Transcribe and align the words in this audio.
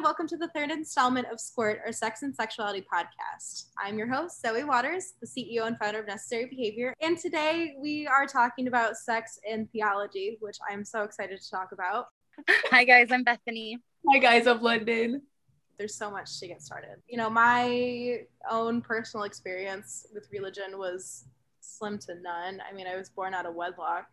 everyone. 0.00 0.08
Welcome 0.08 0.28
to 0.28 0.36
the 0.36 0.48
third 0.48 0.70
installment 0.70 1.26
of 1.30 1.38
Squirt, 1.38 1.80
our 1.84 1.92
sex 1.92 2.22
and 2.22 2.34
sexuality 2.34 2.82
podcast. 2.82 3.66
I'm 3.78 3.98
your 3.98 4.06
host, 4.10 4.40
Zoe 4.40 4.64
Waters, 4.64 5.12
the 5.20 5.26
CEO 5.26 5.66
and 5.66 5.76
founder 5.78 6.00
of 6.00 6.06
Necessary 6.06 6.46
Behavior. 6.46 6.94
And 7.02 7.18
today 7.18 7.74
we 7.78 8.06
are 8.06 8.26
talking 8.26 8.66
about 8.66 8.96
sex 8.96 9.38
and 9.48 9.70
theology, 9.72 10.38
which 10.40 10.56
I'm 10.70 10.84
so 10.84 11.02
excited 11.02 11.40
to 11.40 11.50
talk 11.50 11.72
about. 11.72 12.06
Hi, 12.70 12.84
guys. 12.84 13.08
I'm 13.10 13.24
Bethany. 13.24 13.78
Hi, 14.10 14.18
guys. 14.18 14.46
I'm 14.46 14.62
London. 14.62 15.22
There's 15.76 15.96
so 15.96 16.10
much 16.10 16.38
to 16.40 16.48
get 16.48 16.62
started. 16.62 16.96
You 17.06 17.18
know, 17.18 17.28
my 17.28 18.20
own 18.50 18.80
personal 18.80 19.24
experience 19.24 20.06
with 20.14 20.28
religion 20.32 20.78
was 20.78 21.24
slim 21.60 21.98
to 21.98 22.14
none. 22.22 22.62
I 22.68 22.72
mean, 22.74 22.86
I 22.86 22.96
was 22.96 23.10
born 23.10 23.34
out 23.34 23.44
of 23.44 23.54
wedlock, 23.54 24.06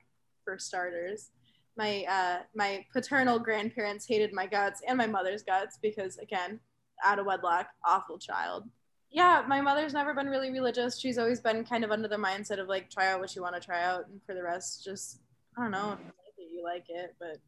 for 0.48 0.58
starters 0.58 1.32
my 1.78 2.04
uh, 2.10 2.40
my 2.56 2.86
paternal 2.92 3.40
grandparents 3.40 4.06
hated 4.08 4.34
my 4.34 4.46
guts 4.46 4.82
and 4.88 4.98
my 4.98 5.08
mother's 5.08 5.44
guts 5.44 5.78
because 5.82 6.18
again 6.18 6.60
out 7.04 7.20
of 7.20 7.26
wedlock 7.26 7.68
awful 7.86 8.18
child. 8.18 8.68
Yeah 9.10 9.44
my 9.48 9.62
mother's 9.62 9.94
never 9.94 10.14
been 10.14 10.28
really 10.28 10.52
religious. 10.52 11.00
She's 11.00 11.18
always 11.18 11.40
been 11.40 11.64
kind 11.64 11.84
of 11.84 11.92
under 11.92 12.08
the 12.08 12.18
mindset 12.18 12.60
of 12.60 12.68
like 12.68 12.90
try 12.90 13.08
out 13.12 13.20
what 13.20 13.36
you 13.36 13.42
want 13.42 13.56
to 13.56 13.62
try 13.62 13.84
out 13.84 14.08
and 14.08 14.20
for 14.26 14.34
the 14.34 14.44
rest 14.44 14.84
just 14.84 15.20
i 15.58 15.62
don't 15.62 15.72
know 15.72 15.94
if 15.94 16.00
you 16.00 16.06
like 16.06 16.36
it, 16.38 16.50
you 16.54 16.64
like 16.64 16.86
it 16.90 17.16
but 17.20 17.40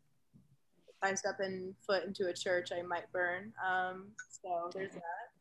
if 0.88 0.96
i 1.04 1.14
step 1.14 1.40
in 1.40 1.74
foot 1.86 2.06
into 2.06 2.28
a 2.28 2.34
church 2.34 2.70
i 2.78 2.82
might 2.82 3.12
burn. 3.12 3.52
Um, 3.66 4.10
so 4.30 4.70
there's 4.74 4.94
that 4.94 5.39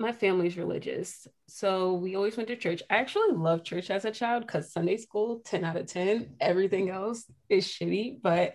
my 0.00 0.12
family's 0.12 0.56
religious. 0.56 1.26
So 1.46 1.92
we 1.92 2.16
always 2.16 2.36
went 2.36 2.48
to 2.48 2.56
church. 2.56 2.82
I 2.88 2.96
actually 2.96 3.32
loved 3.32 3.66
church 3.66 3.90
as 3.90 4.06
a 4.06 4.10
child 4.10 4.46
because 4.46 4.72
Sunday 4.72 4.96
school, 4.96 5.42
10 5.44 5.62
out 5.62 5.76
of 5.76 5.86
10. 5.86 6.36
Everything 6.40 6.88
else 6.88 7.30
is 7.50 7.66
shitty. 7.66 8.20
But 8.22 8.54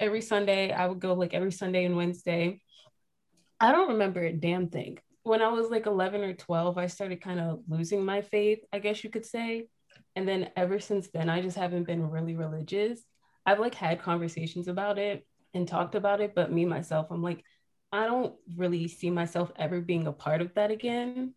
every 0.00 0.22
Sunday, 0.22 0.72
I 0.72 0.86
would 0.86 0.98
go 0.98 1.12
like 1.12 1.34
every 1.34 1.52
Sunday 1.52 1.84
and 1.84 1.96
Wednesday. 1.96 2.60
I 3.60 3.72
don't 3.72 3.90
remember 3.90 4.22
a 4.22 4.32
damn 4.32 4.68
thing. 4.68 4.98
When 5.22 5.42
I 5.42 5.48
was 5.48 5.70
like 5.70 5.86
11 5.86 6.22
or 6.22 6.32
12, 6.32 6.78
I 6.78 6.86
started 6.86 7.20
kind 7.20 7.40
of 7.40 7.60
losing 7.68 8.04
my 8.04 8.22
faith, 8.22 8.60
I 8.72 8.78
guess 8.78 9.04
you 9.04 9.10
could 9.10 9.26
say. 9.26 9.68
And 10.14 10.26
then 10.26 10.48
ever 10.56 10.80
since 10.80 11.08
then, 11.08 11.28
I 11.28 11.42
just 11.42 11.58
haven't 11.58 11.86
been 11.86 12.10
really 12.10 12.36
religious. 12.36 13.00
I've 13.44 13.60
like 13.60 13.74
had 13.74 14.00
conversations 14.00 14.66
about 14.66 14.98
it 14.98 15.26
and 15.52 15.68
talked 15.68 15.94
about 15.94 16.22
it, 16.22 16.34
but 16.34 16.52
me 16.52 16.64
myself, 16.64 17.08
I'm 17.10 17.22
like, 17.22 17.44
I 17.96 18.06
don't 18.06 18.34
really 18.56 18.88
see 18.88 19.10
myself 19.10 19.50
ever 19.56 19.80
being 19.80 20.06
a 20.06 20.12
part 20.12 20.40
of 20.40 20.54
that 20.54 20.70
again. 20.70 21.34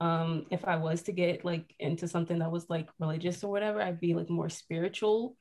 Um, 0.00 0.46
if 0.50 0.64
I 0.64 0.76
was 0.76 1.02
to 1.02 1.12
get 1.12 1.44
like 1.44 1.74
into 1.78 2.08
something 2.08 2.38
that 2.38 2.50
was 2.50 2.68
like 2.68 2.88
religious 2.98 3.44
or 3.44 3.50
whatever, 3.50 3.80
I'd 3.80 4.00
be 4.00 4.14
like 4.14 4.30
more 4.30 4.48
spiritual. 4.48 5.36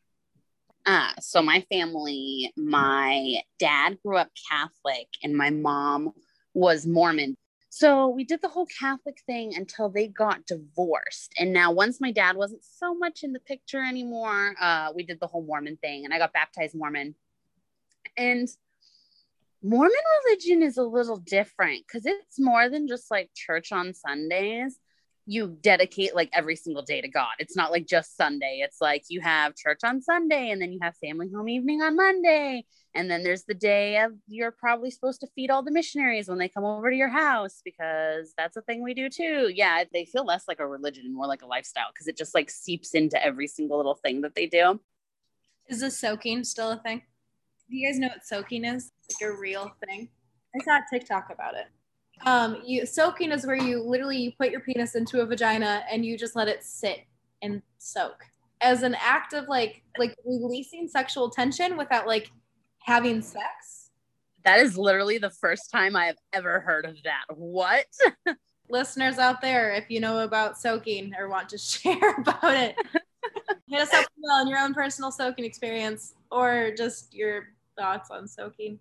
Uh, 0.85 1.11
so 1.19 1.41
my 1.41 1.65
family, 1.71 2.53
my 2.55 3.35
dad 3.59 3.97
grew 4.03 4.17
up 4.17 4.29
Catholic 4.49 5.07
and 5.21 5.35
my 5.35 5.49
mom 5.49 6.13
was 6.53 6.85
Mormon. 6.85 7.35
So 7.69 8.07
we 8.07 8.23
did 8.23 8.41
the 8.41 8.47
whole 8.47 8.65
Catholic 8.79 9.21
thing 9.27 9.53
until 9.55 9.89
they 9.89 10.07
got 10.07 10.45
divorced. 10.45 11.33
And 11.37 11.53
now, 11.53 11.71
once 11.71 12.01
my 12.01 12.11
dad 12.11 12.35
wasn't 12.35 12.63
so 12.63 12.95
much 12.95 13.23
in 13.23 13.33
the 13.33 13.39
picture 13.39 13.83
anymore, 13.83 14.55
uh, 14.59 14.91
we 14.95 15.03
did 15.03 15.19
the 15.19 15.27
whole 15.27 15.43
Mormon 15.43 15.77
thing 15.77 16.05
and 16.05 16.13
I 16.13 16.17
got 16.17 16.33
baptized 16.33 16.73
Mormon. 16.73 17.15
And 18.15 18.47
Mormon 19.63 19.91
religion 20.25 20.61
is 20.61 20.77
a 20.77 20.83
little 20.83 21.17
different 21.17 21.83
because 21.87 22.05
it's 22.05 22.39
more 22.39 22.69
than 22.69 22.87
just 22.87 23.09
like 23.09 23.31
church 23.35 23.71
on 23.71 23.93
Sundays. 23.93 24.77
You 25.25 25.57
dedicate 25.59 26.15
like 26.15 26.29
every 26.31 26.55
single 26.55 26.83
day 26.83 27.01
to 27.01 27.09
God. 27.09 27.33
It's 27.39 27.55
not 27.55 27.71
like 27.71 27.85
just 27.85 28.15
Sunday. 28.15 28.61
It's 28.63 28.77
like 28.79 29.03
you 29.09 29.19
have 29.19 29.55
church 29.55 29.79
on 29.83 30.01
Sunday 30.01 30.51
and 30.51 30.61
then 30.61 30.71
you 30.71 30.79
have 30.81 30.95
family 30.97 31.29
home 31.33 31.49
evening 31.49 31.81
on 31.81 31.97
Monday. 31.97 32.65
And 32.93 33.11
then 33.11 33.23
there's 33.23 33.43
the 33.43 33.53
day 33.53 33.97
of 33.97 34.13
you're 34.27 34.51
probably 34.51 34.89
supposed 34.89 35.19
to 35.21 35.27
feed 35.35 35.49
all 35.49 35.63
the 35.63 35.71
missionaries 35.71 36.29
when 36.29 36.37
they 36.37 36.47
come 36.47 36.63
over 36.63 36.89
to 36.89 36.95
your 36.95 37.09
house 37.09 37.59
because 37.65 38.33
that's 38.37 38.55
a 38.55 38.61
thing 38.61 38.83
we 38.83 38.93
do 38.93 39.09
too. 39.09 39.51
Yeah, 39.53 39.83
they 39.91 40.05
feel 40.05 40.23
less 40.23 40.47
like 40.47 40.59
a 40.59 40.67
religion 40.67 41.05
and 41.05 41.15
more 41.15 41.27
like 41.27 41.41
a 41.41 41.47
lifestyle 41.47 41.89
because 41.91 42.07
it 42.07 42.15
just 42.15 42.33
like 42.33 42.49
seeps 42.49 42.93
into 42.93 43.21
every 43.21 43.47
single 43.47 43.77
little 43.77 43.95
thing 43.95 44.21
that 44.21 44.35
they 44.35 44.45
do. 44.45 44.79
Is 45.67 45.81
the 45.81 45.91
soaking 45.91 46.45
still 46.45 46.71
a 46.71 46.77
thing? 46.77 47.01
Do 47.69 47.75
you 47.75 47.87
guys 47.87 47.99
know 47.99 48.07
what 48.07 48.25
soaking 48.25 48.65
is? 48.65 48.91
Like 49.21 49.29
a 49.29 49.37
real 49.37 49.71
thing. 49.85 50.09
I 50.55 50.63
saw 50.63 50.79
TikTok 50.91 51.29
about 51.31 51.55
it. 51.55 51.67
Um, 52.25 52.61
you 52.65 52.85
soaking 52.85 53.31
is 53.31 53.45
where 53.45 53.55
you 53.55 53.81
literally 53.81 54.17
you 54.17 54.31
put 54.31 54.49
your 54.49 54.61
penis 54.61 54.95
into 54.95 55.21
a 55.21 55.25
vagina 55.25 55.83
and 55.91 56.05
you 56.05 56.17
just 56.17 56.35
let 56.35 56.47
it 56.47 56.63
sit 56.63 57.01
and 57.41 57.61
soak 57.77 58.23
as 58.61 58.81
an 58.83 58.95
act 58.99 59.33
of 59.33 59.47
like 59.47 59.83
like 59.97 60.15
releasing 60.25 60.87
sexual 60.87 61.29
tension 61.29 61.77
without 61.77 62.07
like 62.07 62.31
having 62.79 63.21
sex. 63.21 63.91
That 64.43 64.59
is 64.59 64.77
literally 64.77 65.17
the 65.17 65.29
first 65.29 65.69
time 65.71 65.95
I 65.95 66.05
have 66.05 66.17
ever 66.33 66.61
heard 66.61 66.85
of 66.85 66.95
that. 67.03 67.25
What? 67.35 67.85
Listeners 68.69 69.17
out 69.17 69.41
there, 69.41 69.73
if 69.73 69.89
you 69.89 69.99
know 69.99 70.19
about 70.19 70.57
soaking 70.57 71.13
or 71.17 71.29
want 71.29 71.49
to 71.49 71.57
share 71.57 72.15
about 72.17 72.55
it, 72.55 72.75
hit 73.67 73.81
us 73.81 73.93
up 73.93 74.05
on 74.31 74.47
your 74.47 74.57
own 74.57 74.73
personal 74.73 75.11
soaking 75.11 75.45
experience 75.45 76.13
or 76.31 76.71
just 76.77 77.13
your 77.13 77.49
thoughts 77.77 78.09
on 78.11 78.27
soaking. 78.27 78.79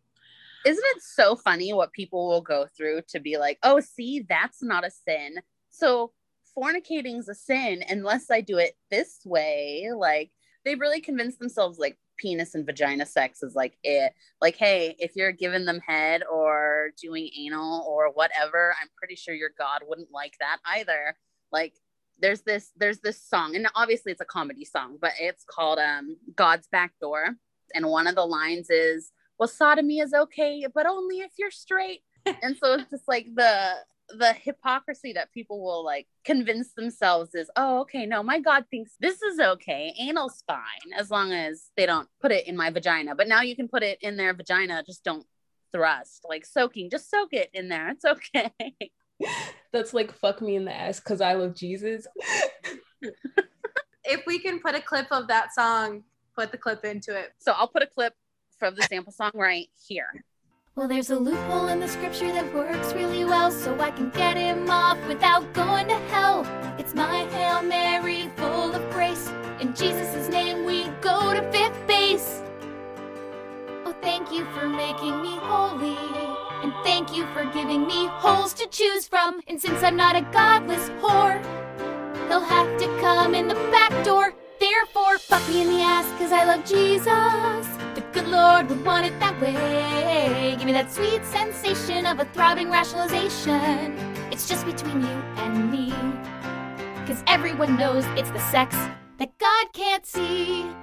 Isn't 0.64 0.84
it 0.96 1.02
so 1.02 1.36
funny 1.36 1.72
what 1.72 1.92
people 1.92 2.28
will 2.28 2.40
go 2.40 2.66
through 2.76 3.02
to 3.08 3.20
be 3.20 3.36
like, 3.36 3.58
oh, 3.62 3.80
see, 3.80 4.26
that's 4.28 4.62
not 4.62 4.86
a 4.86 4.90
sin. 4.90 5.36
So 5.70 6.12
fornicating's 6.56 7.28
a 7.28 7.34
sin 7.34 7.84
unless 7.88 8.30
I 8.30 8.40
do 8.40 8.58
it 8.58 8.76
this 8.90 9.20
way. 9.24 9.90
Like 9.96 10.32
they 10.64 10.74
really 10.74 11.00
convince 11.00 11.36
themselves 11.36 11.78
like 11.78 11.98
penis 12.18 12.54
and 12.54 12.66
vagina 12.66 13.06
sex 13.06 13.42
is 13.42 13.54
like 13.54 13.78
it. 13.84 14.12
Like, 14.40 14.56
hey, 14.56 14.96
if 14.98 15.12
you're 15.14 15.32
giving 15.32 15.66
them 15.66 15.80
head 15.86 16.22
or 16.30 16.90
doing 17.00 17.30
anal 17.38 17.86
or 17.88 18.10
whatever, 18.12 18.74
I'm 18.80 18.88
pretty 18.96 19.14
sure 19.14 19.34
your 19.34 19.52
God 19.56 19.82
wouldn't 19.86 20.10
like 20.12 20.34
that 20.40 20.58
either. 20.66 21.16
Like 21.52 21.74
there's 22.20 22.40
this 22.42 22.72
there's 22.76 23.00
this 23.00 23.20
song 23.22 23.54
and 23.54 23.68
obviously 23.74 24.10
it's 24.12 24.20
a 24.20 24.24
comedy 24.24 24.64
song 24.64 24.96
but 25.00 25.12
it's 25.20 25.44
called 25.44 25.78
um 25.78 26.16
god's 26.34 26.66
back 26.68 26.92
door 27.00 27.36
and 27.74 27.88
one 27.88 28.06
of 28.06 28.14
the 28.14 28.24
lines 28.24 28.70
is 28.70 29.12
well 29.38 29.48
sodomy 29.48 29.98
is 29.98 30.12
okay 30.12 30.66
but 30.72 30.86
only 30.86 31.20
if 31.20 31.32
you're 31.38 31.50
straight. 31.50 32.02
And 32.42 32.56
so 32.56 32.74
it's 32.74 32.90
just 32.90 33.06
like 33.06 33.26
the 33.36 33.74
the 34.08 34.32
hypocrisy 34.32 35.12
that 35.12 35.32
people 35.32 35.62
will 35.62 35.84
like 35.84 36.06
convince 36.24 36.72
themselves 36.72 37.34
is 37.34 37.50
oh 37.56 37.80
okay 37.80 38.06
no 38.06 38.22
my 38.22 38.38
god 38.40 38.64
thinks 38.70 38.92
this 38.98 39.22
is 39.22 39.38
okay. 39.38 39.94
Anal's 40.00 40.42
fine 40.46 40.92
as 40.96 41.10
long 41.10 41.32
as 41.32 41.70
they 41.76 41.86
don't 41.86 42.08
put 42.20 42.32
it 42.32 42.46
in 42.48 42.56
my 42.56 42.70
vagina. 42.70 43.14
But 43.14 43.28
now 43.28 43.42
you 43.42 43.54
can 43.54 43.68
put 43.68 43.82
it 43.82 43.98
in 44.00 44.16
their 44.16 44.34
vagina 44.34 44.82
just 44.84 45.04
don't 45.04 45.26
thrust. 45.72 46.24
Like 46.28 46.44
soaking 46.44 46.90
just 46.90 47.10
soak 47.10 47.32
it 47.32 47.50
in 47.52 47.68
there 47.68 47.90
it's 47.90 48.04
okay. 48.04 48.52
That's 49.72 49.94
like 49.94 50.12
fuck 50.12 50.42
me 50.42 50.56
in 50.56 50.64
the 50.64 50.74
ass 50.74 50.98
because 50.98 51.20
i 51.20 51.34
love 51.34 51.54
jesus. 51.54 52.06
If 54.06 54.24
we 54.24 54.38
can 54.38 54.60
put 54.60 54.76
a 54.76 54.80
clip 54.80 55.08
of 55.10 55.26
that 55.28 55.52
song 55.52 56.04
put 56.36 56.52
the 56.52 56.58
clip 56.58 56.84
into 56.84 57.16
it. 57.16 57.32
So 57.38 57.52
I'll 57.52 57.68
put 57.68 57.82
a 57.82 57.86
clip 57.86 58.14
from 58.58 58.74
the 58.74 58.82
sample 58.82 59.12
song 59.12 59.32
right 59.34 59.68
here. 59.86 60.24
Well, 60.74 60.88
there's 60.88 61.08
a 61.08 61.18
loophole 61.18 61.68
in 61.68 61.80
the 61.80 61.88
scripture 61.88 62.30
that 62.32 62.54
works 62.54 62.92
really 62.92 63.24
well, 63.24 63.50
so 63.50 63.80
I 63.80 63.90
can 63.90 64.10
get 64.10 64.36
him 64.36 64.68
off 64.68 64.98
without 65.08 65.50
going 65.54 65.88
to 65.88 65.96
hell. 66.10 66.44
It's 66.78 66.94
my 66.94 67.24
Hail 67.30 67.62
Mary, 67.62 68.30
full 68.36 68.74
of 68.74 68.90
grace. 68.90 69.30
In 69.58 69.74
Jesus' 69.74 70.28
name, 70.28 70.66
we 70.66 70.84
go 71.00 71.32
to 71.32 71.50
fifth 71.50 71.86
base. 71.86 72.42
Oh, 73.86 73.96
thank 74.02 74.30
you 74.30 74.44
for 74.52 74.68
making 74.68 75.22
me 75.22 75.34
holy. 75.36 75.96
And 76.62 76.74
thank 76.84 77.16
you 77.16 77.26
for 77.32 77.44
giving 77.46 77.86
me 77.86 78.08
holes 78.08 78.52
to 78.54 78.66
choose 78.66 79.08
from. 79.08 79.40
And 79.46 79.58
since 79.58 79.82
I'm 79.82 79.96
not 79.96 80.14
a 80.14 80.22
godless 80.30 80.90
whore, 81.00 81.42
he'll 82.28 82.40
have 82.40 82.78
to 82.80 82.86
come 83.00 83.34
in 83.34 83.48
the 83.48 83.54
back 83.54 84.04
door. 84.04 84.34
Therefore, 84.76 85.16
fuck 85.18 85.48
me 85.48 85.62
in 85.62 85.68
the 85.68 85.80
ass, 85.80 86.04
cause 86.18 86.32
I 86.32 86.44
love 86.44 86.62
Jesus. 86.66 87.66
The 87.94 88.04
good 88.12 88.28
Lord 88.28 88.68
would 88.68 88.84
want 88.84 89.06
it 89.06 89.18
that 89.20 89.40
way. 89.40 90.54
Give 90.58 90.66
me 90.66 90.72
that 90.72 90.92
sweet 90.92 91.24
sensation 91.24 92.04
of 92.04 92.20
a 92.20 92.26
throbbing 92.26 92.70
rationalization. 92.70 93.96
It's 94.30 94.46
just 94.46 94.66
between 94.66 95.00
you 95.00 95.16
and 95.38 95.72
me. 95.72 95.92
Cause 97.06 97.22
everyone 97.26 97.78
knows 97.78 98.04
it's 98.18 98.30
the 98.30 98.38
sex 98.50 98.76
that 99.16 99.38
God 99.38 99.72
can't 99.72 100.04
see. 100.04 100.66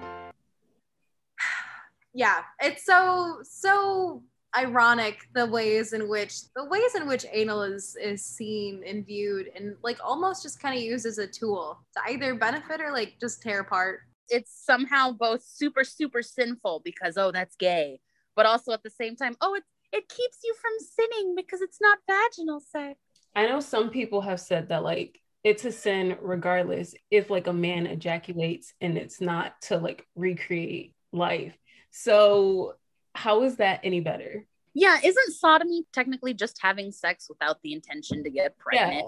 Yeah, 2.15 2.41
it's 2.59 2.85
so, 2.85 3.41
so 3.43 4.23
ironic 4.55 5.27
the 5.33 5.45
ways 5.45 5.93
in 5.93 6.07
which 6.07 6.51
the 6.55 6.65
ways 6.65 6.95
in 6.95 7.07
which 7.07 7.25
anal 7.31 7.63
is 7.63 7.95
is 8.01 8.23
seen 8.23 8.83
and 8.85 9.05
viewed 9.05 9.49
and 9.55 9.75
like 9.83 9.97
almost 10.03 10.43
just 10.43 10.61
kind 10.61 10.75
of 10.75 10.83
used 10.83 11.05
as 11.05 11.17
a 11.17 11.27
tool 11.27 11.79
to 11.93 12.11
either 12.11 12.35
benefit 12.35 12.79
or 12.81 12.91
like 12.91 13.15
just 13.19 13.41
tear 13.41 13.61
apart. 13.61 14.01
It's 14.29 14.63
somehow 14.65 15.11
both 15.11 15.43
super 15.43 15.83
super 15.83 16.21
sinful 16.21 16.81
because 16.85 17.17
oh 17.17 17.31
that's 17.31 17.55
gay 17.55 17.99
but 18.35 18.45
also 18.45 18.71
at 18.71 18.83
the 18.83 18.89
same 18.89 19.15
time 19.15 19.35
oh 19.41 19.55
it 19.55 19.63
it 19.91 20.09
keeps 20.09 20.39
you 20.43 20.55
from 20.59 20.71
sinning 20.79 21.35
because 21.35 21.61
it's 21.61 21.79
not 21.79 21.99
vaginal 22.09 22.59
sex. 22.59 22.99
I 23.35 23.45
know 23.45 23.59
some 23.59 23.91
people 23.91 24.21
have 24.21 24.39
said 24.39 24.69
that 24.69 24.83
like 24.83 25.19
it's 25.43 25.65
a 25.65 25.71
sin 25.71 26.17
regardless 26.21 26.95
if 27.11 27.29
like 27.29 27.47
a 27.47 27.53
man 27.53 27.85
ejaculates 27.85 28.73
and 28.81 28.97
it's 28.97 29.21
not 29.21 29.61
to 29.63 29.77
like 29.77 30.05
recreate 30.15 30.95
life. 31.11 31.55
So 31.91 32.75
how 33.15 33.43
is 33.43 33.57
that 33.57 33.79
any 33.83 33.99
better? 33.99 34.45
Yeah, 34.73 34.97
isn't 35.03 35.33
sodomy 35.33 35.85
technically 35.93 36.33
just 36.33 36.59
having 36.61 36.91
sex 36.91 37.27
without 37.29 37.61
the 37.61 37.73
intention 37.73 38.23
to 38.23 38.29
get 38.29 38.57
pregnant? 38.57 39.05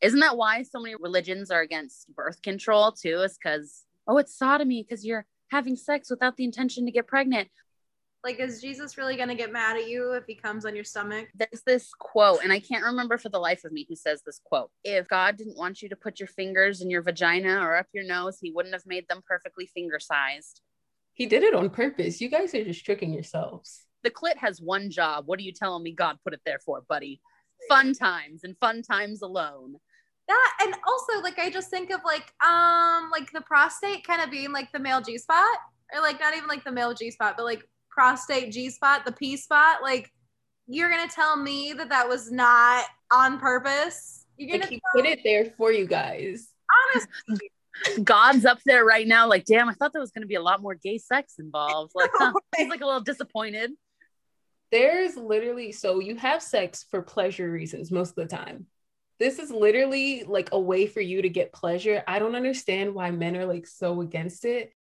Isn't 0.00 0.20
that 0.20 0.36
why 0.36 0.62
so 0.62 0.80
many 0.80 0.94
religions 0.94 1.50
are 1.50 1.62
against 1.62 2.14
birth 2.14 2.42
control 2.42 2.92
too? 2.92 3.20
Is 3.22 3.38
because, 3.42 3.84
oh, 4.06 4.18
it's 4.18 4.36
sodomy 4.36 4.82
because 4.82 5.04
you're 5.04 5.26
having 5.50 5.76
sex 5.76 6.10
without 6.10 6.36
the 6.36 6.44
intention 6.44 6.84
to 6.86 6.92
get 6.92 7.06
pregnant. 7.06 7.48
Like, 8.22 8.40
is 8.40 8.60
Jesus 8.60 8.98
really 8.98 9.16
gonna 9.16 9.34
get 9.34 9.52
mad 9.52 9.76
at 9.76 9.88
you 9.88 10.12
if 10.12 10.24
he 10.26 10.34
comes 10.34 10.66
on 10.66 10.74
your 10.74 10.84
stomach? 10.84 11.28
There's 11.34 11.62
this 11.64 11.90
quote, 11.98 12.40
and 12.42 12.52
I 12.52 12.60
can't 12.60 12.84
remember 12.84 13.16
for 13.16 13.28
the 13.28 13.38
life 13.38 13.64
of 13.64 13.72
me 13.72 13.86
who 13.88 13.94
says 13.94 14.22
this 14.26 14.40
quote. 14.44 14.70
If 14.84 15.08
God 15.08 15.36
didn't 15.36 15.56
want 15.56 15.80
you 15.80 15.88
to 15.88 15.96
put 15.96 16.20
your 16.20 16.26
fingers 16.26 16.82
in 16.82 16.90
your 16.90 17.00
vagina 17.00 17.60
or 17.60 17.76
up 17.76 17.86
your 17.92 18.04
nose, 18.04 18.38
he 18.40 18.50
wouldn't 18.50 18.74
have 18.74 18.86
made 18.86 19.08
them 19.08 19.22
perfectly 19.26 19.66
finger 19.66 19.98
sized. 20.00 20.60
He 21.18 21.26
did 21.26 21.42
it 21.42 21.52
on 21.52 21.68
purpose. 21.68 22.20
You 22.20 22.28
guys 22.28 22.54
are 22.54 22.62
just 22.64 22.84
tricking 22.84 23.12
yourselves. 23.12 23.82
The 24.04 24.10
clit 24.10 24.36
has 24.36 24.62
one 24.62 24.88
job. 24.88 25.26
What 25.26 25.40
are 25.40 25.42
you 25.42 25.52
telling 25.52 25.82
me 25.82 25.90
God 25.90 26.16
put 26.22 26.32
it 26.32 26.40
there 26.46 26.60
for, 26.60 26.80
buddy? 26.88 27.20
Fun 27.68 27.92
times 27.92 28.44
and 28.44 28.56
fun 28.58 28.82
times 28.82 29.20
alone. 29.20 29.74
That 30.28 30.52
and 30.62 30.76
also 30.86 31.20
like 31.20 31.40
I 31.40 31.50
just 31.50 31.70
think 31.70 31.90
of 31.90 32.00
like 32.04 32.32
um 32.46 33.10
like 33.10 33.32
the 33.32 33.40
prostate 33.40 34.06
kind 34.06 34.22
of 34.22 34.30
being 34.30 34.52
like 34.52 34.70
the 34.70 34.78
male 34.78 35.00
G 35.00 35.18
spot 35.18 35.58
or 35.92 36.00
like 36.00 36.20
not 36.20 36.36
even 36.36 36.48
like 36.48 36.62
the 36.62 36.70
male 36.70 36.94
G 36.94 37.10
spot 37.10 37.34
but 37.36 37.44
like 37.44 37.68
prostate 37.90 38.52
G 38.52 38.70
spot 38.70 39.04
the 39.04 39.12
P 39.12 39.36
spot 39.36 39.82
like 39.82 40.12
you're 40.68 40.90
gonna 40.90 41.08
tell 41.08 41.36
me 41.36 41.72
that 41.72 41.88
that 41.88 42.08
was 42.08 42.30
not 42.30 42.84
on 43.10 43.40
purpose. 43.40 44.26
You're 44.36 44.58
gonna 44.58 44.70
he 44.70 44.76
tell 44.76 45.02
put 45.02 45.06
it 45.06 45.20
there 45.24 45.46
for 45.56 45.72
you 45.72 45.86
guys. 45.86 46.52
honestly. 46.94 47.50
God's 48.02 48.44
up 48.44 48.58
there 48.64 48.84
right 48.84 49.06
now, 49.06 49.28
like, 49.28 49.44
damn, 49.44 49.68
I 49.68 49.74
thought 49.74 49.92
there 49.92 50.00
was 50.00 50.10
going 50.10 50.22
to 50.22 50.28
be 50.28 50.34
a 50.34 50.42
lot 50.42 50.62
more 50.62 50.74
gay 50.74 50.98
sex 50.98 51.34
involved. 51.38 51.92
Like, 51.94 52.10
huh, 52.14 52.32
he's 52.56 52.68
like 52.68 52.80
a 52.80 52.86
little 52.86 53.00
disappointed. 53.00 53.72
There's 54.70 55.16
literally 55.16 55.72
so 55.72 55.98
you 55.98 56.16
have 56.16 56.42
sex 56.42 56.84
for 56.90 57.00
pleasure 57.02 57.50
reasons 57.50 57.90
most 57.90 58.10
of 58.10 58.28
the 58.28 58.36
time. 58.36 58.66
This 59.18 59.38
is 59.38 59.50
literally 59.50 60.24
like 60.24 60.50
a 60.52 60.60
way 60.60 60.86
for 60.86 61.00
you 61.00 61.22
to 61.22 61.28
get 61.28 61.52
pleasure. 61.52 62.04
I 62.06 62.18
don't 62.18 62.36
understand 62.36 62.94
why 62.94 63.10
men 63.10 63.36
are 63.36 63.46
like 63.46 63.66
so 63.66 64.00
against 64.00 64.44
it. 64.44 64.72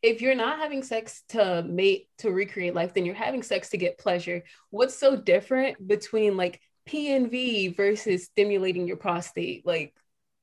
If 0.00 0.22
you're 0.22 0.34
not 0.34 0.58
having 0.58 0.82
sex 0.82 1.22
to 1.30 1.62
mate 1.62 2.08
to 2.18 2.30
recreate 2.30 2.74
life, 2.74 2.94
then 2.94 3.04
you're 3.04 3.14
having 3.14 3.42
sex 3.42 3.70
to 3.70 3.76
get 3.76 3.98
pleasure. 3.98 4.44
What's 4.70 4.98
so 4.98 5.16
different 5.16 5.86
between 5.86 6.36
like 6.36 6.60
P 6.86 7.12
and 7.12 7.30
V 7.30 7.68
versus 7.68 8.24
stimulating 8.24 8.88
your 8.88 8.96
prostate? 8.96 9.66
Like, 9.66 9.94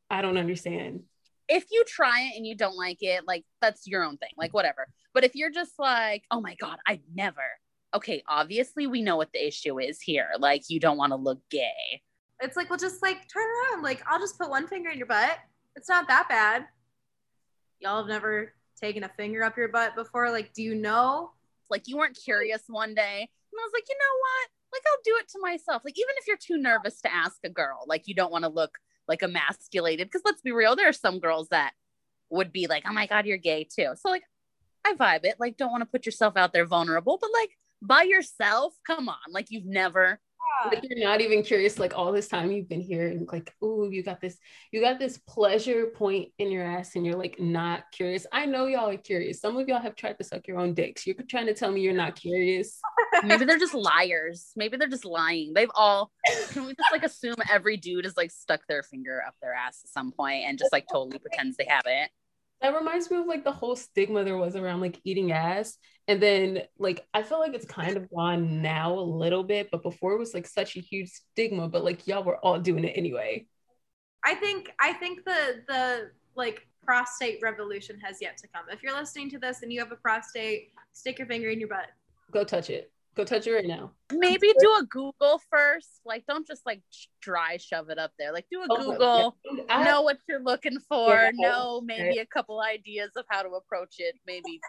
I 0.10 0.22
don't 0.22 0.38
understand. 0.38 1.04
If 1.50 1.66
you 1.72 1.84
try 1.86 2.22
it 2.22 2.38
and 2.38 2.46
you 2.46 2.56
don't 2.56 2.78
like 2.78 3.00
it, 3.02 3.28
like, 3.28 3.44
that's 3.60 3.88
your 3.88 4.04
own 4.04 4.18
thing, 4.18 4.30
like, 4.38 4.54
whatever. 4.54 4.88
But 5.14 5.24
if 5.24 5.36
you're 5.36 5.50
just 5.50 5.74
like, 5.80 6.24
oh 6.30 6.40
my 6.40 6.56
God, 6.56 6.78
I'd 6.88 7.02
never. 7.14 7.42
Okay, 7.96 8.22
obviously, 8.28 8.86
we 8.86 9.02
know 9.02 9.18
what 9.18 9.34
the 9.34 9.46
issue 9.46 9.80
is 9.80 10.00
here. 10.00 10.30
Like, 10.38 10.70
you 10.70 10.80
don't 10.80 10.98
want 10.98 11.12
to 11.12 11.16
look 11.16 11.40
gay. 11.50 12.04
It's 12.40 12.56
like, 12.56 12.70
well, 12.70 12.78
just 12.78 13.02
like 13.02 13.28
turn 13.28 13.48
around. 13.74 13.82
Like, 13.82 14.04
I'll 14.08 14.20
just 14.20 14.38
put 14.38 14.50
one 14.50 14.68
finger 14.68 14.92
in 14.92 14.98
your 14.98 15.08
butt. 15.08 15.38
It's 15.76 15.90
not 15.90 16.08
that 16.08 16.30
bad. 16.30 16.66
Y'all 17.80 17.98
have 17.98 18.08
never 18.08 18.54
taken 18.80 19.04
a 19.04 19.10
finger 19.10 19.44
up 19.44 19.58
your 19.58 19.70
butt 19.70 19.96
before. 19.96 20.30
Like, 20.30 20.54
do 20.54 20.62
you 20.62 20.76
know? 20.76 21.32
Like, 21.70 21.88
you 21.88 21.98
weren't 21.98 22.18
curious 22.24 22.62
one 22.68 22.94
day. 22.94 23.22
And 23.22 23.60
I 23.60 23.64
was 23.64 23.72
like, 23.74 23.86
you 23.90 23.96
know 23.96 24.18
what? 24.20 24.50
Like, 24.72 24.84
I'll 24.88 25.02
do 25.04 25.18
it 25.20 25.28
to 25.30 25.40
myself. 25.42 25.82
Like, 25.84 25.98
even 25.98 26.14
if 26.18 26.28
you're 26.28 26.38
too 26.38 26.62
nervous 26.62 27.02
to 27.02 27.14
ask 27.14 27.38
a 27.44 27.50
girl, 27.50 27.86
like, 27.88 28.08
you 28.08 28.14
don't 28.14 28.32
want 28.32 28.44
to 28.44 28.50
look 28.50 28.78
like 29.10 29.24
emasculated. 29.24 30.08
Because 30.08 30.22
let's 30.24 30.42
be 30.42 30.54
real, 30.54 30.78
there 30.78 30.88
are 30.88 30.94
some 30.94 31.20
girls 31.20 31.50
that 31.50 31.74
would 32.30 32.54
be 32.54 32.68
like, 32.68 32.84
oh 32.88 32.94
my 32.94 33.08
God, 33.08 33.26
you're 33.26 33.38
gay 33.38 33.66
too. 33.66 33.90
So, 33.96 34.10
like, 34.10 34.24
I 34.86 34.94
vibe 34.94 35.26
it. 35.26 35.36
Like, 35.40 35.58
don't 35.58 35.72
want 35.72 35.82
to 35.82 35.90
put 35.90 36.06
yourself 36.06 36.38
out 36.38 36.54
there 36.54 36.66
vulnerable, 36.66 37.18
but 37.20 37.32
like, 37.34 37.50
by 37.82 38.04
yourself, 38.04 38.74
come 38.86 39.10
on. 39.10 39.18
Like, 39.32 39.48
you've 39.50 39.66
never 39.66 40.22
like 40.66 40.84
you're 40.84 41.08
not 41.08 41.22
even 41.22 41.44
curious 41.44 41.80
like 41.80 41.98
all 41.98 42.12
this 42.12 42.28
time 42.28 42.52
you've 42.52 42.70
been 42.70 42.82
here 42.82 43.08
and 43.08 43.28
like 43.32 43.54
oh 43.62 43.90
you 43.90 44.04
got 44.04 44.20
this 44.22 44.38
you 44.72 44.82
got 44.82 45.00
this 45.00 45.18
pleasure 45.28 45.88
point 45.88 46.30
in 46.38 46.52
your 46.52 46.64
ass 46.64 46.96
and 46.96 47.06
you're 47.06 47.18
like 47.18 47.40
not 47.40 47.84
curious 47.92 48.26
i 48.32 48.46
know 48.46 48.66
y'all 48.66 48.90
are 48.90 48.98
curious 48.98 49.40
some 49.40 49.58
of 49.58 49.68
y'all 49.68 49.80
have 49.80 49.96
tried 49.96 50.18
to 50.18 50.24
suck 50.24 50.48
your 50.48 50.60
own 50.60 50.74
dicks 50.74 51.06
you're 51.08 51.16
trying 51.30 51.46
to 51.46 51.54
tell 51.54 51.72
me 51.72 51.82
you're 51.82 51.94
not 51.94 52.16
curious 52.16 52.82
maybe 53.24 53.46
they're 53.46 53.58
just 53.58 53.74
liars. 53.80 54.52
Maybe 54.56 54.78
they're 54.78 54.88
just 54.88 55.06
lying. 55.06 55.54
They've 55.54 55.72
all 55.74 56.12
can 56.50 56.66
we 56.66 56.74
just 56.74 56.92
like 56.92 57.04
assume 57.04 57.36
every 57.50 57.78
dude 57.78 58.06
has 58.06 58.18
like 58.18 58.32
stuck 58.32 58.62
their 58.68 58.84
finger 58.84 59.24
up 59.26 59.36
their 59.42 59.54
ass 59.54 59.82
at 59.84 59.90
some 59.90 60.12
point 60.12 60.44
and 60.46 60.58
just 60.58 60.72
like 60.72 60.86
totally 60.92 61.20
pretends 61.20 61.58
they 61.58 61.68
haven't. 61.68 62.12
That 62.62 62.76
reminds 62.76 63.10
me 63.10 63.18
of 63.18 63.26
like 63.26 63.44
the 63.44 63.52
whole 63.52 63.76
stigma 63.76 64.24
there 64.24 64.38
was 64.38 64.56
around 64.56 64.82
like 64.82 65.00
eating 65.04 65.32
ass 65.32 65.78
and 66.08 66.22
then 66.22 66.62
like 66.78 67.06
i 67.14 67.24
feel 67.24 67.40
like 67.40 67.54
it's 67.54 67.66
kind 67.66 67.98
of 67.98 68.10
gone 68.10 68.62
now 68.62 68.94
a 68.94 69.00
little 69.00 69.44
bit 69.44 69.70
but 69.72 69.84
before 69.84 70.14
it 70.14 70.20
was 70.20 70.34
like 70.34 70.48
such 70.48 70.76
a 70.76 70.80
huge 70.80 71.10
stigma 71.10 71.68
but 71.70 71.84
like 71.84 72.08
y'all 72.08 72.24
were 72.24 72.38
all 72.38 72.60
doing 72.60 72.84
it 72.84 72.94
anyway 72.96 73.46
I 74.24 74.36
think 74.36 74.72
I 74.80 74.94
think 74.94 75.24
the 75.24 75.64
the 75.68 76.12
like 76.36 76.68
prostate 76.84 77.40
revolution 77.42 78.00
has 78.00 78.18
yet 78.22 78.38
to 78.38 78.48
come. 78.48 78.66
If 78.70 78.82
you're 78.84 78.94
listening 78.94 79.30
to 79.32 79.40
this 79.40 79.62
and 79.62 79.72
you 79.72 79.80
have 79.80 79.92
a 79.92 79.96
prostate, 79.96 80.72
stick 80.94 81.20
your 81.20 81.28
finger 81.28 81.50
in 81.50 81.60
your 81.60 81.70
butt. 81.70 81.88
go 82.32 82.44
touch 82.44 82.70
it 82.70 82.92
go 83.16 83.24
touch 83.24 83.48
it 83.48 83.52
right 83.54 83.66
now 83.66 83.92
Maybe 84.12 84.52
do 84.60 84.70
a 84.80 84.84
Google 84.90 85.42
first. 85.52 86.02
Like 86.06 86.26
don't 86.28 86.48
just 86.48 86.66
like 86.66 86.82
dry 87.22 87.58
shove 87.58 87.90
it 87.90 88.00
up 88.00 88.12
there. 88.18 88.34
Like 88.34 88.46
do 88.52 88.62
a 88.62 88.66
Oh, 88.70 88.92
Google. 88.92 89.38
yeah. 89.46 89.64
I- 89.70 89.84
Know 89.84 90.02
what 90.02 90.18
you're 90.28 90.42
looking 90.42 90.80
for. 90.80 91.14
Yeah. 91.14 91.32
Know 91.34 91.82
maybe 91.82 92.18
a 92.18 92.26
couple 92.26 92.60
ideas 92.62 93.12
of 93.16 93.26
how 93.30 93.44
to 93.44 93.50
approach 93.50 93.96
it. 94.00 94.16
Maybe 94.26 94.60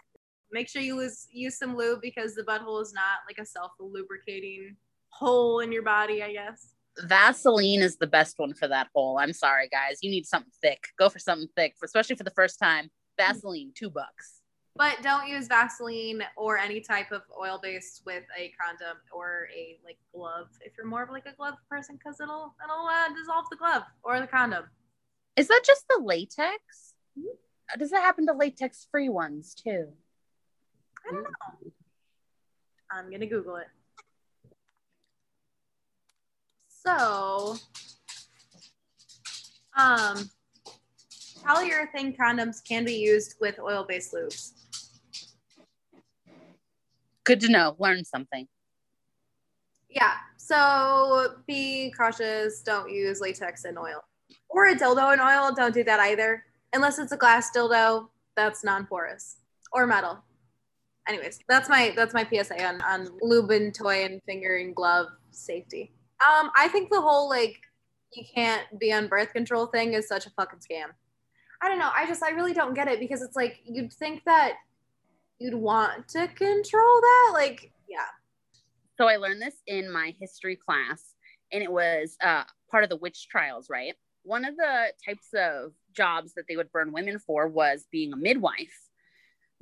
Make 0.51 0.67
sure 0.69 0.81
you 0.81 1.01
use 1.01 1.27
use 1.31 1.57
some 1.57 1.75
lube 1.77 2.01
because 2.01 2.35
the 2.35 2.43
butthole 2.43 2.81
is 2.81 2.93
not 2.93 3.19
like 3.27 3.37
a 3.39 3.45
self 3.45 3.71
lubricating 3.79 4.75
hole 5.09 5.59
in 5.61 5.71
your 5.71 5.83
body. 5.83 6.21
I 6.21 6.33
guess. 6.33 6.73
Vaseline 6.99 7.81
is 7.81 7.95
the 7.97 8.05
best 8.07 8.37
one 8.37 8.53
for 8.53 8.67
that 8.67 8.89
hole. 8.93 9.17
I'm 9.17 9.31
sorry, 9.33 9.69
guys. 9.69 9.99
You 10.01 10.11
need 10.11 10.25
something 10.25 10.51
thick. 10.61 10.83
Go 10.99 11.07
for 11.09 11.19
something 11.19 11.47
thick, 11.55 11.75
especially 11.83 12.17
for 12.17 12.23
the 12.25 12.31
first 12.31 12.59
time. 12.59 12.85
Mm-hmm. 12.85 13.33
Vaseline, 13.33 13.71
two 13.73 13.89
bucks. 13.89 14.40
But 14.75 14.97
don't 15.03 15.27
use 15.27 15.47
Vaseline 15.47 16.23
or 16.37 16.57
any 16.57 16.79
type 16.79 17.11
of 17.11 17.23
oil 17.39 17.59
based 17.61 18.03
with 18.05 18.23
a 18.37 18.53
condom 18.59 18.97
or 19.11 19.47
a 19.55 19.77
like 19.83 19.97
glove 20.13 20.47
if 20.61 20.73
you're 20.77 20.87
more 20.87 21.03
of 21.03 21.09
like 21.09 21.25
a 21.25 21.35
glove 21.35 21.55
person 21.69 21.97
because 21.97 22.21
it'll 22.21 22.55
it'll 22.63 22.87
uh, 22.87 23.09
dissolve 23.13 23.45
the 23.49 23.57
glove 23.57 23.83
or 24.03 24.19
the 24.19 24.27
condom. 24.27 24.63
Is 25.35 25.49
that 25.49 25.61
just 25.65 25.85
the 25.89 26.01
latex? 26.01 26.93
Uh, 27.17 27.77
Does 27.77 27.91
that 27.91 28.01
happen 28.01 28.25
to 28.27 28.33
latex 28.33 28.87
free 28.89 29.09
ones 29.09 29.53
too? 29.53 29.87
I 31.07 31.11
don't 31.11 31.23
know. 31.23 31.71
I'm 32.91 33.11
gonna 33.11 33.27
Google 33.27 33.57
it. 33.57 33.67
So, 36.85 37.57
um, 39.77 40.29
polyurethane 41.43 42.17
condoms 42.17 42.63
can 42.63 42.85
be 42.85 42.95
used 42.95 43.35
with 43.39 43.59
oil-based 43.59 44.13
lubes. 44.13 44.53
Good 47.23 47.39
to 47.41 47.49
know. 47.49 47.75
Learn 47.79 48.03
something. 48.03 48.47
Yeah. 49.89 50.13
So 50.37 51.35
be 51.47 51.93
cautious. 51.97 52.61
Don't 52.61 52.89
use 52.89 53.21
latex 53.21 53.65
and 53.65 53.77
oil, 53.77 54.03
or 54.49 54.67
a 54.67 54.75
dildo 54.75 55.13
and 55.13 55.21
oil. 55.21 55.53
Don't 55.55 55.73
do 55.73 55.83
that 55.83 55.99
either, 55.99 56.43
unless 56.73 56.99
it's 56.99 57.11
a 57.11 57.17
glass 57.17 57.51
dildo 57.55 58.07
that's 58.35 58.63
non-porous 58.63 59.37
or 59.71 59.85
metal. 59.85 60.19
Anyways, 61.07 61.39
that's 61.47 61.69
my 61.69 61.93
that's 61.95 62.13
my 62.13 62.25
PSA 62.25 62.63
on 62.63 62.81
on 62.81 63.09
lube 63.21 63.51
and 63.51 63.73
toy 63.73 64.05
and 64.05 64.21
finger 64.23 64.57
and 64.57 64.75
glove 64.75 65.07
safety. 65.31 65.91
Um, 66.21 66.51
I 66.55 66.67
think 66.67 66.89
the 66.89 67.01
whole 67.01 67.27
like 67.29 67.57
you 68.13 68.23
can't 68.33 68.63
be 68.79 68.93
on 68.93 69.07
birth 69.07 69.33
control 69.33 69.67
thing 69.67 69.93
is 69.93 70.07
such 70.07 70.25
a 70.25 70.29
fucking 70.31 70.59
scam. 70.59 70.87
I 71.61 71.69
don't 71.69 71.79
know. 71.79 71.91
I 71.95 72.05
just 72.07 72.23
I 72.23 72.31
really 72.31 72.53
don't 72.53 72.73
get 72.73 72.87
it 72.87 72.99
because 72.99 73.21
it's 73.21 73.35
like 73.35 73.59
you'd 73.63 73.93
think 73.93 74.23
that 74.25 74.53
you'd 75.41 75.55
want 75.55 76.07
to 76.09 76.27
control 76.27 77.01
that. 77.01 77.31
Like, 77.33 77.71
yeah. 77.89 78.05
So 78.97 79.07
I 79.07 79.15
learned 79.15 79.41
this 79.41 79.55
in 79.65 79.91
my 79.91 80.13
history 80.19 80.55
class, 80.55 81.15
and 81.51 81.63
it 81.63 81.71
was 81.71 82.15
uh, 82.23 82.43
part 82.69 82.83
of 82.83 82.89
the 82.89 82.97
witch 82.97 83.27
trials, 83.27 83.67
right? 83.69 83.95
One 84.23 84.45
of 84.45 84.55
the 84.55 84.93
types 85.03 85.29
of 85.33 85.71
jobs 85.95 86.33
that 86.35 86.45
they 86.47 86.55
would 86.55 86.71
burn 86.71 86.93
women 86.93 87.17
for 87.17 87.47
was 87.47 87.87
being 87.91 88.13
a 88.13 88.17
midwife, 88.17 88.89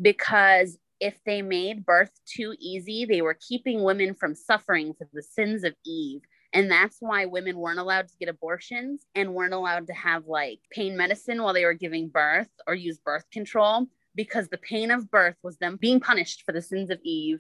because 0.02 0.78
if 1.00 1.18
they 1.26 1.42
made 1.42 1.86
birth 1.86 2.12
too 2.26 2.56
easy, 2.60 3.06
they 3.06 3.22
were 3.22 3.38
keeping 3.40 3.84
women 3.84 4.14
from 4.14 4.36
suffering 4.36 4.94
for 4.98 5.08
the 5.14 5.24
sins 5.24 5.64
of 5.64 5.74
Eve. 5.86 6.22
And 6.52 6.70
that's 6.70 6.98
why 7.00 7.26
women 7.26 7.58
weren't 7.58 7.80
allowed 7.80 8.10
to 8.10 8.18
get 8.20 8.28
abortions 8.28 9.06
and 9.16 9.34
weren't 9.34 9.54
allowed 9.54 9.88
to 9.88 9.94
have 9.94 10.26
like 10.26 10.60
pain 10.72 10.98
medicine 10.98 11.42
while 11.42 11.54
they 11.54 11.64
were 11.64 11.74
giving 11.76 12.10
birth 12.10 12.50
or 12.68 12.74
use 12.74 12.98
birth 12.98 13.24
control 13.32 13.88
because 14.16 14.48
the 14.50 14.58
pain 14.58 14.92
of 14.92 15.10
birth 15.10 15.36
was 15.44 15.58
them 15.58 15.78
being 15.80 16.00
punished 16.00 16.44
for 16.46 16.52
the 16.52 16.62
sins 16.62 16.90
of 16.90 17.00
Eve. 17.04 17.40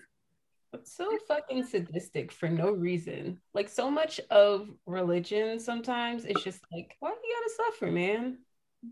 It's 0.73 0.95
so 0.95 1.17
fucking 1.27 1.63
sadistic 1.65 2.31
for 2.31 2.47
no 2.47 2.71
reason. 2.71 3.39
Like 3.53 3.69
so 3.69 3.89
much 3.89 4.19
of 4.29 4.69
religion 4.85 5.59
sometimes 5.59 6.25
it's 6.25 6.43
just 6.43 6.61
like, 6.71 6.95
why 6.99 7.09
do 7.09 7.27
you 7.27 7.35
gotta 7.35 7.71
suffer, 7.71 7.91
man? 7.91 8.37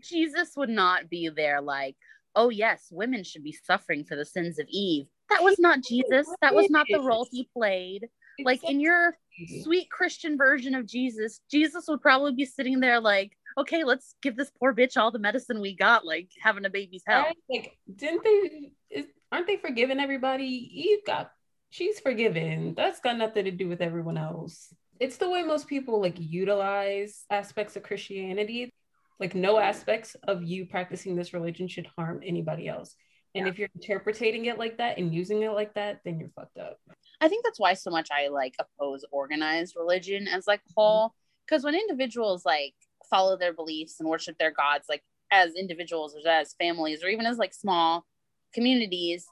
Jesus 0.00 0.54
would 0.56 0.70
not 0.70 1.08
be 1.08 1.28
there 1.28 1.60
like, 1.60 1.96
oh, 2.34 2.50
yes, 2.50 2.88
women 2.90 3.24
should 3.24 3.42
be 3.42 3.56
suffering 3.64 4.04
for 4.04 4.16
the 4.16 4.24
sins 4.24 4.58
of 4.58 4.66
Eve. 4.68 5.06
That 5.30 5.42
was 5.42 5.58
not 5.58 5.82
Jesus. 5.82 6.28
That 6.40 6.54
was 6.54 6.70
not 6.70 6.86
the 6.90 7.00
role 7.00 7.26
he 7.30 7.48
played. 7.56 8.08
like 8.44 8.62
in 8.64 8.80
your 8.80 9.14
sweet 9.62 9.90
Christian 9.90 10.36
version 10.36 10.74
of 10.74 10.86
Jesus, 10.86 11.40
Jesus 11.50 11.86
would 11.88 12.00
probably 12.00 12.32
be 12.32 12.44
sitting 12.44 12.80
there 12.80 13.00
like, 13.00 13.32
okay, 13.58 13.84
let's 13.84 14.14
give 14.22 14.36
this 14.36 14.50
poor 14.58 14.74
bitch 14.74 14.96
all 14.96 15.10
the 15.10 15.18
medicine 15.18 15.60
we 15.60 15.74
got, 15.76 16.06
like 16.06 16.30
having 16.40 16.64
a 16.64 16.70
baby's 16.70 17.02
hell. 17.06 17.22
Right? 17.22 17.36
Like, 17.50 17.76
didn't 17.94 18.24
they? 18.24 18.70
Is, 18.90 19.06
aren't 19.30 19.46
they 19.46 19.56
forgiving 19.56 20.00
everybody? 20.00 20.44
Eve 20.44 21.04
got, 21.06 21.30
she's 21.70 22.00
forgiven. 22.00 22.74
That's 22.76 23.00
got 23.00 23.18
nothing 23.18 23.44
to 23.44 23.50
do 23.50 23.68
with 23.68 23.80
everyone 23.80 24.16
else. 24.16 24.72
It's 25.00 25.16
the 25.16 25.28
way 25.28 25.42
most 25.42 25.68
people 25.68 26.00
like 26.00 26.16
utilize 26.18 27.24
aspects 27.30 27.76
of 27.76 27.82
Christianity. 27.82 28.72
Like, 29.20 29.34
no 29.34 29.58
aspects 29.58 30.16
of 30.28 30.44
you 30.44 30.66
practicing 30.66 31.16
this 31.16 31.34
religion 31.34 31.66
should 31.66 31.88
harm 31.96 32.20
anybody 32.24 32.68
else. 32.68 32.94
And 33.34 33.46
yeah. 33.46 33.52
if 33.52 33.58
you're 33.58 33.68
interpreting 33.74 34.46
it 34.46 34.58
like 34.58 34.78
that 34.78 34.98
and 34.98 35.12
using 35.12 35.42
it 35.42 35.50
like 35.50 35.74
that, 35.74 36.00
then 36.04 36.18
you're 36.18 36.30
fucked 36.30 36.56
up. 36.56 36.78
I 37.20 37.28
think 37.28 37.44
that's 37.44 37.58
why 37.58 37.74
so 37.74 37.90
much 37.90 38.08
I 38.12 38.28
like 38.28 38.54
oppose 38.58 39.04
organized 39.10 39.74
religion 39.76 40.28
as 40.28 40.46
like 40.46 40.60
mm-hmm. 40.60 40.80
whole. 40.80 41.14
Because 41.46 41.64
when 41.64 41.74
individuals 41.74 42.44
like 42.44 42.74
follow 43.10 43.36
their 43.36 43.52
beliefs 43.52 43.96
and 43.98 44.08
worship 44.08 44.36
their 44.38 44.52
gods, 44.52 44.86
like 44.88 45.02
as 45.30 45.54
individuals 45.54 46.14
or 46.14 46.28
as 46.28 46.54
families 46.54 47.02
or 47.02 47.08
even 47.08 47.26
as 47.26 47.38
like 47.38 47.54
small 47.54 48.06
communities, 48.54 49.26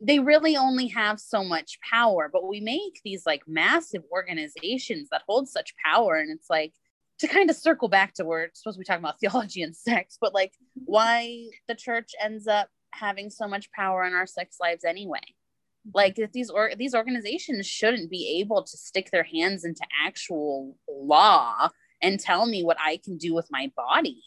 they 0.00 0.18
really 0.18 0.56
only 0.56 0.88
have 0.88 1.20
so 1.20 1.44
much 1.44 1.78
power. 1.88 2.28
But 2.32 2.48
we 2.48 2.60
make 2.60 3.00
these 3.04 3.24
like 3.26 3.42
massive 3.46 4.02
organizations 4.12 5.08
that 5.10 5.22
hold 5.26 5.48
such 5.48 5.74
power. 5.84 6.16
And 6.16 6.30
it's 6.30 6.50
like 6.50 6.74
to 7.18 7.28
kind 7.28 7.50
of 7.50 7.56
circle 7.56 7.88
back 7.88 8.14
to 8.14 8.24
where 8.24 8.44
it's 8.44 8.62
supposed 8.62 8.76
to 8.76 8.80
be 8.80 8.84
talking 8.84 9.04
about 9.04 9.20
theology 9.20 9.62
and 9.62 9.76
sex, 9.76 10.18
but 10.20 10.34
like 10.34 10.52
why 10.74 11.46
the 11.68 11.74
church 11.74 12.12
ends 12.20 12.46
up 12.46 12.68
having 12.94 13.30
so 13.30 13.48
much 13.48 13.70
power 13.72 14.04
in 14.04 14.12
our 14.12 14.26
sex 14.26 14.56
lives 14.60 14.84
anyway 14.84 15.18
mm-hmm. 15.18 15.90
like 15.94 16.18
if 16.18 16.32
these 16.32 16.50
or 16.50 16.72
these 16.76 16.94
organizations 16.94 17.66
shouldn't 17.66 18.10
be 18.10 18.38
able 18.40 18.62
to 18.62 18.76
stick 18.76 19.10
their 19.10 19.24
hands 19.24 19.64
into 19.64 19.82
actual 20.04 20.76
law 20.88 21.68
and 22.02 22.20
tell 22.20 22.46
me 22.46 22.62
what 22.62 22.76
i 22.84 22.98
can 23.04 23.16
do 23.16 23.34
with 23.34 23.48
my 23.50 23.70
body. 23.76 24.22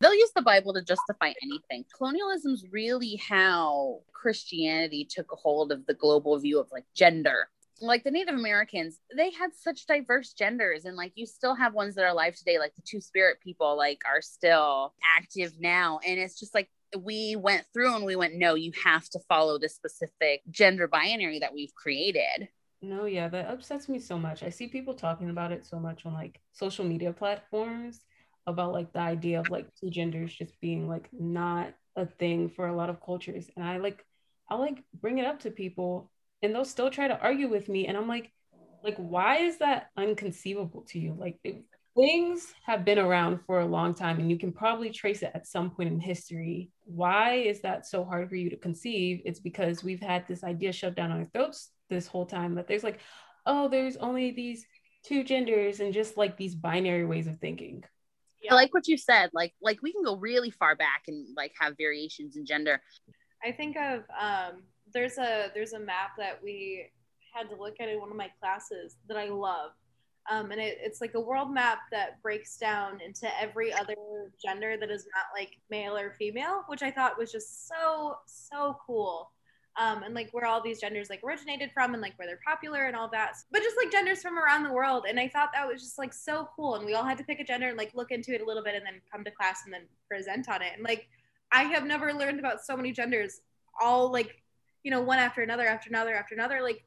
They'll 0.00 0.14
use 0.14 0.32
the 0.34 0.42
bible 0.42 0.74
to 0.74 0.82
justify 0.82 1.32
anything. 1.42 1.84
Colonialism 1.96 2.54
is 2.54 2.66
really 2.70 3.16
how 3.16 4.00
christianity 4.12 5.06
took 5.08 5.32
a 5.32 5.36
hold 5.36 5.72
of 5.72 5.86
the 5.86 5.94
global 5.94 6.38
view 6.38 6.58
of 6.58 6.68
like 6.72 6.84
gender. 6.94 7.48
Like 7.80 8.04
the 8.04 8.10
native 8.10 8.34
americans 8.34 9.00
they 9.16 9.30
had 9.30 9.50
such 9.54 9.86
diverse 9.86 10.32
genders 10.32 10.84
and 10.84 10.96
like 10.96 11.12
you 11.14 11.26
still 11.26 11.54
have 11.54 11.74
ones 11.74 11.94
that 11.94 12.04
are 12.04 12.08
alive 12.08 12.36
today 12.36 12.58
like 12.58 12.74
the 12.76 12.82
two 12.82 13.00
spirit 13.00 13.38
people 13.42 13.76
like 13.76 14.02
are 14.06 14.22
still 14.22 14.94
active 15.18 15.54
now. 15.60 16.00
And 16.06 16.18
it's 16.18 16.38
just 16.38 16.54
like 16.54 16.68
we 16.98 17.36
went 17.36 17.64
through 17.72 17.94
and 17.94 18.04
we 18.04 18.16
went, 18.16 18.34
no, 18.34 18.54
you 18.54 18.72
have 18.84 19.08
to 19.10 19.18
follow 19.28 19.58
this 19.58 19.74
specific 19.74 20.42
gender 20.50 20.86
binary 20.88 21.38
that 21.40 21.54
we've 21.54 21.74
created. 21.74 22.48
No, 22.82 23.04
yeah, 23.04 23.28
that 23.28 23.48
upsets 23.48 23.88
me 23.88 23.98
so 24.00 24.18
much. 24.18 24.42
I 24.42 24.48
see 24.50 24.66
people 24.66 24.94
talking 24.94 25.30
about 25.30 25.52
it 25.52 25.64
so 25.64 25.78
much 25.78 26.04
on 26.04 26.14
like 26.14 26.40
social 26.52 26.84
media 26.84 27.12
platforms 27.12 28.00
about 28.46 28.72
like 28.72 28.92
the 28.92 28.98
idea 28.98 29.40
of 29.40 29.50
like 29.50 29.68
two 29.80 29.88
genders 29.88 30.34
just 30.34 30.60
being 30.60 30.88
like 30.88 31.08
not 31.12 31.74
a 31.94 32.06
thing 32.06 32.48
for 32.48 32.66
a 32.66 32.74
lot 32.74 32.90
of 32.90 33.00
cultures. 33.00 33.48
And 33.56 33.64
I 33.64 33.76
like, 33.76 34.04
I 34.50 34.56
like 34.56 34.82
bring 35.00 35.18
it 35.18 35.26
up 35.26 35.40
to 35.40 35.50
people 35.52 36.10
and 36.42 36.52
they'll 36.52 36.64
still 36.64 36.90
try 36.90 37.06
to 37.06 37.18
argue 37.20 37.48
with 37.48 37.68
me. 37.68 37.86
And 37.86 37.96
I'm 37.96 38.08
like, 38.08 38.32
like, 38.82 38.96
why 38.96 39.38
is 39.38 39.58
that 39.58 39.90
unconceivable 39.96 40.82
to 40.88 40.98
you? 40.98 41.14
Like, 41.16 41.38
it, 41.44 41.62
things 41.94 42.54
have 42.64 42.84
been 42.84 42.98
around 42.98 43.40
for 43.46 43.60
a 43.60 43.66
long 43.66 43.94
time 43.94 44.18
and 44.18 44.30
you 44.30 44.38
can 44.38 44.52
probably 44.52 44.90
trace 44.90 45.22
it 45.22 45.30
at 45.34 45.46
some 45.46 45.70
point 45.70 45.90
in 45.90 46.00
history. 46.00 46.70
Why 46.84 47.34
is 47.34 47.60
that 47.62 47.86
so 47.86 48.04
hard 48.04 48.28
for 48.28 48.36
you 48.36 48.50
to 48.50 48.56
conceive? 48.56 49.20
It's 49.24 49.40
because 49.40 49.84
we've 49.84 50.00
had 50.00 50.26
this 50.26 50.42
idea 50.42 50.72
shoved 50.72 50.96
down 50.96 51.12
our 51.12 51.26
throats 51.26 51.70
this 51.90 52.06
whole 52.06 52.26
time 52.26 52.54
that 52.54 52.66
there's 52.66 52.84
like, 52.84 53.00
oh, 53.44 53.68
there's 53.68 53.96
only 53.96 54.30
these 54.30 54.64
two 55.04 55.22
genders 55.22 55.80
and 55.80 55.92
just 55.92 56.16
like 56.16 56.36
these 56.36 56.54
binary 56.54 57.04
ways 57.04 57.26
of 57.26 57.38
thinking. 57.38 57.84
Yeah. 58.42 58.52
I 58.52 58.54
like 58.54 58.72
what 58.72 58.88
you 58.88 58.96
said. 58.96 59.30
Like, 59.32 59.52
like 59.60 59.82
we 59.82 59.92
can 59.92 60.02
go 60.02 60.16
really 60.16 60.50
far 60.50 60.74
back 60.74 61.04
and 61.08 61.26
like 61.36 61.52
have 61.60 61.74
variations 61.76 62.36
in 62.36 62.46
gender. 62.46 62.80
I 63.44 63.52
think 63.52 63.76
of 63.76 64.04
um, 64.18 64.62
there's 64.94 65.18
a 65.18 65.50
there's 65.54 65.72
a 65.72 65.78
map 65.78 66.12
that 66.18 66.40
we 66.42 66.86
had 67.34 67.48
to 67.50 67.56
look 67.56 67.80
at 67.80 67.88
in 67.88 68.00
one 68.00 68.10
of 68.10 68.16
my 68.16 68.30
classes 68.40 68.96
that 69.08 69.16
I 69.16 69.28
love 69.28 69.72
um, 70.30 70.52
and 70.52 70.60
it, 70.60 70.78
it's 70.80 71.00
like 71.00 71.14
a 71.14 71.20
world 71.20 71.52
map 71.52 71.80
that 71.90 72.22
breaks 72.22 72.56
down 72.56 73.00
into 73.00 73.28
every 73.40 73.72
other 73.72 73.94
gender 74.42 74.76
that 74.78 74.90
is 74.90 75.06
not 75.16 75.26
like 75.38 75.58
male 75.70 75.96
or 75.96 76.14
female, 76.18 76.64
which 76.68 76.82
I 76.82 76.90
thought 76.90 77.18
was 77.18 77.32
just 77.32 77.68
so 77.68 78.16
so 78.26 78.76
cool. 78.86 79.30
Um, 79.80 80.02
and 80.02 80.14
like 80.14 80.28
where 80.32 80.44
all 80.44 80.62
these 80.62 80.80
genders 80.80 81.08
like 81.08 81.22
originated 81.24 81.70
from 81.72 81.94
and 81.94 82.02
like 82.02 82.16
where 82.18 82.28
they're 82.28 82.38
popular 82.46 82.84
and 82.86 82.94
all 82.94 83.08
that. 83.10 83.36
But 83.50 83.62
just 83.62 83.76
like 83.82 83.90
genders 83.90 84.20
from 84.20 84.38
around 84.38 84.64
the 84.64 84.72
world. 84.72 85.06
And 85.08 85.18
i 85.18 85.28
thought 85.28 85.48
that 85.54 85.66
was 85.66 85.82
just 85.82 85.98
like 85.98 86.12
so 86.12 86.48
cool. 86.54 86.74
And 86.74 86.84
we 86.84 86.94
all 86.94 87.04
had 87.04 87.18
to 87.18 87.24
pick 87.24 87.40
a 87.40 87.44
gender 87.44 87.68
and 87.68 87.78
like 87.78 87.90
look 87.94 88.10
into 88.10 88.34
it 88.34 88.42
a 88.42 88.44
little 88.44 88.62
bit 88.62 88.74
and 88.74 88.84
then 88.84 89.00
come 89.10 89.24
to 89.24 89.30
class 89.30 89.62
and 89.64 89.72
then 89.72 89.86
present 90.08 90.48
on 90.48 90.62
it. 90.62 90.72
And 90.76 90.84
like 90.84 91.08
i 91.54 91.64
have 91.64 91.84
never 91.84 92.14
learned 92.14 92.38
about 92.38 92.64
so 92.64 92.76
many 92.76 92.92
genders 92.92 93.40
all 93.80 94.10
like 94.10 94.36
you 94.84 94.90
know 94.90 95.02
one 95.02 95.18
after 95.18 95.42
another 95.42 95.66
after 95.66 95.88
another 95.88 96.14
after 96.14 96.34
another. 96.34 96.62
Like 96.62 96.84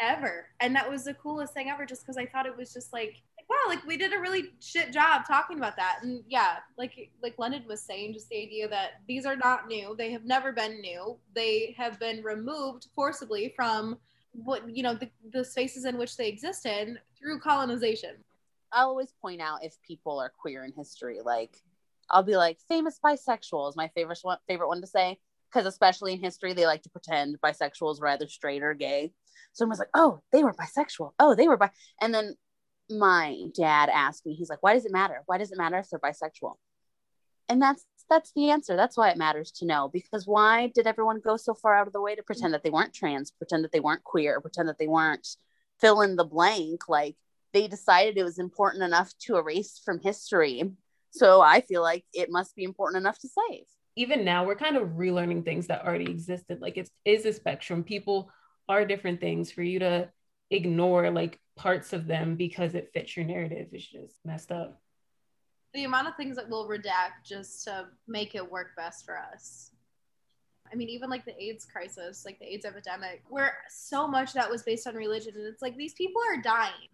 ever. 0.00 0.46
And 0.60 0.74
that 0.74 0.88
was 0.88 1.04
the 1.04 1.14
coolest 1.14 1.54
thing 1.54 1.68
ever 1.68 1.86
just 1.86 2.02
because 2.02 2.16
I 2.16 2.26
thought 2.26 2.46
it 2.46 2.56
was 2.56 2.72
just 2.72 2.92
like, 2.92 3.22
like, 3.36 3.48
wow, 3.48 3.68
like 3.68 3.86
we 3.86 3.96
did 3.96 4.12
a 4.12 4.18
really 4.18 4.50
shit 4.60 4.92
job 4.92 5.26
talking 5.26 5.58
about 5.58 5.76
that. 5.76 6.00
And 6.02 6.22
yeah, 6.28 6.56
like 6.76 7.10
like 7.22 7.38
London 7.38 7.64
was 7.66 7.80
saying, 7.80 8.14
just 8.14 8.28
the 8.28 8.36
idea 8.36 8.68
that 8.68 9.02
these 9.06 9.26
are 9.26 9.36
not 9.36 9.68
new. 9.68 9.94
They 9.96 10.12
have 10.12 10.24
never 10.24 10.52
been 10.52 10.80
new. 10.80 11.18
They 11.34 11.74
have 11.76 11.98
been 11.98 12.22
removed 12.22 12.88
forcibly 12.94 13.52
from 13.54 13.98
what 14.32 14.68
you 14.68 14.82
know 14.82 14.94
the, 14.94 15.10
the 15.32 15.44
spaces 15.44 15.84
in 15.84 15.98
which 15.98 16.16
they 16.16 16.28
existed 16.28 17.00
through 17.18 17.40
colonization. 17.40 18.16
I'll 18.72 18.88
always 18.88 19.12
point 19.22 19.40
out 19.40 19.64
if 19.64 19.80
people 19.82 20.18
are 20.18 20.30
queer 20.30 20.64
in 20.64 20.72
history, 20.72 21.20
like 21.24 21.56
I'll 22.10 22.22
be 22.22 22.36
like 22.36 22.58
famous 22.68 22.98
bisexual 23.02 23.68
is 23.68 23.76
my 23.76 23.88
favorite 23.88 24.18
one 24.22 24.38
favorite 24.46 24.68
one 24.68 24.80
to 24.80 24.86
say 24.86 25.18
because 25.56 25.72
especially 25.72 26.12
in 26.12 26.20
history 26.20 26.52
they 26.52 26.66
like 26.66 26.82
to 26.82 26.90
pretend 26.90 27.40
bisexuals 27.40 28.00
were 28.00 28.08
either 28.08 28.28
straight 28.28 28.62
or 28.62 28.74
gay 28.74 29.12
someone 29.56 29.70
was 29.70 29.78
like, 29.78 29.88
oh, 29.94 30.20
they 30.32 30.44
were 30.44 30.54
bisexual. 30.54 31.12
Oh, 31.18 31.34
they 31.34 31.48
were 31.48 31.56
bi. 31.56 31.70
And 32.00 32.14
then 32.14 32.34
my 32.90 33.44
dad 33.56 33.88
asked 33.88 34.26
me, 34.26 34.34
he's 34.34 34.50
like, 34.50 34.62
why 34.62 34.74
does 34.74 34.84
it 34.84 34.92
matter? 34.92 35.22
Why 35.26 35.38
does 35.38 35.50
it 35.50 35.58
matter 35.58 35.78
if 35.78 35.88
they're 35.90 35.98
bisexual? 35.98 36.54
And 37.48 37.60
that's 37.60 37.84
that's 38.08 38.32
the 38.36 38.50
answer. 38.50 38.76
That's 38.76 38.96
why 38.96 39.10
it 39.10 39.16
matters 39.16 39.50
to 39.52 39.66
know. 39.66 39.90
Because 39.92 40.26
why 40.26 40.70
did 40.74 40.86
everyone 40.86 41.20
go 41.20 41.36
so 41.36 41.54
far 41.54 41.74
out 41.74 41.88
of 41.88 41.92
the 41.92 42.00
way 42.00 42.14
to 42.14 42.22
pretend 42.22 42.54
that 42.54 42.62
they 42.62 42.70
weren't 42.70 42.94
trans, 42.94 43.32
pretend 43.32 43.64
that 43.64 43.72
they 43.72 43.80
weren't 43.80 44.04
queer, 44.04 44.40
pretend 44.40 44.68
that 44.68 44.78
they 44.78 44.86
weren't 44.86 45.26
fill 45.80 46.02
in 46.02 46.16
the 46.16 46.24
blank? 46.24 46.88
Like 46.88 47.16
they 47.52 47.66
decided 47.66 48.16
it 48.16 48.24
was 48.24 48.38
important 48.38 48.84
enough 48.84 49.12
to 49.22 49.36
erase 49.36 49.80
from 49.84 50.00
history. 50.00 50.70
So 51.10 51.40
I 51.40 51.62
feel 51.62 51.82
like 51.82 52.04
it 52.12 52.30
must 52.30 52.54
be 52.54 52.64
important 52.64 53.00
enough 53.00 53.18
to 53.20 53.28
save. 53.28 53.64
Even 53.96 54.24
now, 54.24 54.44
we're 54.44 54.56
kind 54.56 54.76
of 54.76 54.90
relearning 54.90 55.44
things 55.44 55.66
that 55.68 55.84
already 55.84 56.10
existed. 56.10 56.60
Like 56.60 56.76
it 56.76 56.90
is 57.04 57.24
a 57.24 57.32
spectrum. 57.32 57.82
People 57.82 58.30
are 58.68 58.84
different 58.84 59.20
things 59.20 59.50
for 59.50 59.62
you 59.62 59.78
to 59.78 60.10
ignore 60.50 61.10
like 61.10 61.40
parts 61.56 61.92
of 61.92 62.06
them 62.06 62.36
because 62.36 62.74
it 62.74 62.90
fits 62.92 63.16
your 63.16 63.24
narrative 63.24 63.68
is 63.72 63.86
just 63.86 64.14
messed 64.24 64.52
up. 64.52 64.80
The 65.74 65.84
amount 65.84 66.08
of 66.08 66.16
things 66.16 66.36
that 66.36 66.48
we'll 66.48 66.68
redact 66.68 67.24
just 67.24 67.64
to 67.64 67.86
make 68.06 68.34
it 68.34 68.50
work 68.50 68.76
best 68.76 69.04
for 69.04 69.18
us. 69.18 69.70
I 70.70 70.74
mean, 70.74 70.88
even 70.88 71.10
like 71.10 71.24
the 71.24 71.40
AIDS 71.42 71.64
crisis, 71.64 72.24
like 72.24 72.38
the 72.38 72.52
AIDS 72.52 72.64
epidemic, 72.64 73.22
where 73.28 73.58
so 73.68 74.06
much 74.06 74.32
that 74.32 74.50
was 74.50 74.62
based 74.62 74.86
on 74.86 74.94
religion. 74.94 75.34
And 75.36 75.46
it's 75.46 75.62
like 75.62 75.76
these 75.76 75.94
people 75.94 76.20
are 76.28 76.40
dying. 76.40 76.88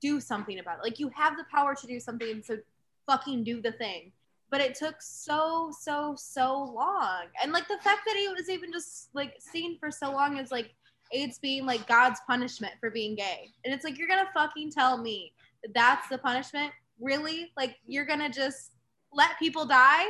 Do 0.00 0.20
something 0.20 0.58
about 0.58 0.78
it. 0.78 0.82
Like 0.82 0.98
you 0.98 1.10
have 1.14 1.36
the 1.36 1.44
power 1.52 1.74
to 1.74 1.86
do 1.86 2.00
something, 2.00 2.42
so 2.42 2.58
fucking 3.06 3.44
do 3.44 3.60
the 3.60 3.72
thing. 3.72 4.12
But 4.52 4.60
it 4.60 4.76
took 4.76 4.94
so, 5.00 5.72
so, 5.80 6.14
so 6.16 6.62
long. 6.62 7.24
And 7.42 7.50
like 7.50 7.66
the 7.66 7.78
fact 7.82 8.02
that 8.06 8.16
he 8.16 8.28
was 8.28 8.48
even 8.48 8.70
just 8.70 9.08
like 9.14 9.34
seen 9.40 9.78
for 9.80 9.90
so 9.90 10.12
long 10.12 10.36
is 10.36 10.52
like 10.52 10.70
AIDS 11.12 11.38
being 11.38 11.66
like 11.66 11.88
God's 11.88 12.20
punishment 12.26 12.74
for 12.78 12.90
being 12.90 13.16
gay. 13.16 13.50
And 13.64 13.74
it's 13.74 13.82
like, 13.82 13.98
you're 13.98 14.08
to 14.24 14.32
fucking 14.32 14.70
tell 14.70 14.98
me 14.98 15.32
that 15.64 15.74
that's 15.74 16.08
the 16.08 16.18
punishment? 16.18 16.70
Really? 17.00 17.50
Like, 17.56 17.76
you're 17.86 18.06
to 18.20 18.28
just 18.28 18.72
let 19.12 19.38
people 19.38 19.66
die 19.66 20.04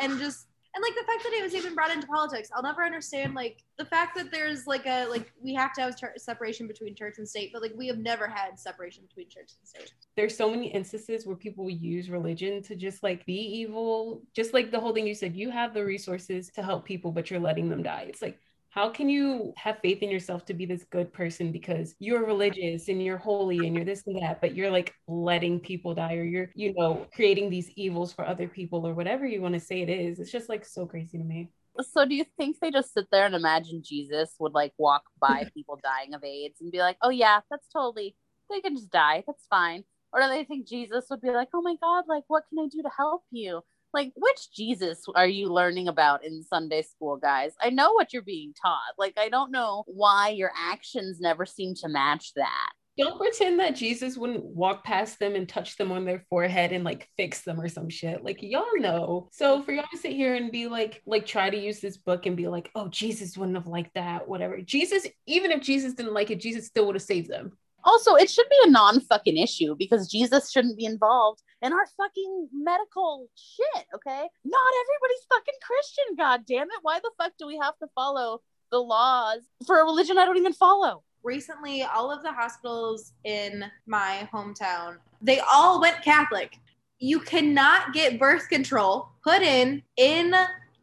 and 0.00 0.18
just 0.18 0.46
and 0.76 0.82
like 0.82 0.94
the 0.94 1.06
fact 1.10 1.24
that 1.24 1.32
it 1.32 1.42
was 1.42 1.54
even 1.54 1.74
brought 1.74 1.90
into 1.90 2.06
politics 2.06 2.50
i'll 2.54 2.62
never 2.62 2.84
understand 2.84 3.34
like 3.34 3.64
the 3.78 3.84
fact 3.84 4.16
that 4.16 4.30
there's 4.30 4.66
like 4.66 4.86
a 4.86 5.06
like 5.06 5.32
we 5.42 5.52
have 5.54 5.72
to 5.72 5.80
have 5.80 5.94
separation 6.16 6.66
between 6.66 6.94
church 6.94 7.16
and 7.18 7.28
state 7.28 7.50
but 7.52 7.60
like 7.60 7.72
we 7.76 7.86
have 7.86 7.98
never 7.98 8.26
had 8.26 8.58
separation 8.58 9.02
between 9.06 9.28
church 9.28 9.52
and 9.58 9.68
state. 9.68 9.92
There's 10.16 10.36
so 10.36 10.50
many 10.50 10.68
instances 10.68 11.26
where 11.26 11.36
people 11.36 11.68
use 11.68 12.08
religion 12.08 12.62
to 12.62 12.76
just 12.76 13.02
like 13.02 13.24
be 13.26 13.34
evil 13.34 14.22
just 14.34 14.54
like 14.54 14.70
the 14.70 14.80
whole 14.80 14.94
thing 14.94 15.06
you 15.06 15.14
said 15.14 15.36
you 15.36 15.50
have 15.50 15.74
the 15.74 15.84
resources 15.84 16.50
to 16.52 16.62
help 16.62 16.84
people 16.84 17.12
but 17.12 17.30
you're 17.30 17.40
letting 17.40 17.68
them 17.68 17.82
die. 17.82 18.06
It's 18.08 18.22
like 18.22 18.38
how 18.76 18.90
can 18.90 19.08
you 19.08 19.54
have 19.56 19.78
faith 19.78 20.02
in 20.02 20.10
yourself 20.10 20.44
to 20.44 20.54
be 20.54 20.66
this 20.66 20.84
good 20.84 21.10
person 21.10 21.50
because 21.50 21.96
you're 21.98 22.26
religious 22.26 22.88
and 22.88 23.02
you're 23.02 23.16
holy 23.16 23.66
and 23.66 23.74
you're 23.74 23.86
this 23.86 24.02
and 24.06 24.22
that 24.22 24.40
but 24.40 24.54
you're 24.54 24.70
like 24.70 24.94
letting 25.08 25.58
people 25.58 25.94
die 25.94 26.14
or 26.14 26.24
you're 26.24 26.50
you 26.54 26.74
know 26.74 27.06
creating 27.14 27.48
these 27.48 27.70
evils 27.70 28.12
for 28.12 28.26
other 28.26 28.46
people 28.46 28.86
or 28.86 28.92
whatever 28.92 29.26
you 29.26 29.40
want 29.40 29.54
to 29.54 29.60
say 29.60 29.80
it 29.80 29.88
is 29.88 30.20
it's 30.20 30.30
just 30.30 30.50
like 30.50 30.64
so 30.64 30.86
crazy 30.86 31.16
to 31.18 31.24
me 31.24 31.48
So 31.92 32.06
do 32.06 32.14
you 32.14 32.24
think 32.38 32.58
they 32.58 32.70
just 32.70 32.94
sit 32.94 33.06
there 33.10 33.26
and 33.26 33.34
imagine 33.34 33.82
Jesus 33.84 34.34
would 34.38 34.54
like 34.54 34.72
walk 34.78 35.02
by 35.20 35.44
people 35.54 35.78
dying 35.82 36.14
of 36.14 36.24
AIDS 36.24 36.60
and 36.60 36.72
be 36.72 36.78
like, 36.78 36.96
"Oh 37.02 37.10
yeah, 37.10 37.40
that's 37.50 37.68
totally 37.68 38.16
they 38.50 38.60
can 38.60 38.76
just 38.76 38.90
die. 38.90 39.24
That's 39.26 39.46
fine." 39.50 39.84
Or 40.12 40.22
do 40.22 40.28
they 40.28 40.44
think 40.44 40.66
Jesus 40.66 41.04
would 41.10 41.20
be 41.20 41.30
like, 41.30 41.48
"Oh 41.52 41.60
my 41.60 41.76
god, 41.82 42.04
like 42.08 42.24
what 42.28 42.44
can 42.48 42.58
I 42.58 42.68
do 42.68 42.82
to 42.82 42.88
help 42.96 43.24
you?" 43.30 43.62
Like 43.96 44.12
which 44.14 44.52
Jesus 44.52 45.02
are 45.14 45.26
you 45.26 45.50
learning 45.50 45.88
about 45.88 46.22
in 46.22 46.42
Sunday 46.42 46.82
school, 46.82 47.16
guys? 47.16 47.52
I 47.62 47.70
know 47.70 47.94
what 47.94 48.12
you're 48.12 48.20
being 48.20 48.52
taught. 48.52 48.92
Like 48.98 49.14
I 49.16 49.30
don't 49.30 49.50
know 49.50 49.84
why 49.86 50.28
your 50.28 50.52
actions 50.54 51.18
never 51.18 51.46
seem 51.46 51.74
to 51.76 51.88
match 51.88 52.34
that. 52.36 52.72
Don't 52.98 53.18
pretend 53.18 53.58
that 53.58 53.74
Jesus 53.74 54.18
wouldn't 54.18 54.44
walk 54.44 54.84
past 54.84 55.18
them 55.18 55.34
and 55.34 55.48
touch 55.48 55.78
them 55.78 55.92
on 55.92 56.04
their 56.04 56.26
forehead 56.28 56.72
and 56.72 56.84
like 56.84 57.08
fix 57.16 57.40
them 57.40 57.58
or 57.58 57.68
some 57.68 57.88
shit. 57.88 58.22
Like 58.22 58.42
y'all 58.42 58.64
know. 58.76 59.30
So 59.32 59.62
for 59.62 59.72
y'all 59.72 59.86
to 59.90 59.98
sit 59.98 60.12
here 60.12 60.34
and 60.34 60.52
be 60.52 60.66
like, 60.66 61.02
like 61.06 61.24
try 61.24 61.48
to 61.48 61.56
use 61.56 61.80
this 61.80 61.96
book 61.96 62.26
and 62.26 62.36
be 62.36 62.48
like, 62.48 62.70
oh, 62.74 62.88
Jesus 62.88 63.38
wouldn't 63.38 63.56
have 63.56 63.66
liked 63.66 63.94
that, 63.94 64.28
whatever. 64.28 64.60
Jesus, 64.60 65.06
even 65.26 65.52
if 65.52 65.62
Jesus 65.62 65.94
didn't 65.94 66.12
like 66.12 66.30
it, 66.30 66.40
Jesus 66.40 66.66
still 66.66 66.84
would 66.84 66.96
have 66.96 67.02
saved 67.02 67.30
them. 67.30 67.52
Also, 67.86 68.14
it 68.16 68.28
should 68.28 68.48
be 68.50 68.58
a 68.64 68.70
non 68.70 69.00
fucking 69.00 69.38
issue 69.38 69.74
because 69.78 70.10
Jesus 70.10 70.50
shouldn't 70.50 70.76
be 70.76 70.84
involved 70.84 71.42
in 71.62 71.72
our 71.72 71.86
fucking 71.96 72.48
medical 72.52 73.28
shit, 73.34 73.86
okay? 73.94 74.28
Not 74.44 74.72
everybody's 74.82 75.26
fucking 75.30 75.54
Christian, 75.62 76.16
god 76.18 76.42
damn 76.46 76.66
it. 76.66 76.78
Why 76.82 76.98
the 77.00 77.10
fuck 77.16 77.32
do 77.38 77.46
we 77.46 77.58
have 77.62 77.78
to 77.78 77.86
follow 77.94 78.42
the 78.70 78.78
laws 78.78 79.40
for 79.66 79.80
a 79.80 79.84
religion 79.84 80.18
I 80.18 80.26
don't 80.26 80.36
even 80.36 80.52
follow? 80.52 81.02
recently 81.26 81.82
all 81.82 82.12
of 82.12 82.22
the 82.22 82.32
hospitals 82.32 83.12
in 83.24 83.64
my 83.86 84.28
hometown 84.32 84.96
they 85.20 85.40
all 85.52 85.80
went 85.80 86.00
catholic 86.02 86.56
you 87.00 87.18
cannot 87.18 87.92
get 87.92 88.18
birth 88.18 88.48
control 88.48 89.08
put 89.24 89.42
in 89.42 89.82
in 89.96 90.32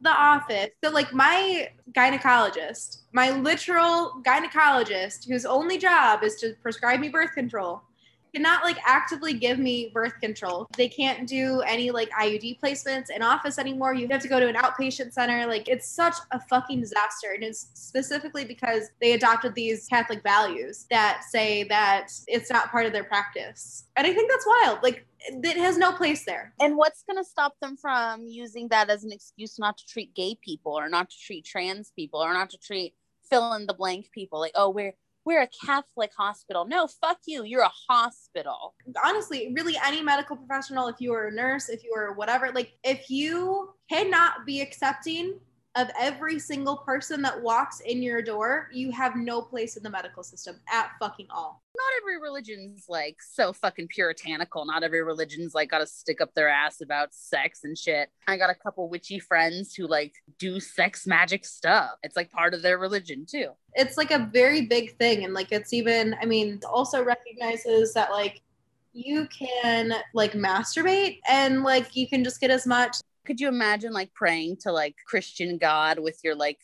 the 0.04 0.10
office. 0.12 0.70
So 0.84 0.92
like 0.92 1.14
my 1.14 1.70
gynecologist 1.92 3.04
my 3.14 3.30
literal 3.30 4.22
gynecologist 4.26 5.28
whose 5.28 5.46
only 5.46 5.78
job 5.78 6.24
is 6.24 6.36
to 6.38 6.56
prescribe 6.62 7.00
me 7.00 7.10
birth 7.10 7.34
control 7.34 7.82
cannot 8.34 8.63
like 8.63 8.78
actively 8.86 9.34
give 9.34 9.60
me 9.60 9.92
birth 9.94 10.20
control. 10.20 10.68
They 10.75 10.88
can't 10.88 11.28
do 11.28 11.62
any 11.62 11.92
like 11.92 12.10
IUD 12.12 12.60
placements 12.60 13.10
in 13.10 13.22
office 13.22 13.60
anymore. 13.60 13.94
You 13.94 14.08
have 14.10 14.22
to 14.22 14.28
go 14.28 14.40
to 14.40 14.48
an 14.48 14.56
outpatient 14.56 15.13
center. 15.13 15.46
Like 15.46 15.68
it's 15.68 15.88
such 15.88 16.16
a 16.32 16.40
fucking 16.40 16.82
disaster. 16.82 17.32
And 17.34 17.44
it's 17.44 17.68
specifically 17.74 18.46
because 18.46 18.90
they 19.02 19.13
adopted 19.13 19.54
these 19.56 19.88
Catholic 19.88 20.24
values 20.24 20.86
that 20.90 21.24
say 21.30 21.63
that 21.66 22.08
it's 22.28 22.50
not 22.50 22.72
part 22.72 22.86
of 22.86 22.94
their 22.94 23.04
practice. 23.04 23.86
And 23.96 24.08
I 24.08 24.13
think 24.13 24.30
that's 24.30 24.48
wild. 24.48 24.80
Like 24.82 25.06
it 25.20 25.58
has 25.58 25.78
no 25.78 25.92
place 25.92 26.25
there. 26.25 26.54
And 26.60 26.75
what's 26.75 27.04
going 27.04 27.24
to 27.24 27.30
stop 27.30 27.60
them 27.62 27.78
from 27.78 28.25
using 28.25 28.68
that 28.70 28.90
as 28.90 29.04
an 29.04 29.12
excuse 29.12 29.60
not 29.60 29.78
to 29.78 29.86
treat 29.86 30.13
gay 30.16 30.36
people 30.42 30.74
or 30.74 30.90
not 30.90 31.10
to 31.10 31.16
treat 31.18 31.46
trans 31.46 31.92
people 31.96 32.20
or 32.20 32.34
not 32.34 32.50
to 32.50 32.58
treat 32.58 32.94
fill 33.30 33.54
in 33.54 33.68
the 33.68 33.74
blank 33.74 34.12
people? 34.12 34.40
Like, 34.40 34.54
oh, 34.56 34.70
we're 34.70 34.96
we're 35.25 35.42
a 35.42 35.50
Catholic 35.65 36.12
hospital. 36.18 36.65
No, 36.65 36.88
fuck 36.88 37.20
you. 37.25 37.44
You're 37.44 37.63
a 37.63 37.72
hospital. 37.89 38.75
Honestly, 39.03 39.53
really, 39.56 39.75
any 39.86 40.01
medical 40.01 40.36
professional, 40.36 40.88
if 40.88 40.98
you 41.00 41.13
are 41.13 41.27
a 41.27 41.32
nurse, 41.32 41.70
if 41.70 41.84
you 41.84 41.94
are 41.96 42.13
whatever, 42.13 42.51
like 42.53 42.74
if 42.84 43.10
you 43.10 43.74
cannot 43.89 44.46
be 44.46 44.62
accepting 44.62 45.39
of 45.75 45.89
every 46.00 46.38
single 46.38 46.77
person 46.77 47.22
that 47.24 47.42
walks 47.42 47.80
in 47.80 48.03
your 48.03 48.22
door, 48.22 48.70
you 48.72 48.92
have 48.92 49.15
no 49.15 49.42
place 49.42 49.75
in 49.75 49.82
the 49.82 49.89
medical 49.89 50.22
system 50.22 50.60
at 50.72 50.92
fucking 51.00 51.27
all. 51.32 51.63
Not 51.75 52.01
every 52.01 52.22
religion's 52.22 52.86
like 52.88 53.18
so 53.22 53.53
fucking 53.53 53.88
puritanical. 53.88 54.65
Not 54.65 54.84
every 54.84 55.03
religion's 55.03 55.56
like 55.56 55.72
got 55.72 55.80
to 55.80 55.88
stick 55.88 56.22
up 56.22 56.34
their 56.36 56.48
ass 56.48 56.82
about 56.82 57.13
sex 57.13 57.62
and 57.63 57.76
shit. 57.76 58.10
I 58.28 58.38
got 58.38 58.52
a 58.52 58.56
couple 58.56 58.88
witchy 58.88 59.17
friends 59.17 59.74
who 59.74 59.88
like 59.88 60.13
do 60.38 60.60
sex 60.60 61.08
magic 61.08 61.43
stuff. 61.43 61.91
It's 62.04 62.15
like 62.15 62.30
part 62.32 62.54
of 62.54 62.62
their 62.62 62.78
religion 62.78 63.26
too. 63.26 63.50
It's 63.74 63.98
like 63.98 64.12
a 64.12 64.30
very 64.32 64.67
big 64.67 64.95
thing. 64.98 65.24
And 65.26 65.34
like 65.34 65.52
it's 65.52 65.74
even, 65.74 66.15
I 66.21 66.26
mean, 66.26 66.60
also 66.71 67.04
recognizes 67.04 67.95
that 67.95 68.12
like 68.12 68.41
you 68.93 69.28
can 69.28 69.93
like 70.13 70.34
masturbate 70.34 71.19
and 71.28 71.63
like 71.63 71.95
you 71.95 72.08
can 72.08 72.24
just 72.24 72.39
get 72.39 72.52
as 72.52 72.67
much 72.67 72.98
could 73.26 73.40
you 73.40 73.48
imagine 73.48 73.94
like 73.94 74.14
praying 74.14 74.58
to 74.62 74.72
like 74.72 74.96
Christian 75.08 75.58
God 75.58 76.00
with 76.00 76.20
your 76.24 76.36
like 76.36 76.60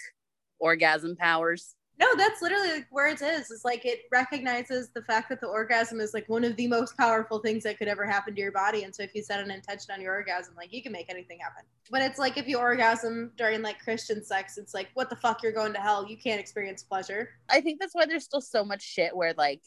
orgasm 0.60 1.16
powers? 1.16 1.76
No, 2.00 2.16
that's 2.16 2.42
literally 2.42 2.72
like 2.72 2.88
where 2.92 3.10
it 3.10 3.22
is. 3.22 3.52
It's 3.52 3.66
like 3.66 3.86
it 3.86 4.04
recognizes 4.10 4.90
the 4.96 5.02
fact 5.02 5.28
that 5.30 5.42
the 5.42 5.48
orgasm 5.48 6.00
is 6.00 6.14
like 6.14 6.30
one 6.30 6.46
of 6.46 6.56
the 6.56 6.66
most 6.66 6.96
powerful 6.96 7.40
things 7.40 7.64
that 7.64 7.78
could 7.78 7.90
ever 7.90 8.06
happen 8.06 8.34
to 8.34 8.40
your 8.40 8.54
body. 8.54 8.84
And 8.84 8.96
so 8.96 9.04
if 9.04 9.14
you 9.14 9.22
set 9.22 9.42
an 9.42 9.52
intention 9.52 9.94
on 9.94 10.00
your 10.00 10.14
orgasm, 10.14 10.54
like 10.56 10.72
you 10.72 10.82
can 10.82 10.94
make 10.94 11.10
anything 11.10 11.40
happen. 11.42 11.64
But 11.92 12.02
it's 12.02 12.18
like 12.18 12.38
if 12.38 12.48
you 12.48 12.58
orgasm 12.58 13.32
during 13.36 13.62
like 13.62 13.80
Christian 13.80 14.24
sex, 14.24 14.58
it's 14.58 14.74
like, 14.74 14.88
what 14.94 15.10
the 15.10 15.18
fuck, 15.18 15.44
you're 15.44 15.52
going 15.52 15.74
to 15.74 15.80
hell. 15.80 16.08
You 16.08 16.16
can't 16.16 16.40
experience 16.40 16.84
pleasure. 16.84 17.32
I 17.50 17.60
think 17.60 17.82
that's 17.82 17.94
why 17.94 18.06
there's 18.06 18.24
still 18.24 18.40
so 18.40 18.64
much 18.64 18.82
shit 18.82 19.14
where 19.14 19.34
like 19.38 19.62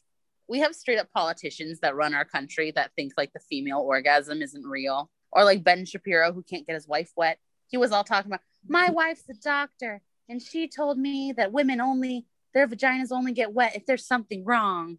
we 0.49 0.61
have 0.61 0.75
straight 0.75 0.99
up 0.99 1.11
politicians 1.13 1.81
that 1.81 1.97
run 1.97 2.15
our 2.15 2.25
country 2.25 2.71
that 2.71 2.93
think 2.97 3.13
like 3.19 3.35
the 3.35 3.41
female 3.41 3.81
orgasm 3.81 4.41
isn't 4.41 4.65
real 4.65 5.11
or 5.33 5.45
like 5.45 5.65
Ben 5.65 5.85
Shapiro 5.85 6.33
who 6.33 6.43
can't 6.43 6.67
get 6.67 6.75
his 6.75 6.87
wife 6.87 7.13
wet. 7.17 7.39
He 7.69 7.77
was 7.77 7.93
all 7.93 8.05
talking 8.05 8.31
about 8.31 8.43
my 8.69 8.91
wife's 8.93 9.29
a 9.29 9.35
doctor 9.35 10.03
and 10.29 10.41
she 10.41 10.69
told 10.69 10.99
me 10.99 11.33
that 11.37 11.53
women 11.53 11.81
only 11.81 12.27
their 12.55 12.69
vaginas 12.69 13.13
only 13.13 13.33
get 13.33 13.53
wet 13.53 13.77
if 13.77 13.87
there's 13.87 14.07
something 14.07 14.45
wrong. 14.45 14.99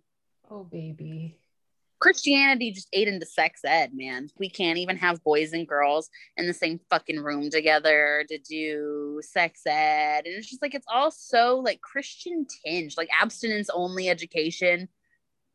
Oh 0.50 0.64
baby. 0.64 1.38
Christianity 2.04 2.72
just 2.72 2.90
ate 2.92 3.08
into 3.08 3.26
sex 3.26 3.62
ed, 3.64 3.92
man. 3.94 4.28
We 4.38 4.50
can't 4.50 4.78
even 4.78 4.98
have 4.98 5.24
boys 5.24 5.54
and 5.54 5.66
girls 5.66 6.10
in 6.36 6.48
the 6.48 6.54
same 6.54 6.82
fucking 6.90 7.22
room 7.22 7.50
together 7.50 8.26
to 8.28 8.38
do 8.40 9.22
sex 9.24 9.62
ed. 9.66 10.26
And 10.26 10.36
it's 10.36 10.50
just 10.50 10.62
like, 10.62 10.76
it's 10.76 10.88
all 10.92 11.12
so 11.12 11.60
like 11.60 11.80
Christian 11.80 12.46
tinge, 12.66 12.98
like 12.98 13.08
abstinence 13.22 13.70
only 13.74 14.10
education. 14.10 14.90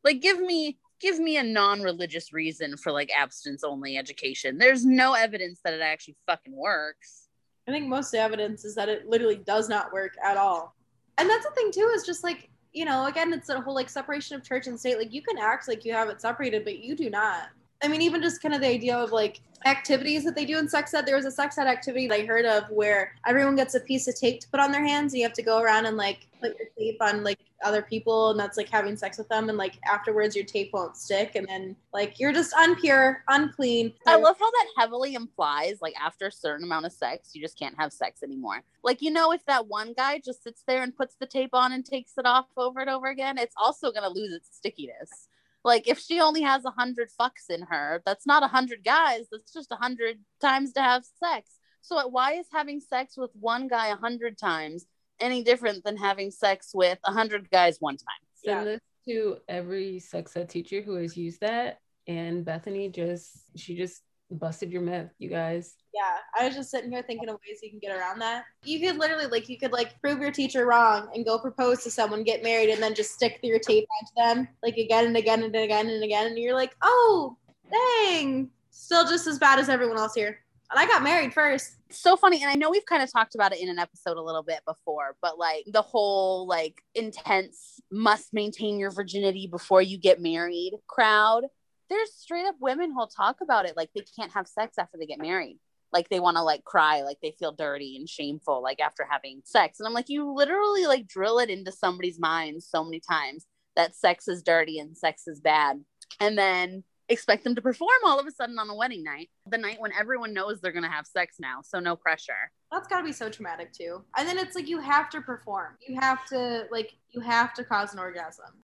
Like, 0.03 0.23
give 0.23 0.41
me 0.41 0.79
give 1.01 1.19
me 1.19 1.37
a 1.37 1.43
non-religious 1.43 2.33
reason 2.33 2.77
for 2.77 2.93
like 2.93 3.11
abstinence 3.17 3.65
only 3.65 3.97
education. 3.97 4.59
There's 4.59 4.85
no 4.85 5.15
evidence 5.15 5.61
that 5.65 5.75
it 5.75 5.81
actually 5.81 6.17
fucking 6.27 6.55
works. 6.55 7.29
I 7.67 7.71
think 7.71 7.87
most 7.87 8.15
evidence 8.15 8.65
is 8.65 8.75
that 8.77 8.89
it 8.89 9.09
literally 9.09 9.37
does 9.37 9.69
not 9.69 9.93
work 9.93 10.15
at 10.25 10.37
all. 10.37 10.75
And 11.19 11.29
that's 11.29 11.45
the 11.45 11.53
thing 11.53 11.71
too, 11.73 11.91
is 11.95 12.07
just 12.07 12.25
like, 12.25 12.49
you 12.73 12.85
know, 12.85 13.07
again, 13.07 13.33
it's 13.33 13.49
a 13.49 13.61
whole 13.61 13.75
like 13.75 13.91
separation 13.91 14.37
of 14.37 14.45
church 14.45 14.67
and 14.67 14.79
state. 14.79 14.99
Like 14.99 15.13
you 15.13 15.23
can 15.23 15.39
act 15.39 15.69
like 15.69 15.85
you 15.85 15.93
have 15.93 16.09
it 16.09 16.21
separated, 16.21 16.65
but 16.65 16.79
you 16.79 16.97
do 16.97 17.11
not. 17.11 17.49
I 17.83 17.89
mean, 17.89 18.03
even 18.03 18.23
just 18.23 18.43
kind 18.43 18.55
of 18.55 18.61
the 18.61 18.69
idea 18.69 18.97
of 18.97 19.13
like 19.13 19.41
activities 19.65 20.25
that 20.25 20.35
they 20.35 20.45
do 20.45 20.59
in 20.59 20.69
sex 20.69 20.95
ed. 20.95 21.07
There 21.07 21.17
was 21.17 21.27
a 21.27 21.31
sex 21.31 21.59
ed 21.59 21.67
activity 21.67 22.09
that 22.09 22.21
I 22.21 22.25
heard 22.25 22.45
of 22.45 22.69
where 22.71 23.15
everyone 23.27 23.57
gets 23.57 23.75
a 23.75 23.81
piece 23.81 24.09
of 24.09 24.19
tape 24.19 24.41
to 24.41 24.49
put 24.49 24.61
on 24.61 24.73
their 24.73 24.85
hands. 24.85 25.13
And 25.13 25.19
you 25.19 25.27
have 25.27 25.35
to 25.35 25.43
go 25.43 25.61
around 25.61 25.87
and 25.87 25.97
like 25.97 26.28
put 26.41 26.57
your 26.59 26.69
tape 26.79 27.01
on 27.01 27.25
like 27.25 27.39
other 27.65 27.83
people, 27.83 28.31
and 28.31 28.41
that's 28.41 28.57
like 28.57 28.69
having 28.69 28.97
sex 28.97 29.19
with 29.19 29.29
them. 29.29 29.49
And 29.49 29.59
like 29.59 29.79
afterwards, 29.87 30.37
your 30.37 30.45
tape 30.45 30.71
won't 30.73 30.97
stick, 30.97 31.35
and 31.35 31.47
then 31.49 31.77
like 31.93 32.19
you're 32.19 32.33
just 32.33 32.55
unpure, 32.55 33.19
unclean. 33.29 33.93
I 34.07 34.17
love 34.17 34.37
how 34.39 34.51
that 34.51 34.67
heavily 34.77 35.15
implies 35.15 35.79
like 35.81 35.95
after 36.01 36.27
a 36.27 36.33
certain 36.33 36.65
amount 36.65 36.87
of 36.87 36.93
sex, 36.93 37.31
you 37.35 37.41
just 37.41 37.59
can't 37.59 37.79
have 37.79 37.93
sex 37.93 38.23
anymore. 38.23 38.63
Like 38.83 39.03
you 39.03 39.11
know, 39.11 39.33
if 39.33 39.45
that 39.47 39.67
one 39.67 39.93
guy 39.93 40.21
just 40.25 40.43
sits 40.43 40.63
there 40.67 40.83
and 40.83 40.97
puts 40.97 41.17
the 41.19 41.27
tape 41.27 41.55
on 41.55 41.73
and 41.73 41.85
takes 41.85 42.13
it 42.19 42.27
off 42.27 42.47
over 42.57 42.81
and 42.81 42.91
over 42.91 43.09
again, 43.09 43.39
it's 43.39 43.55
also 43.57 43.93
gonna 43.93 44.09
lose 44.09 44.33
its 44.33 44.57
stickiness. 44.57 45.29
Like 45.65 45.89
if 45.89 45.99
she 45.99 46.21
only 46.21 46.43
has 46.43 46.65
a 46.65 46.71
hundred 46.71 47.11
fucks 47.21 47.51
in 47.51 47.63
her, 47.63 48.03
that's 48.07 48.27
not 48.27 48.43
a 48.43 48.49
hundred 48.49 48.85
guys. 48.85 49.27
That's 49.31 49.53
just 49.53 49.73
a 49.73 49.77
hundred 49.77 50.19
times 50.41 50.73
to 50.75 50.81
have 50.81 51.05
sex. 51.05 51.59
So 51.81 52.07
why 52.09 52.35
is 52.35 52.47
having 52.53 52.81
sex 52.81 53.17
with 53.17 53.31
one 53.35 53.69
guy 53.69 53.89
a 53.89 53.97
hundred 53.97 54.39
times 54.39 54.87
any 55.21 55.43
different 55.43 55.85
than 55.85 55.97
having 55.97 56.31
sex 56.31 56.73
with 56.75 56.99
a 57.05 57.13
hundred 57.13 57.51
guys 57.51 57.79
one 57.81 57.97
time? 57.97 58.07
Send 58.35 58.59
yeah. 58.61 58.65
this 58.65 58.81
to 59.09 59.39
every 59.49 59.99
sex 59.99 60.37
ed 60.37 60.49
teacher 60.49 60.83
who 60.83 60.95
has 60.95 61.17
used 61.17 61.41
that. 61.41 61.79
And 62.07 62.45
Bethany 62.45 62.89
just 62.89 63.31
she 63.57 63.77
just 63.77 64.03
busted 64.31 64.71
your 64.71 64.83
myth, 64.83 65.11
you 65.19 65.29
guys. 65.29 65.75
Yeah, 65.95 66.17
I 66.39 66.47
was 66.47 66.55
just 66.55 66.71
sitting 66.71 66.91
here 66.91 67.03
thinking 67.03 67.29
of 67.29 67.37
ways 67.37 67.61
you 67.63 67.71
can 67.71 67.79
get 67.79 67.97
around 67.97 68.19
that. 68.21 68.45
You 68.65 68.81
could 68.81 68.99
literally 68.99 69.27
like 69.27 69.49
you 69.49 69.59
could 69.59 69.73
like 69.73 70.01
prove 70.01 70.21
your 70.21 70.31
teacher 70.31 70.67
wrong 70.67 71.09
and 71.15 71.25
go 71.25 71.39
propose 71.39 71.83
to 71.85 71.91
someone, 71.91 72.25
get 72.25 72.43
married, 72.43 72.71
and 72.71 72.83
then 72.83 72.95
just 72.95 73.13
stick 73.13 73.39
your 73.43 73.59
tape 73.59 73.87
onto 74.01 74.13
them 74.17 74.49
like 74.63 74.77
again 74.77 75.07
and 75.07 75.17
again 75.17 75.43
and 75.43 75.55
again 75.55 75.89
and 75.89 76.03
again, 76.03 76.27
and 76.27 76.39
you're 76.39 76.55
like, 76.55 76.75
oh, 76.83 77.37
dang, 77.71 78.51
still 78.71 79.05
just 79.05 79.27
as 79.27 79.39
bad 79.39 79.59
as 79.59 79.69
everyone 79.69 79.99
else 79.99 80.15
here. 80.15 80.41
And 80.71 80.79
I 80.79 80.87
got 80.87 81.03
married 81.03 81.33
first. 81.33 81.77
So 81.91 82.17
funny. 82.17 82.43
And 82.43 82.51
I 82.51 82.55
know 82.55 82.71
we've 82.71 82.85
kind 82.85 83.03
of 83.03 83.11
talked 83.11 83.35
about 83.35 83.53
it 83.53 83.61
in 83.61 83.71
an 83.71 83.79
episode 83.79 84.19
a 84.19 84.23
little 84.23 84.43
bit 84.43 84.61
before, 84.67 85.17
but 85.23 85.39
like 85.39 85.65
the 85.73 85.83
whole 85.83 86.47
like 86.47 86.83
intense 86.95 87.81
must 87.91 88.35
maintain 88.35 88.79
your 88.79 88.91
virginity 88.91 89.47
before 89.47 89.81
you 89.81 89.97
get 89.99 90.21
married 90.21 90.73
crowd 90.87 91.45
there's 91.89 92.13
straight 92.13 92.47
up 92.47 92.57
women 92.61 92.93
who'll 92.93 93.07
talk 93.07 93.37
about 93.43 93.67
it 93.67 93.77
like 93.77 93.91
they 93.95 94.05
can't 94.19 94.33
have 94.33 94.47
sex 94.47 94.77
after 94.79 94.99
they 94.99 95.07
get 95.07 95.21
married 95.21 95.59
like 95.93 96.09
they 96.09 96.21
want 96.21 96.37
to 96.37 96.43
like 96.43 96.65
cry 96.65 97.03
like 97.03 97.19
they 97.23 97.35
feel 97.39 97.53
dirty 97.53 97.97
and 97.97 98.09
shameful 98.09 98.63
like 98.63 98.81
after 98.81 99.07
having 99.09 99.41
sex 99.45 99.81
and 99.81 99.87
i'm 99.87 99.95
like 99.95 100.09
you 100.09 100.33
literally 100.33 100.87
like 100.87 101.07
drill 101.07 101.39
it 101.39 101.51
into 101.51 101.73
somebody's 101.73 102.19
mind 102.19 102.63
so 102.63 102.85
many 102.85 103.01
times 103.01 103.47
that 103.77 103.97
sex 103.97 104.29
is 104.29 104.43
dirty 104.43 104.79
and 104.79 104.97
sex 104.97 105.27
is 105.27 105.41
bad 105.41 105.83
and 106.21 106.37
then 106.37 106.85
expect 107.09 107.45
them 107.45 107.55
to 107.55 107.63
perform 107.63 107.91
all 108.05 108.19
of 108.19 108.27
a 108.27 108.31
sudden 108.31 108.59
on 108.59 108.69
a 108.71 108.75
wedding 108.75 109.03
night, 109.03 109.31
the 109.47 109.59
night 109.59 109.81
when 109.81 109.93
everyone 109.93 110.35
knows 110.35 110.61
they're 110.61 110.73
gonna 110.73 110.91
have 110.91 111.07
sex 111.07 111.37
now, 111.39 111.61
so 111.63 111.81
no 111.81 111.97
pressure. 111.97 112.53
That's 112.71 112.89
gotta 112.89 113.05
be 113.05 113.13
so 113.13 113.31
traumatic 113.31 113.73
too. 113.73 114.05
And 114.17 114.29
then 114.29 114.39
it's 114.39 114.55
like 114.55 114.69
you 114.69 114.81
have 114.81 115.11
to 115.11 115.21
perform. 115.21 115.77
You 115.87 115.99
have 116.01 116.25
to 116.27 116.67
like 116.71 116.93
you 117.11 117.21
have 117.21 117.55
to 117.55 117.65
cause 117.65 117.93
an 117.93 117.99
orgasm. 117.99 118.63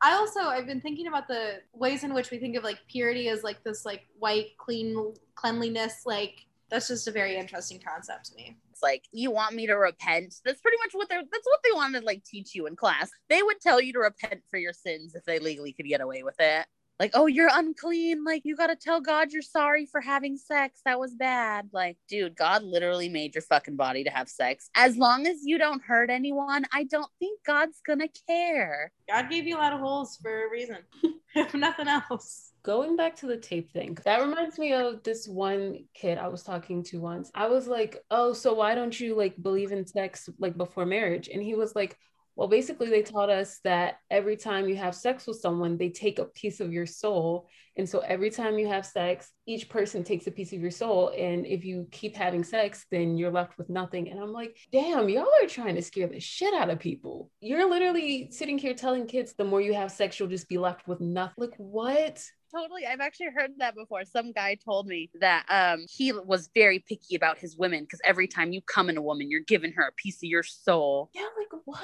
I 0.00 0.12
also 0.12 0.40
I've 0.40 0.66
been 0.66 0.80
thinking 0.80 1.06
about 1.06 1.28
the 1.28 1.60
ways 1.72 2.04
in 2.04 2.14
which 2.14 2.30
we 2.30 2.38
think 2.38 2.56
of 2.56 2.64
like 2.64 2.78
purity 2.88 3.28
as 3.28 3.42
like 3.42 3.62
this 3.64 3.84
like 3.84 4.02
white 4.18 4.56
clean 4.58 5.14
cleanliness 5.34 6.02
like 6.04 6.46
that's 6.70 6.88
just 6.88 7.08
a 7.08 7.10
very 7.10 7.36
interesting 7.36 7.80
concept 7.80 8.26
to 8.26 8.34
me. 8.36 8.56
It's 8.70 8.82
like 8.82 9.04
you 9.12 9.30
want 9.30 9.54
me 9.54 9.66
to 9.66 9.74
repent. 9.74 10.34
That's 10.44 10.60
pretty 10.60 10.76
much 10.78 10.90
what 10.92 11.08
they're 11.08 11.22
that's 11.22 11.46
what 11.46 11.60
they 11.64 11.72
wanted 11.72 12.00
to 12.00 12.06
like 12.06 12.24
teach 12.24 12.54
you 12.54 12.66
in 12.66 12.76
class. 12.76 13.10
They 13.28 13.42
would 13.42 13.60
tell 13.60 13.80
you 13.80 13.92
to 13.94 14.00
repent 14.00 14.42
for 14.50 14.58
your 14.58 14.72
sins 14.72 15.14
if 15.14 15.24
they 15.24 15.38
legally 15.38 15.72
could 15.72 15.86
get 15.86 16.00
away 16.00 16.22
with 16.22 16.36
it. 16.38 16.66
Like, 16.98 17.12
oh, 17.14 17.26
you're 17.26 17.50
unclean. 17.52 18.24
Like, 18.24 18.42
you 18.44 18.56
got 18.56 18.68
to 18.68 18.76
tell 18.76 19.00
God 19.00 19.32
you're 19.32 19.42
sorry 19.42 19.86
for 19.86 20.00
having 20.00 20.36
sex. 20.36 20.80
That 20.84 20.98
was 20.98 21.14
bad. 21.14 21.68
Like, 21.72 21.96
dude, 22.08 22.36
God 22.36 22.64
literally 22.64 23.08
made 23.08 23.34
your 23.34 23.42
fucking 23.42 23.76
body 23.76 24.02
to 24.04 24.10
have 24.10 24.28
sex. 24.28 24.68
As 24.74 24.96
long 24.96 25.26
as 25.26 25.44
you 25.44 25.58
don't 25.58 25.82
hurt 25.82 26.10
anyone, 26.10 26.64
I 26.72 26.84
don't 26.84 27.10
think 27.18 27.40
God's 27.46 27.80
gonna 27.86 28.08
care. 28.26 28.92
God 29.08 29.30
gave 29.30 29.46
you 29.46 29.56
a 29.56 29.58
lot 29.58 29.72
of 29.72 29.80
holes 29.80 30.18
for 30.20 30.46
a 30.46 30.50
reason, 30.50 30.78
if 31.34 31.54
nothing 31.54 31.88
else. 31.88 32.52
Going 32.64 32.96
back 32.96 33.16
to 33.16 33.26
the 33.26 33.36
tape 33.36 33.72
thing, 33.72 33.96
that 34.04 34.20
reminds 34.20 34.58
me 34.58 34.72
of 34.72 35.02
this 35.04 35.28
one 35.28 35.84
kid 35.94 36.18
I 36.18 36.28
was 36.28 36.42
talking 36.42 36.82
to 36.84 37.00
once. 37.00 37.30
I 37.34 37.46
was 37.46 37.66
like, 37.68 38.04
"Oh, 38.10 38.32
so 38.32 38.52
why 38.54 38.74
don't 38.74 38.98
you 38.98 39.14
like 39.14 39.40
believe 39.40 39.72
in 39.72 39.86
sex 39.86 40.28
like 40.38 40.56
before 40.56 40.84
marriage?" 40.84 41.28
And 41.32 41.42
he 41.42 41.54
was 41.54 41.74
like, 41.74 41.96
"Well, 42.38 42.46
basically 42.46 42.88
they 42.88 43.02
taught 43.02 43.30
us 43.30 43.58
that 43.64 43.96
every 44.12 44.36
time 44.36 44.68
you 44.68 44.76
have 44.76 44.94
sex 44.94 45.26
with 45.26 45.40
someone, 45.40 45.76
they 45.76 45.88
take 45.90 46.20
a 46.20 46.24
piece 46.24 46.60
of 46.60 46.72
your 46.72 46.86
soul. 46.86 47.48
And 47.76 47.88
so 47.88 47.98
every 47.98 48.30
time 48.30 48.60
you 48.60 48.68
have 48.68 48.86
sex, 48.86 49.32
each 49.44 49.68
person 49.68 50.04
takes 50.04 50.28
a 50.28 50.30
piece 50.30 50.52
of 50.52 50.60
your 50.60 50.70
soul, 50.70 51.12
and 51.16 51.44
if 51.44 51.64
you 51.64 51.88
keep 51.90 52.14
having 52.14 52.44
sex, 52.44 52.86
then 52.92 53.16
you're 53.16 53.32
left 53.32 53.58
with 53.58 53.68
nothing." 53.68 54.08
And 54.08 54.20
I'm 54.20 54.32
like, 54.32 54.56
"Damn, 54.70 55.08
y'all 55.08 55.26
are 55.42 55.48
trying 55.48 55.74
to 55.74 55.82
scare 55.82 56.06
the 56.06 56.20
shit 56.20 56.54
out 56.54 56.70
of 56.70 56.78
people. 56.78 57.28
You're 57.40 57.68
literally 57.68 58.30
sitting 58.30 58.58
here 58.58 58.74
telling 58.74 59.08
kids 59.08 59.34
the 59.34 59.44
more 59.44 59.60
you 59.60 59.74
have 59.74 59.90
sex, 59.90 60.20
you'll 60.20 60.28
just 60.28 60.48
be 60.48 60.58
left 60.58 60.86
with 60.86 61.00
nothing. 61.00 61.34
Like, 61.38 61.56
what?" 61.56 62.22
Totally. 62.54 62.86
I've 62.86 63.00
actually 63.00 63.28
heard 63.34 63.50
that 63.58 63.74
before. 63.74 64.04
Some 64.04 64.32
guy 64.32 64.56
told 64.64 64.86
me 64.86 65.10
that 65.20 65.44
um, 65.48 65.84
he 65.88 66.12
was 66.12 66.48
very 66.54 66.78
picky 66.78 67.14
about 67.14 67.38
his 67.38 67.56
women 67.56 67.84
because 67.84 68.00
every 68.04 68.26
time 68.26 68.52
you 68.52 68.62
come 68.62 68.88
in 68.88 68.96
a 68.96 69.02
woman, 69.02 69.30
you're 69.30 69.42
giving 69.46 69.72
her 69.72 69.82
a 69.82 69.92
piece 69.92 70.16
of 70.16 70.28
your 70.28 70.42
soul. 70.42 71.10
Yeah, 71.14 71.26
like 71.36 71.60
what? 71.66 71.82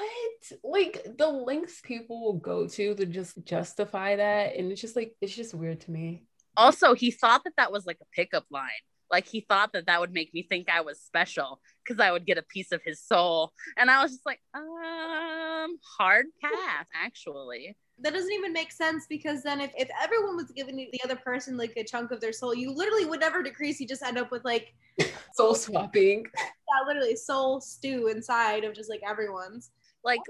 Like 0.63 1.05
the 1.17 1.27
lengths 1.27 1.81
people 1.81 2.21
will 2.21 2.39
go 2.39 2.67
to 2.67 2.95
to 2.95 3.05
just 3.05 3.43
justify 3.45 4.15
that. 4.15 4.55
And 4.55 4.71
it's 4.71 4.81
just 4.81 4.95
like, 4.95 5.15
it's 5.21 5.35
just 5.35 5.53
weird 5.53 5.81
to 5.81 5.91
me. 5.91 6.23
Also, 6.57 6.95
he 6.95 7.11
thought 7.11 7.43
that 7.43 7.53
that 7.57 7.71
was 7.71 7.85
like 7.85 7.97
a 8.01 8.15
pickup 8.15 8.45
line. 8.49 8.69
Like 9.11 9.27
he 9.27 9.41
thought 9.41 9.73
that 9.73 9.85
that 9.85 9.99
would 9.99 10.13
make 10.13 10.33
me 10.33 10.41
think 10.41 10.67
I 10.69 10.81
was 10.81 10.99
special 10.99 11.61
because 11.83 11.99
I 11.99 12.11
would 12.11 12.25
get 12.25 12.39
a 12.39 12.43
piece 12.43 12.71
of 12.71 12.81
his 12.83 13.01
soul. 13.01 13.53
And 13.77 13.91
I 13.91 14.01
was 14.01 14.11
just 14.11 14.25
like, 14.25 14.39
um, 14.55 15.77
hard 15.97 16.25
pass, 16.41 16.87
actually. 17.03 17.77
That 17.99 18.13
doesn't 18.13 18.31
even 18.31 18.51
make 18.51 18.71
sense 18.71 19.05
because 19.09 19.41
then 19.41 19.61
if, 19.61 19.71
if 19.77 19.89
everyone 20.01 20.35
was 20.35 20.51
giving 20.51 20.75
the 20.75 21.01
other 21.03 21.15
person 21.15 21.55
like 21.57 21.73
a 21.77 21.83
chunk 21.83 22.11
of 22.11 22.19
their 22.19 22.33
soul, 22.33 22.53
you 22.53 22.71
literally 22.71 23.05
would 23.05 23.21
never 23.21 23.41
decrease. 23.41 23.79
You 23.79 23.87
just 23.87 24.03
end 24.03 24.17
up 24.17 24.31
with 24.31 24.43
like, 24.43 24.73
Soul 25.33 25.55
swapping. 25.55 26.25
yeah, 26.35 26.87
literally 26.87 27.15
soul 27.15 27.59
stew 27.61 28.07
inside 28.07 28.63
of 28.63 28.73
just 28.73 28.89
like 28.89 29.01
everyone's. 29.07 29.71
Like 30.03 30.21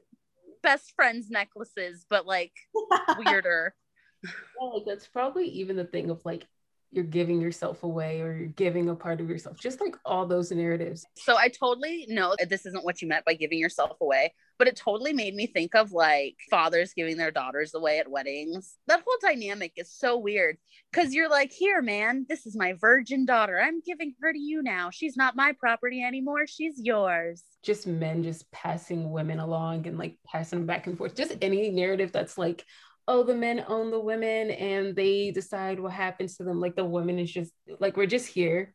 best 0.63 0.93
friends 0.95 1.29
necklaces, 1.29 2.05
but 2.09 2.25
like 2.25 2.53
weirder. 3.25 3.75
Yeah, 4.23 4.67
like 4.73 4.83
that's 4.85 5.07
probably 5.07 5.47
even 5.47 5.75
the 5.75 5.85
thing 5.85 6.09
of 6.09 6.23
like 6.25 6.45
you're 6.91 7.03
giving 7.03 7.41
yourself 7.41 7.83
away 7.83 8.21
or 8.21 8.33
you're 8.33 8.47
giving 8.47 8.89
a 8.89 8.95
part 8.95 9.19
of 9.21 9.29
yourself. 9.29 9.59
Just 9.59 9.81
like 9.81 9.95
all 10.05 10.25
those 10.25 10.51
narratives. 10.51 11.05
So 11.15 11.37
I 11.37 11.49
totally 11.49 12.05
know 12.09 12.35
that 12.39 12.49
this 12.49 12.65
isn't 12.65 12.85
what 12.85 13.01
you 13.01 13.07
meant 13.07 13.25
by 13.25 13.33
giving 13.33 13.59
yourself 13.59 13.97
away, 14.01 14.33
but 14.57 14.67
it 14.67 14.75
totally 14.75 15.13
made 15.13 15.35
me 15.35 15.47
think 15.47 15.75
of 15.75 15.91
like 15.91 16.35
fathers 16.49 16.93
giving 16.93 17.17
their 17.17 17.31
daughters 17.31 17.73
away 17.73 17.99
at 17.99 18.09
weddings. 18.09 18.77
That 18.87 19.03
whole 19.05 19.17
dynamic 19.21 19.73
is 19.75 19.91
so 19.91 20.17
weird 20.17 20.57
because 20.91 21.13
you're 21.13 21.29
like, 21.29 21.51
here, 21.51 21.81
man, 21.81 22.25
this 22.29 22.45
is 22.45 22.55
my 22.55 22.73
virgin 22.79 23.25
daughter. 23.25 23.59
I'm 23.59 23.81
giving 23.85 24.13
her 24.21 24.31
to 24.31 24.39
you 24.39 24.63
now. 24.63 24.89
She's 24.91 25.17
not 25.17 25.35
my 25.35 25.53
property 25.53 26.03
anymore. 26.03 26.47
She's 26.47 26.79
yours. 26.81 27.43
Just 27.63 27.87
men 27.87 28.23
just 28.23 28.49
passing 28.51 29.11
women 29.11 29.39
along 29.39 29.87
and 29.87 29.97
like 29.97 30.17
passing 30.25 30.59
them 30.59 30.67
back 30.67 30.87
and 30.87 30.97
forth. 30.97 31.15
Just 31.15 31.35
any 31.41 31.69
narrative 31.69 32.11
that's 32.11 32.37
like, 32.37 32.63
oh, 33.07 33.23
the 33.23 33.35
men 33.35 33.63
own 33.67 33.91
the 33.91 33.99
women 33.99 34.51
and 34.51 34.95
they 34.95 35.31
decide 35.31 35.79
what 35.79 35.91
happens 35.91 36.37
to 36.37 36.43
them. 36.43 36.59
Like 36.59 36.75
the 36.75 36.85
woman 36.85 37.19
is 37.19 37.31
just 37.31 37.51
like, 37.79 37.97
we're 37.97 38.05
just 38.05 38.27
here. 38.27 38.73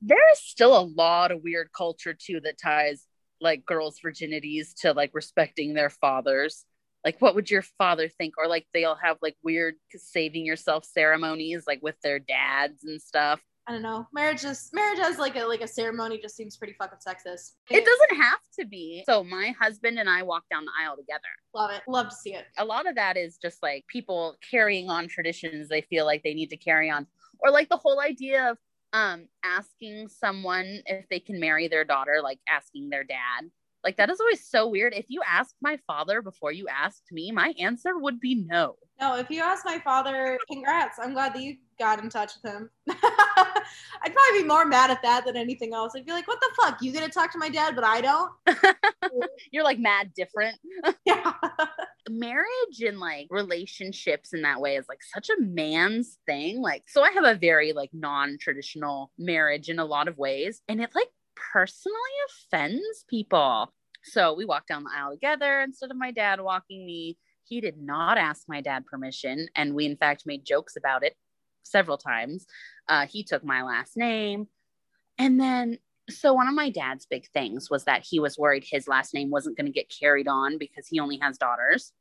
There 0.00 0.32
is 0.32 0.40
still 0.40 0.76
a 0.76 0.82
lot 0.82 1.30
of 1.30 1.42
weird 1.42 1.70
culture 1.72 2.14
too 2.14 2.40
that 2.40 2.58
ties 2.58 3.06
like 3.42 3.66
girls' 3.66 4.00
virginities 4.00 4.74
to 4.80 4.92
like 4.92 5.10
respecting 5.12 5.74
their 5.74 5.90
fathers. 5.90 6.64
Like, 7.04 7.20
what 7.20 7.34
would 7.34 7.50
your 7.50 7.62
father 7.62 8.08
think? 8.08 8.34
Or 8.38 8.46
like 8.46 8.66
they'll 8.72 8.98
have 9.02 9.18
like 9.22 9.36
weird 9.42 9.74
saving 9.94 10.46
yourself 10.46 10.84
ceremonies 10.84 11.64
like 11.66 11.82
with 11.82 12.00
their 12.02 12.18
dads 12.18 12.84
and 12.84 13.02
stuff. 13.02 13.40
I 13.66 13.72
don't 13.72 13.82
know. 13.82 14.08
Marriage 14.12 14.44
is 14.44 14.70
marriage 14.72 14.98
as 14.98 15.18
like 15.18 15.36
a 15.36 15.44
like 15.44 15.60
a 15.60 15.68
ceremony 15.68 16.18
just 16.20 16.34
seems 16.34 16.56
pretty 16.56 16.74
fucking 16.74 16.98
sexist. 16.98 17.52
It 17.70 17.84
doesn't 17.84 18.20
have 18.20 18.40
to 18.58 18.66
be. 18.66 19.04
So 19.06 19.22
my 19.22 19.54
husband 19.60 19.98
and 19.98 20.08
I 20.08 20.22
walk 20.24 20.44
down 20.50 20.64
the 20.64 20.72
aisle 20.82 20.96
together. 20.96 21.22
Love 21.54 21.70
it. 21.70 21.82
Love 21.86 22.08
to 22.08 22.14
see 22.14 22.34
it. 22.34 22.44
A 22.58 22.64
lot 22.64 22.88
of 22.88 22.96
that 22.96 23.16
is 23.16 23.38
just 23.38 23.62
like 23.62 23.86
people 23.86 24.36
carrying 24.50 24.90
on 24.90 25.06
traditions 25.06 25.68
they 25.68 25.82
feel 25.82 26.06
like 26.06 26.24
they 26.24 26.34
need 26.34 26.50
to 26.50 26.56
carry 26.56 26.90
on. 26.90 27.06
Or 27.38 27.50
like 27.50 27.68
the 27.68 27.76
whole 27.76 28.00
idea 28.00 28.50
of 28.50 28.58
um 28.92 29.26
asking 29.44 30.08
someone 30.08 30.82
if 30.86 31.08
they 31.08 31.20
can 31.20 31.40
marry 31.40 31.68
their 31.68 31.84
daughter, 31.84 32.20
like 32.22 32.40
asking 32.48 32.90
their 32.90 33.04
dad. 33.04 33.50
Like 33.84 33.96
that 33.96 34.10
is 34.10 34.20
always 34.20 34.46
so 34.46 34.68
weird. 34.68 34.94
If 34.94 35.06
you 35.08 35.22
asked 35.28 35.56
my 35.60 35.78
father 35.86 36.22
before 36.22 36.52
you 36.52 36.68
asked 36.68 37.10
me, 37.10 37.32
my 37.32 37.54
answer 37.58 37.98
would 37.98 38.20
be 38.20 38.34
no. 38.34 38.76
No, 39.00 39.16
if 39.16 39.30
you 39.30 39.42
ask 39.42 39.64
my 39.64 39.80
father, 39.80 40.38
congrats. 40.48 40.98
I'm 41.02 41.12
glad 41.12 41.34
that 41.34 41.42
you 41.42 41.56
got 41.82 42.00
in 42.00 42.08
touch 42.08 42.34
with 42.40 42.52
him. 42.52 42.70
I'd 42.88 44.12
probably 44.14 44.42
be 44.42 44.44
more 44.46 44.64
mad 44.64 44.92
at 44.92 45.02
that 45.02 45.24
than 45.24 45.36
anything 45.36 45.74
else. 45.74 45.94
I'd 45.96 46.06
be 46.06 46.12
like, 46.12 46.28
what 46.28 46.40
the 46.40 46.48
fuck? 46.60 46.80
You 46.80 46.92
get 46.92 47.02
to 47.02 47.10
talk 47.10 47.32
to 47.32 47.38
my 47.38 47.48
dad, 47.48 47.74
but 47.74 47.82
I 47.82 48.00
don't? 48.00 48.30
You're 49.50 49.64
like 49.64 49.80
mad 49.80 50.12
different. 50.14 50.58
yeah. 51.04 51.32
marriage 52.08 52.80
and 52.86 53.00
like 53.00 53.26
relationships 53.30 54.32
in 54.32 54.42
that 54.42 54.60
way 54.60 54.76
is 54.76 54.86
like 54.88 55.02
such 55.02 55.28
a 55.28 55.40
man's 55.42 56.18
thing. 56.24 56.60
Like, 56.62 56.84
so 56.86 57.02
I 57.02 57.10
have 57.10 57.24
a 57.24 57.34
very 57.34 57.72
like 57.72 57.90
non 57.92 58.38
traditional 58.40 59.10
marriage 59.18 59.68
in 59.68 59.80
a 59.80 59.84
lot 59.84 60.06
of 60.06 60.18
ways, 60.18 60.62
and 60.68 60.80
it 60.80 60.90
like 60.94 61.08
personally 61.52 61.96
offends 62.28 63.04
people. 63.10 63.72
So 64.04 64.34
we 64.34 64.44
walked 64.44 64.68
down 64.68 64.84
the 64.84 64.90
aisle 64.96 65.10
together 65.10 65.62
instead 65.62 65.90
of 65.90 65.96
my 65.96 66.12
dad 66.12 66.40
walking 66.40 66.86
me. 66.86 67.18
He 67.44 67.60
did 67.60 67.76
not 67.76 68.18
ask 68.18 68.44
my 68.48 68.60
dad 68.60 68.86
permission, 68.86 69.48
and 69.56 69.74
we 69.74 69.84
in 69.84 69.96
fact 69.96 70.22
made 70.26 70.44
jokes 70.44 70.76
about 70.76 71.02
it 71.02 71.16
several 71.62 71.98
times. 71.98 72.46
Uh, 72.88 73.06
he 73.06 73.24
took 73.24 73.44
my 73.44 73.62
last 73.62 73.96
name. 73.96 74.48
And 75.18 75.40
then, 75.40 75.78
so 76.10 76.32
one 76.32 76.48
of 76.48 76.54
my 76.54 76.70
dad's 76.70 77.06
big 77.06 77.26
things 77.28 77.70
was 77.70 77.84
that 77.84 78.04
he 78.08 78.18
was 78.18 78.38
worried 78.38 78.64
his 78.68 78.88
last 78.88 79.14
name 79.14 79.30
wasn't 79.30 79.56
going 79.56 79.66
to 79.66 79.72
get 79.72 79.92
carried 80.00 80.28
on 80.28 80.58
because 80.58 80.86
he 80.88 81.00
only 81.00 81.18
has 81.18 81.38
daughters. 81.38 81.92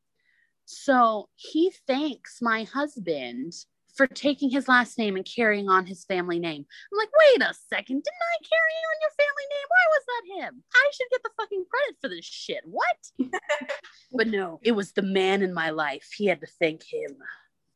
So 0.65 1.30
he 1.36 1.71
thanks 1.88 2.39
my 2.41 2.63
husband 2.63 3.54
for 3.95 4.08
taking 4.08 4.50
his 4.50 4.67
last 4.67 4.97
name 4.97 5.15
and 5.15 5.26
carrying 5.26 5.69
on 5.69 5.86
his 5.86 6.06
family 6.06 6.39
name. 6.39 6.65
I'm 6.91 6.97
like, 6.97 7.10
wait 7.19 7.41
a 7.41 7.54
second, 7.69 8.04
didn't 8.04 8.06
I 8.06 8.38
carry 8.47 8.76
on 8.88 9.02
your 9.02 9.12
family 9.17 9.47
name? 9.50 9.67
Why 9.67 9.86
was 9.89 10.04
that 10.08 10.45
him? 10.45 10.63
I 10.74 10.91
should 10.93 11.08
get 11.12 11.24
the 11.24 11.30
fucking 11.38 11.65
credit 11.69 11.97
for 12.02 12.10
this 12.10 12.26
shit. 12.26 12.63
What? 12.65 13.32
but 14.13 14.28
no, 14.28 14.60
it 14.63 14.71
was 14.74 14.93
the 14.93 15.02
man 15.02 15.41
in 15.41 15.54
my 15.54 15.71
life. 15.71 16.10
He 16.15 16.28
had 16.28 16.41
to 16.41 16.47
thank 16.60 16.84
him. 16.84 17.17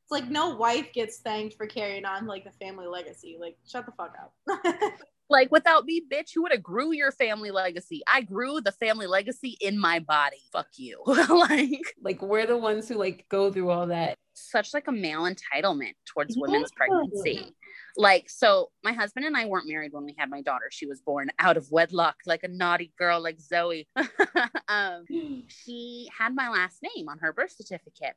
It's 0.06 0.12
like 0.12 0.30
no 0.30 0.56
wife 0.56 0.94
gets 0.94 1.18
thanked 1.18 1.56
for 1.56 1.66
carrying 1.66 2.06
on 2.06 2.28
like 2.28 2.44
the 2.44 2.52
family 2.52 2.86
legacy. 2.86 3.38
Like, 3.40 3.58
shut 3.68 3.88
the 3.88 3.92
fuck 3.92 4.14
up. 4.22 4.94
Like 5.30 5.52
without 5.52 5.86
me, 5.86 6.02
bitch, 6.08 6.32
who 6.36 6.44
would 6.44 6.52
have 6.52 6.62
grew 6.62 6.92
your 6.92 7.12
family 7.12 7.50
legacy? 7.50 8.04
I 8.08 8.22
grew 8.22 8.62
the 8.62 8.72
family 8.72 9.08
legacy 9.08 9.58
in 9.60 9.80
my 9.80 10.00
body. 10.00 10.38
Fuck 10.52 10.68
you. 10.76 11.02
like 11.08 11.82
Like 12.02 12.22
we're 12.22 12.46
the 12.46 12.58
ones 12.58 12.88
who 12.88 12.96
like 12.96 13.26
go 13.28 13.52
through 13.52 13.72
all 13.72 13.88
that. 13.88 14.18
such 14.36 14.74
like 14.74 14.88
a 14.88 14.92
male 14.92 15.24
entitlement 15.24 15.94
towards 16.06 16.38
women's 16.38 16.72
pregnancy. 16.76 17.56
Like, 17.98 18.30
so 18.30 18.72
my 18.84 18.92
husband 18.92 19.26
and 19.26 19.38
I 19.38 19.46
weren't 19.46 19.68
married 19.68 19.94
when 19.94 20.04
we 20.04 20.14
had 20.18 20.30
my 20.30 20.42
daughter. 20.42 20.66
She 20.70 20.86
was 20.86 21.02
born 21.02 21.30
out 21.40 21.56
of 21.58 21.72
wedlock, 21.72 22.18
like 22.26 22.44
a 22.44 22.48
naughty 22.48 22.94
girl, 23.00 23.22
like 23.22 23.40
Zoe. 23.40 23.88
um, 24.68 25.06
she 25.48 26.10
had 26.16 26.36
my 26.36 26.50
last 26.50 26.84
name 26.96 27.08
on 27.10 27.20
her 27.20 27.34
birth 27.34 27.52
certificate. 27.52 28.16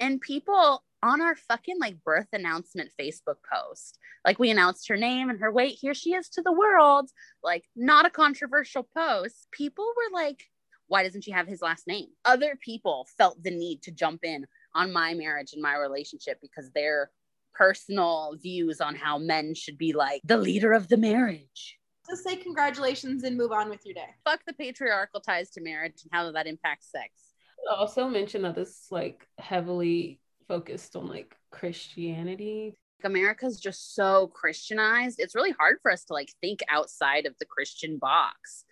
And 0.00 0.20
people 0.20 0.82
on 1.02 1.20
our 1.20 1.36
fucking 1.36 1.78
like 1.78 2.02
birth 2.02 2.28
announcement 2.32 2.90
Facebook 2.98 3.36
post, 3.52 3.98
like 4.24 4.38
we 4.38 4.50
announced 4.50 4.88
her 4.88 4.96
name 4.96 5.30
and 5.30 5.40
her 5.40 5.52
weight, 5.52 5.78
here 5.80 5.94
she 5.94 6.14
is 6.14 6.28
to 6.30 6.42
the 6.42 6.52
world, 6.52 7.10
like 7.42 7.64
not 7.76 8.06
a 8.06 8.10
controversial 8.10 8.86
post. 8.96 9.48
People 9.52 9.84
were 9.84 10.18
like, 10.18 10.42
why 10.88 11.04
doesn't 11.04 11.22
she 11.22 11.30
have 11.30 11.46
his 11.46 11.62
last 11.62 11.86
name? 11.86 12.08
Other 12.24 12.58
people 12.60 13.06
felt 13.16 13.42
the 13.42 13.50
need 13.50 13.82
to 13.82 13.92
jump 13.92 14.24
in 14.24 14.46
on 14.74 14.92
my 14.92 15.14
marriage 15.14 15.52
and 15.52 15.62
my 15.62 15.76
relationship 15.76 16.38
because 16.40 16.70
they're 16.74 17.10
personal 17.54 18.36
views 18.40 18.80
on 18.80 18.94
how 18.94 19.18
men 19.18 19.54
should 19.54 19.78
be 19.78 19.92
like 19.92 20.20
the 20.24 20.36
leader 20.36 20.72
of 20.72 20.88
the 20.88 20.96
marriage. 20.96 21.78
Just 22.08 22.24
say 22.24 22.36
congratulations 22.36 23.22
and 23.22 23.36
move 23.36 23.52
on 23.52 23.68
with 23.68 23.84
your 23.84 23.94
day. 23.94 24.08
Fuck 24.24 24.40
the 24.46 24.52
patriarchal 24.52 25.20
ties 25.20 25.50
to 25.50 25.60
marriage 25.60 26.02
and 26.02 26.10
how 26.12 26.32
that 26.32 26.46
impacts 26.46 26.90
sex. 26.90 27.29
Also 27.70 28.08
mention 28.08 28.42
that 28.42 28.54
this 28.54 28.68
is 28.68 28.86
like 28.90 29.26
heavily 29.38 30.20
focused 30.48 30.96
on 30.96 31.06
like 31.06 31.36
Christianity. 31.50 32.74
America's 33.04 33.58
just 33.58 33.94
so 33.94 34.28
Christianized. 34.28 35.20
It's 35.20 35.34
really 35.34 35.52
hard 35.52 35.78
for 35.82 35.90
us 35.90 36.04
to 36.04 36.12
like 36.12 36.32
think 36.40 36.60
outside 36.68 37.26
of 37.26 37.34
the 37.38 37.46
Christian 37.46 37.98
box. 37.98 38.64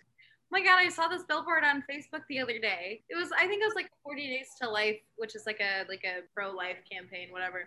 Oh 0.51 0.57
my 0.57 0.63
god, 0.63 0.79
I 0.79 0.89
saw 0.89 1.07
this 1.07 1.23
billboard 1.23 1.63
on 1.63 1.83
Facebook 1.89 2.21
the 2.27 2.39
other 2.39 2.57
day. 2.57 3.03
It 3.07 3.15
was 3.15 3.31
I 3.31 3.45
think 3.45 3.61
it 3.61 3.65
was 3.65 3.75
like 3.75 3.89
40 4.03 4.27
days 4.27 4.47
to 4.61 4.69
life, 4.69 4.97
which 5.17 5.35
is 5.35 5.43
like 5.45 5.59
a 5.59 5.87
like 5.87 6.03
a 6.03 6.21
pro-life 6.33 6.77
campaign, 6.91 7.27
whatever. 7.31 7.65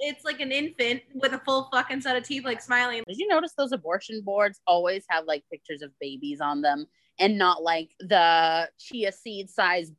It's 0.00 0.24
like 0.24 0.40
an 0.40 0.50
infant 0.50 1.02
with 1.14 1.34
a 1.34 1.38
full 1.38 1.68
fucking 1.72 2.00
set 2.00 2.16
of 2.16 2.24
teeth 2.24 2.44
like 2.44 2.60
smiling. 2.60 3.04
Did 3.06 3.18
you 3.18 3.28
notice 3.28 3.52
those 3.56 3.72
abortion 3.72 4.22
boards 4.24 4.60
always 4.66 5.04
have 5.08 5.24
like 5.26 5.44
pictures 5.52 5.82
of 5.82 5.92
babies 6.00 6.40
on 6.40 6.62
them 6.62 6.86
and 7.20 7.38
not 7.38 7.62
like 7.62 7.90
the 8.00 8.68
chia 8.78 9.12
seed 9.12 9.48
size 9.48 9.92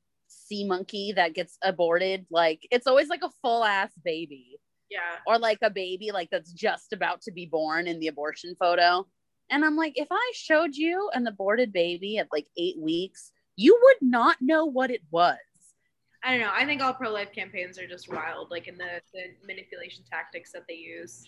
sea 0.48 0.66
monkey 0.66 1.14
that 1.14 1.34
gets 1.34 1.58
aborted? 1.64 2.26
Like 2.32 2.66
it's 2.72 2.88
always 2.88 3.10
like 3.10 3.24
a 3.24 3.32
full 3.42 3.64
ass 3.64 3.92
baby 4.04 4.60
Yeah. 4.90 5.18
or 5.26 5.38
like 5.38 5.60
a 5.62 5.70
baby 5.70 6.12
like 6.12 6.30
that's 6.32 6.52
just 6.54 6.94
about 6.94 7.22
to 7.24 7.32
be 7.32 7.46
born 7.46 7.88
in 7.88 8.00
the 8.00 8.08
abortion 8.08 8.56
photo. 8.60 9.06
And 9.50 9.64
I'm 9.64 9.78
like, 9.78 9.94
if 9.96 10.08
I 10.12 10.32
showed 10.36 10.76
you 10.76 11.10
an 11.14 11.26
aborted 11.28 11.72
baby 11.72 12.18
at 12.18 12.28
like 12.32 12.48
eight 12.58 12.78
weeks, 12.80 13.32
you 13.56 13.80
would 13.82 14.10
not 14.10 14.38
know 14.42 14.66
what 14.66 14.92
it 14.92 15.02
was. 15.10 15.38
I 16.24 16.32
don't 16.32 16.42
know. 16.42 16.52
I 16.54 16.66
think 16.66 16.82
all 16.82 16.94
pro-life 16.94 17.32
campaigns 17.32 17.80
are 17.80 17.88
just 17.88 18.12
wild, 18.12 18.52
like 18.52 18.68
in 18.68 18.78
the, 18.78 19.00
the 19.14 19.22
manipulation 19.48 20.04
tactics 20.12 20.52
that 20.52 20.64
they 20.68 20.76
use. 20.76 21.24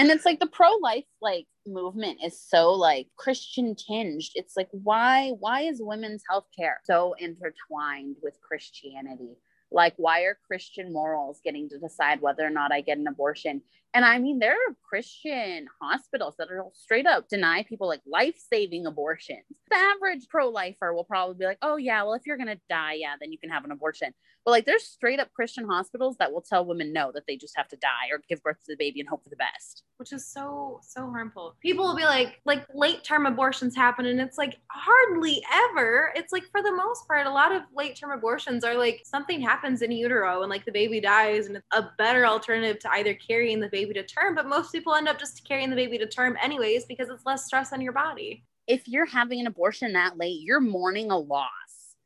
And 0.00 0.10
it's 0.10 0.24
like 0.24 0.40
the 0.40 0.46
pro-life 0.46 1.04
like 1.20 1.46
movement 1.66 2.20
is 2.24 2.40
so 2.40 2.72
like 2.72 3.08
Christian 3.18 3.76
tinged. 3.76 4.22
It's 4.34 4.56
like 4.56 4.70
why 4.72 5.32
why 5.40 5.64
is 5.64 5.82
women's 5.82 6.22
health 6.26 6.46
care 6.58 6.80
so 6.84 7.14
intertwined 7.18 8.16
with 8.22 8.40
Christianity? 8.40 9.36
Like 9.70 9.92
why 9.98 10.22
are 10.22 10.38
Christian 10.46 10.90
morals 10.90 11.42
getting 11.44 11.68
to 11.68 11.78
decide 11.78 12.22
whether 12.22 12.46
or 12.46 12.48
not 12.48 12.72
I 12.72 12.80
get 12.80 12.96
an 12.96 13.08
abortion? 13.08 13.60
And 13.92 14.06
I 14.06 14.18
mean 14.18 14.38
there 14.38 14.54
are 14.54 14.74
Christian 14.88 15.66
hospitals 15.82 16.34
that 16.38 16.50
are 16.50 16.64
straight 16.72 17.06
up 17.06 17.28
deny 17.28 17.62
people 17.64 17.86
like 17.86 18.00
life-saving 18.06 18.86
abortions. 18.86 19.44
The 19.70 19.76
average 19.76 20.28
pro-lifer 20.30 20.94
will 20.94 21.04
probably 21.04 21.36
be 21.36 21.44
like, 21.44 21.58
"Oh 21.60 21.76
yeah, 21.76 22.04
well 22.04 22.14
if 22.14 22.22
you're 22.24 22.38
to 22.38 22.58
die, 22.70 22.94
yeah, 22.94 23.16
then 23.20 23.32
you 23.32 23.38
can 23.38 23.50
have 23.50 23.66
an 23.66 23.70
abortion." 23.70 24.14
But 24.44 24.52
like 24.52 24.64
there's 24.64 24.84
straight 24.84 25.20
up 25.20 25.32
Christian 25.34 25.66
hospitals 25.66 26.16
that 26.18 26.32
will 26.32 26.40
tell 26.40 26.64
women 26.64 26.92
no 26.92 27.12
that 27.12 27.24
they 27.26 27.36
just 27.36 27.56
have 27.56 27.68
to 27.68 27.76
die 27.76 28.08
or 28.10 28.20
give 28.28 28.42
birth 28.42 28.56
to 28.64 28.72
the 28.72 28.76
baby 28.76 29.00
and 29.00 29.08
hope 29.08 29.22
for 29.22 29.30
the 29.30 29.36
best. 29.36 29.82
which 29.98 30.12
is 30.12 30.26
so 30.26 30.80
so 30.82 31.02
harmful. 31.10 31.56
People 31.60 31.84
will 31.84 31.96
be 31.96 32.04
like 32.04 32.40
like 32.46 32.64
late 32.74 33.04
term 33.04 33.26
abortions 33.26 33.76
happen 33.76 34.06
and 34.06 34.20
it's 34.20 34.38
like 34.38 34.58
hardly 34.70 35.42
ever. 35.52 36.12
It's 36.14 36.32
like 36.32 36.44
for 36.50 36.62
the 36.62 36.72
most 36.72 37.06
part 37.06 37.26
a 37.26 37.30
lot 37.30 37.52
of 37.54 37.62
late 37.76 37.96
term 37.96 38.12
abortions 38.12 38.64
are 38.64 38.76
like 38.76 39.02
something 39.04 39.40
happens 39.40 39.82
in 39.82 39.92
utero 39.92 40.40
and 40.42 40.50
like 40.50 40.64
the 40.64 40.72
baby 40.72 41.00
dies 41.00 41.46
and 41.46 41.56
it's 41.56 41.66
a 41.72 41.90
better 41.98 42.26
alternative 42.26 42.78
to 42.80 42.90
either 42.92 43.14
carrying 43.14 43.60
the 43.60 43.68
baby 43.68 43.92
to 43.94 44.02
term, 44.02 44.34
but 44.34 44.46
most 44.48 44.72
people 44.72 44.94
end 44.94 45.08
up 45.08 45.18
just 45.18 45.46
carrying 45.46 45.68
the 45.70 45.76
baby 45.76 45.98
to 45.98 46.06
term 46.06 46.36
anyways 46.42 46.86
because 46.86 47.10
it's 47.10 47.26
less 47.26 47.44
stress 47.44 47.72
on 47.72 47.80
your 47.80 47.92
body. 47.92 48.44
If 48.66 48.88
you're 48.88 49.06
having 49.06 49.40
an 49.40 49.46
abortion 49.46 49.92
that 49.92 50.16
late, 50.16 50.40
you're 50.40 50.60
mourning 50.60 51.10
a 51.10 51.18
loss. 51.18 51.48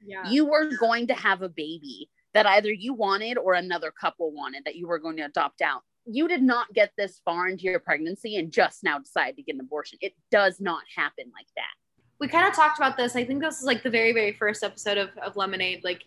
Yeah. 0.01 0.29
You 0.29 0.47
were 0.47 0.70
going 0.79 1.07
to 1.07 1.14
have 1.14 1.42
a 1.42 1.49
baby 1.49 2.11
that 2.35 2.47
either 2.47 2.73
you 2.73 2.92
wanted 2.94 3.38
or 3.38 3.55
another 3.55 3.90
couple 3.90 4.33
wanted 4.33 4.64
that 4.64 4.75
you 4.77 4.87
were 4.87 4.99
going 4.99 5.16
to 5.16 5.23
adopt 5.25 5.62
out. 5.62 5.83
You 6.05 6.29
did 6.29 6.42
not 6.42 6.73
get 6.75 6.92
this 6.99 7.20
far 7.25 7.49
into 7.49 7.64
your 7.64 7.81
pregnancy 7.81 8.37
and 8.37 8.53
just 8.53 8.85
now 8.85 8.99
decide 8.99 9.37
to 9.37 9.42
get 9.42 9.55
an 9.55 9.61
abortion. 9.61 9.99
It 10.03 10.12
does 10.31 10.61
not 10.61 10.83
happen 10.94 11.33
like 11.33 11.47
that. 11.57 11.73
we 12.20 12.29
kind 12.29 12.47
of 12.47 12.55
talked 12.55 12.79
about 12.79 12.97
this. 12.97 13.16
I 13.16 13.25
think 13.25 13.42
this 13.42 13.59
is 13.59 13.64
like 13.64 13.83
the 13.83 13.90
very, 13.90 14.12
very 14.12 14.33
first 14.33 14.62
episode 14.62 14.99
of, 14.99 15.11
of 15.18 15.37
Lemon-Aid, 15.37 15.83
like 15.85 16.05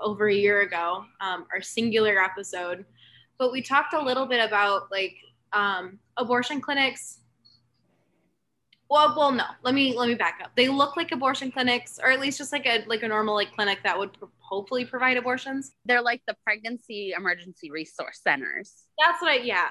over 0.00 0.28
a 0.28 0.34
year 0.34 0.62
ago, 0.62 1.04
um, 1.20 1.46
our 1.52 1.60
singular 1.60 2.22
episode. 2.22 2.84
But 3.38 3.52
we 3.52 3.62
talked 3.62 3.94
a 3.94 4.00
little 4.00 4.26
bit 4.26 4.44
about 4.44 4.90
like 4.90 5.14
um, 5.52 5.98
abortion 6.16 6.60
clinics. 6.60 7.20
Well, 8.90 9.14
well, 9.16 9.32
no. 9.32 9.44
Let 9.62 9.74
me 9.74 9.96
let 9.96 10.08
me 10.08 10.14
back 10.14 10.40
up. 10.42 10.52
They 10.56 10.68
look 10.68 10.96
like 10.96 11.12
abortion 11.12 11.52
clinics, 11.52 11.98
or 12.02 12.10
at 12.10 12.20
least 12.20 12.38
just 12.38 12.52
like 12.52 12.66
a 12.66 12.84
like 12.86 13.02
a 13.02 13.08
normal 13.08 13.34
like 13.34 13.54
clinic 13.54 13.80
that 13.84 13.98
would 13.98 14.12
pro- 14.14 14.30
hopefully 14.38 14.84
provide 14.84 15.16
abortions. 15.16 15.72
They're 15.84 16.02
like 16.02 16.22
the 16.26 16.36
pregnancy 16.44 17.12
emergency 17.16 17.70
resource 17.70 18.20
centers. 18.22 18.72
That's 18.98 19.20
what 19.20 19.30
I 19.30 19.36
yeah. 19.36 19.68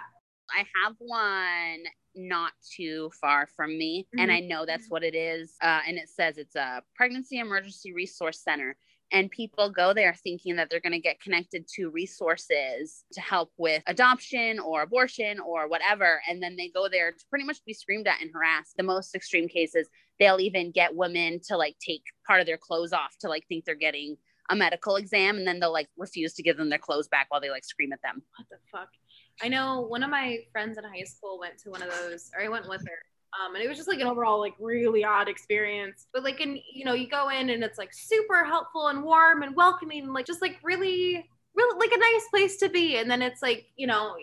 I 0.56 0.64
have 0.84 0.94
one 1.00 1.84
not 2.16 2.54
too 2.76 3.12
far 3.20 3.48
from 3.56 3.78
me, 3.78 4.08
and 4.18 4.32
I 4.32 4.40
know 4.40 4.66
that's 4.66 4.90
what 4.90 5.04
it 5.04 5.14
is. 5.14 5.54
Uh, 5.62 5.82
and 5.88 5.98
it 5.98 6.10
says 6.10 6.38
it's 6.38 6.56
a 6.56 6.82
pregnancy 6.96 7.40
emergency 7.40 7.94
resource 7.94 8.42
center. 8.44 8.76
And 9.12 9.32
people 9.32 9.70
go 9.70 9.94
there 9.94 10.14
thinking 10.14 10.58
that 10.58 10.70
they're 10.70 10.82
going 10.82 10.92
to 10.94 11.00
get 11.00 11.22
connected 11.22 11.66
to 11.76 11.90
resources 11.90 13.06
to 13.14 13.22
help 13.22 13.52
with 13.58 13.82
adoption 13.88 14.60
or 14.60 14.82
abortion 14.82 15.40
or 15.40 15.70
whatever. 15.70 16.22
And 16.30 16.44
then 16.44 16.56
they 16.58 16.70
go 16.70 16.90
there 16.90 17.12
to 17.12 17.26
pretty 17.30 17.46
much 17.46 17.64
be 17.66 17.74
screamed 17.74 18.08
at 18.08 18.22
and 18.22 18.32
harassed. 18.34 18.76
The 18.78 18.84
most 18.84 19.16
extreme 19.16 19.48
cases, 19.48 19.88
they'll 20.20 20.42
even 20.42 20.72
get 20.72 20.96
women 20.96 21.40
to 21.48 21.56
like 21.56 21.76
take 21.80 22.04
part 22.26 22.42
of 22.42 22.46
their 22.46 22.58
clothes 22.58 22.92
off 22.92 23.16
to 23.22 23.30
like 23.30 23.46
think 23.48 23.64
they're 23.64 23.76
getting 23.76 24.18
a 24.50 24.56
medical 24.56 24.98
exam. 24.98 25.38
And 25.38 25.48
then 25.48 25.60
they'll 25.60 25.74
like 25.74 25.88
refuse 25.98 26.34
to 26.34 26.44
give 26.44 26.58
them 26.58 26.70
their 26.70 26.80
clothes 26.80 27.08
back 27.08 27.28
while 27.30 27.42
they 27.42 27.50
like 27.50 27.66
scream 27.66 27.94
at 27.94 28.02
them. 28.02 28.22
what 28.36 28.48
the 28.50 28.58
fuck? 28.72 28.90
I 29.42 29.48
know 29.48 29.82
one 29.82 30.04
of 30.04 30.10
my 30.10 30.40
friends 30.52 30.78
in 30.78 30.84
high 30.84 31.04
school 31.04 31.40
went 31.40 31.60
to 31.60 31.70
one 31.70 31.84
of 31.84 31.92
those, 31.92 32.32
or 32.36 32.44
I 32.44 32.50
went 32.50 32.68
with 32.68 32.82
her. 32.88 33.00
Um, 33.38 33.56
and 33.56 33.64
it 33.64 33.68
was 33.68 33.78
just 33.78 33.90
like 33.90 34.00
an 34.00 34.08
overall 34.08 34.40
like 34.40 34.54
really 34.60 35.04
odd 35.04 35.30
experience. 35.30 36.08
But 36.14 36.24
like 36.24 36.42
in 36.42 36.60
you 36.74 36.86
know, 36.86 36.94
you 36.94 37.08
go 37.08 37.30
in 37.30 37.50
and 37.50 37.64
it's 37.64 37.78
like 37.78 37.94
super 37.94 38.44
helpful 38.44 38.88
and 38.88 39.04
warm 39.04 39.44
and 39.44 39.56
welcoming, 39.56 40.04
and 40.04 40.14
like 40.14 40.26
just 40.26 40.42
like 40.42 40.58
really, 40.64 41.26
really 41.56 41.80
like 41.80 41.92
a 41.92 42.00
nice 42.00 42.28
place 42.30 42.58
to 42.58 42.70
be. 42.70 42.98
And 42.98 43.10
then 43.10 43.22
it's 43.22 43.42
like, 43.42 43.68
you 43.76 43.88
know, 43.88 44.16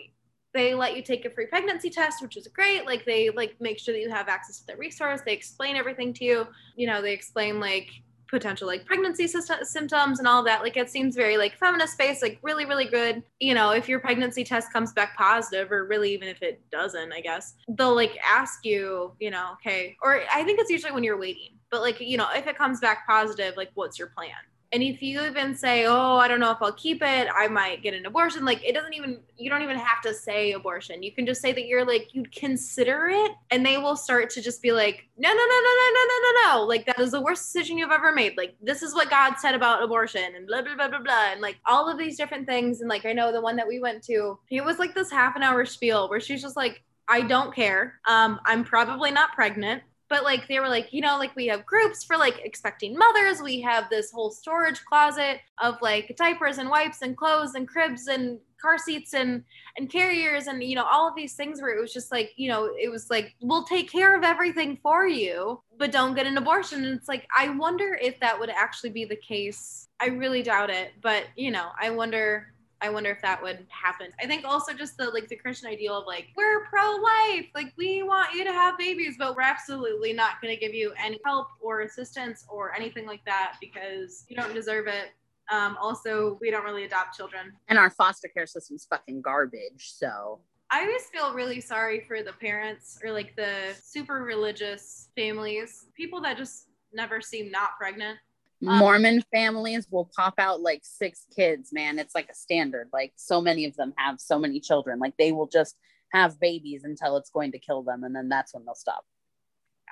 they 0.53 0.73
let 0.73 0.95
you 0.95 1.03
take 1.03 1.25
a 1.25 1.29
free 1.29 1.47
pregnancy 1.47 1.89
test, 1.89 2.21
which 2.21 2.37
is 2.37 2.47
great. 2.47 2.85
Like 2.85 3.05
they 3.05 3.29
like 3.29 3.55
make 3.59 3.77
sure 3.77 3.93
that 3.93 4.01
you 4.01 4.09
have 4.09 4.27
access 4.27 4.59
to 4.59 4.65
the 4.67 4.77
resource. 4.77 5.21
They 5.25 5.33
explain 5.33 5.75
everything 5.75 6.13
to 6.13 6.25
you. 6.25 6.47
You 6.75 6.87
know, 6.87 7.01
they 7.01 7.13
explain 7.13 7.59
like 7.59 7.89
potential 8.35 8.67
like 8.67 8.85
pregnancy 8.85 9.27
symptoms 9.27 10.19
and 10.19 10.27
all 10.27 10.43
that. 10.43 10.61
Like 10.61 10.75
it 10.75 10.89
seems 10.89 11.15
very 11.15 11.37
like 11.37 11.57
feminist 11.57 11.93
space, 11.93 12.21
like 12.21 12.37
really, 12.41 12.65
really 12.65 12.85
good. 12.85 13.23
You 13.39 13.53
know, 13.53 13.71
if 13.71 13.87
your 13.87 14.01
pregnancy 14.01 14.43
test 14.43 14.73
comes 14.73 14.91
back 14.91 15.15
positive, 15.15 15.71
or 15.71 15.85
really 15.85 16.13
even 16.13 16.27
if 16.27 16.41
it 16.41 16.61
doesn't, 16.69 17.13
I 17.13 17.21
guess 17.21 17.55
they'll 17.69 17.95
like 17.95 18.17
ask 18.21 18.65
you, 18.65 19.13
you 19.19 19.31
know, 19.31 19.53
okay, 19.53 19.95
or 20.01 20.21
I 20.33 20.43
think 20.43 20.59
it's 20.59 20.69
usually 20.69 20.91
when 20.91 21.03
you're 21.03 21.19
waiting, 21.19 21.57
but 21.71 21.81
like 21.81 22.01
you 22.01 22.17
know, 22.17 22.27
if 22.35 22.45
it 22.45 22.57
comes 22.57 22.81
back 22.81 23.07
positive, 23.07 23.55
like 23.55 23.71
what's 23.75 23.97
your 23.97 24.09
plan? 24.09 24.31
And 24.71 24.83
if 24.83 25.01
you 25.01 25.21
even 25.25 25.55
say, 25.55 25.85
oh, 25.85 26.17
I 26.17 26.27
don't 26.27 26.39
know 26.39 26.51
if 26.51 26.57
I'll 26.61 26.73
keep 26.73 27.01
it, 27.01 27.27
I 27.33 27.47
might 27.47 27.81
get 27.81 27.93
an 27.93 28.05
abortion, 28.05 28.43
like 28.43 28.63
it 28.63 28.73
doesn't 28.73 28.93
even, 28.93 29.19
you 29.37 29.49
don't 29.49 29.61
even 29.61 29.77
have 29.77 30.01
to 30.01 30.13
say 30.13 30.51
abortion. 30.51 31.03
You 31.03 31.11
can 31.11 31.25
just 31.25 31.41
say 31.41 31.53
that 31.53 31.67
you're 31.67 31.85
like, 31.85 32.09
you'd 32.13 32.35
consider 32.35 33.07
it. 33.07 33.31
And 33.51 33.65
they 33.65 33.77
will 33.77 33.95
start 33.95 34.29
to 34.31 34.41
just 34.41 34.61
be 34.61 34.71
like, 34.71 35.07
no, 35.17 35.29
no, 35.29 35.35
no, 35.35 35.39
no, 35.39 35.45
no, 35.45 35.91
no, 35.93 36.05
no, 36.07 36.19
no, 36.21 36.57
no. 36.59 36.65
Like 36.65 36.85
that 36.87 36.99
is 36.99 37.11
the 37.11 37.21
worst 37.21 37.45
decision 37.45 37.77
you've 37.77 37.91
ever 37.91 38.11
made. 38.11 38.37
Like 38.37 38.55
this 38.61 38.81
is 38.81 38.93
what 38.93 39.09
God 39.09 39.35
said 39.35 39.55
about 39.55 39.83
abortion 39.83 40.35
and 40.35 40.47
blah, 40.47 40.61
blah, 40.61 40.75
blah, 40.75 40.89
blah, 40.89 40.99
blah. 40.99 41.31
And 41.31 41.41
like 41.41 41.57
all 41.65 41.89
of 41.89 41.97
these 41.97 42.17
different 42.17 42.47
things. 42.47 42.81
And 42.81 42.89
like, 42.89 43.05
I 43.05 43.13
know 43.13 43.31
the 43.31 43.41
one 43.41 43.55
that 43.55 43.67
we 43.67 43.79
went 43.79 44.03
to, 44.05 44.39
it 44.49 44.65
was 44.65 44.79
like 44.79 44.95
this 44.95 45.11
half 45.11 45.35
an 45.35 45.43
hour 45.43 45.65
spiel 45.65 46.09
where 46.09 46.19
she's 46.19 46.41
just 46.41 46.57
like, 46.57 46.83
I 47.07 47.21
don't 47.21 47.53
care. 47.53 47.99
Um, 48.07 48.39
I'm 48.45 48.63
probably 48.63 49.11
not 49.11 49.33
pregnant 49.33 49.83
but 50.09 50.23
like 50.23 50.47
they 50.47 50.59
were 50.59 50.69
like 50.69 50.91
you 50.91 51.01
know 51.01 51.17
like 51.17 51.35
we 51.35 51.47
have 51.47 51.65
groups 51.65 52.03
for 52.03 52.17
like 52.17 52.39
expecting 52.43 52.97
mothers. 52.97 53.41
We 53.41 53.61
have 53.61 53.89
this 53.89 54.11
whole 54.11 54.31
storage 54.31 54.83
closet 54.85 55.39
of 55.61 55.75
like 55.81 56.15
diapers 56.17 56.57
and 56.57 56.69
wipes 56.69 57.01
and 57.01 57.15
clothes 57.15 57.55
and 57.55 57.67
cribs 57.67 58.07
and 58.07 58.39
car 58.61 58.77
seats 58.77 59.13
and 59.13 59.43
and 59.77 59.91
carriers 59.91 60.47
and 60.47 60.63
you 60.63 60.75
know 60.75 60.85
all 60.89 61.07
of 61.07 61.15
these 61.15 61.33
things 61.33 61.61
where 61.61 61.75
it 61.75 61.79
was 61.79 61.93
just 61.93 62.11
like 62.11 62.31
you 62.35 62.49
know 62.49 62.73
it 62.79 62.89
was 62.89 63.09
like 63.09 63.35
we'll 63.41 63.63
take 63.63 63.91
care 63.91 64.17
of 64.17 64.23
everything 64.23 64.77
for 64.81 65.07
you 65.07 65.61
but 65.77 65.91
don't 65.91 66.15
get 66.15 66.25
an 66.25 66.37
abortion. 66.37 66.85
And 66.85 66.97
it's 66.97 67.07
like 67.07 67.27
i 67.37 67.49
wonder 67.49 67.97
if 68.01 68.19
that 68.21 68.39
would 68.39 68.49
actually 68.49 68.91
be 68.91 69.05
the 69.05 69.15
case. 69.15 69.87
I 69.99 70.07
really 70.07 70.43
doubt 70.43 70.69
it 70.69 70.93
but 71.01 71.25
you 71.35 71.51
know 71.51 71.69
i 71.79 71.89
wonder 71.89 72.53
I 72.81 72.89
wonder 72.89 73.09
if 73.09 73.21
that 73.21 73.41
would 73.41 73.65
happen. 73.69 74.07
I 74.19 74.27
think 74.27 74.45
also 74.45 74.73
just 74.73 74.97
the 74.97 75.09
like 75.09 75.27
the 75.27 75.35
Christian 75.35 75.69
ideal 75.69 75.97
of 75.97 76.05
like 76.05 76.27
we're 76.35 76.65
pro-life, 76.65 77.47
like 77.55 77.73
we 77.77 78.03
want 78.03 78.33
you 78.33 78.43
to 78.43 78.51
have 78.51 78.77
babies, 78.77 79.15
but 79.17 79.35
we're 79.35 79.43
absolutely 79.43 80.13
not 80.13 80.41
going 80.41 80.53
to 80.53 80.59
give 80.59 80.73
you 80.73 80.93
any 81.01 81.19
help 81.25 81.47
or 81.61 81.81
assistance 81.81 82.45
or 82.49 82.75
anything 82.75 83.05
like 83.05 83.23
that 83.25 83.55
because 83.61 84.25
you 84.27 84.35
don't 84.35 84.53
deserve 84.53 84.87
it. 84.87 85.11
Um, 85.51 85.77
also, 85.79 86.37
we 86.41 86.49
don't 86.51 86.63
really 86.63 86.85
adopt 86.85 87.15
children. 87.15 87.53
And 87.67 87.77
our 87.77 87.89
foster 87.89 88.27
care 88.27 88.47
system's 88.47 88.85
fucking 88.89 89.21
garbage. 89.21 89.91
So 89.93 90.39
I 90.71 90.81
always 90.81 91.03
feel 91.13 91.33
really 91.33 91.61
sorry 91.61 92.01
for 92.01 92.23
the 92.23 92.33
parents 92.33 92.99
or 93.03 93.11
like 93.11 93.35
the 93.35 93.75
super 93.81 94.23
religious 94.23 95.09
families, 95.15 95.85
people 95.95 96.19
that 96.21 96.37
just 96.37 96.67
never 96.93 97.21
seem 97.21 97.51
not 97.51 97.71
pregnant. 97.77 98.17
Um, 98.67 98.77
Mormon 98.79 99.23
families 99.33 99.87
will 99.89 100.09
pop 100.15 100.35
out 100.37 100.61
like 100.61 100.81
six 100.83 101.25
kids, 101.35 101.71
man. 101.71 101.99
It's 101.99 102.15
like 102.15 102.29
a 102.29 102.35
standard. 102.35 102.89
Like 102.93 103.13
so 103.15 103.41
many 103.41 103.65
of 103.65 103.75
them 103.75 103.93
have 103.97 104.19
so 104.19 104.39
many 104.39 104.59
children. 104.59 104.99
Like 104.99 105.15
they 105.17 105.31
will 105.31 105.47
just 105.47 105.77
have 106.11 106.39
babies 106.39 106.83
until 106.83 107.17
it's 107.17 107.29
going 107.29 107.51
to 107.51 107.59
kill 107.59 107.83
them, 107.83 108.03
and 108.03 108.15
then 108.15 108.29
that's 108.29 108.53
when 108.53 108.65
they'll 108.65 108.75
stop. 108.75 109.05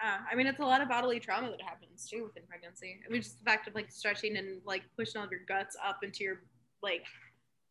Uh, 0.04 0.18
I 0.32 0.36
mean, 0.36 0.48
it's 0.48 0.60
a 0.60 0.64
lot 0.64 0.82
of 0.82 0.90
bodily 0.90 1.20
trauma 1.20 1.52
that 1.52 1.62
happens 1.62 2.10
too 2.10 2.24
within 2.24 2.44
pregnancy. 2.48 3.00
I 3.06 3.12
mean, 3.12 3.22
just 3.22 3.40
the 3.40 3.46
fact 3.46 3.68
of 3.68 3.76
like 3.76 3.92
stretching 3.92 4.38
and 4.38 4.62
like 4.66 4.84
pushing 4.98 5.20
all 5.20 5.26
of 5.26 5.32
your 5.32 5.42
guts 5.48 5.78
up 5.86 6.00
into 6.04 6.24
your 6.24 6.42
like 6.82 7.06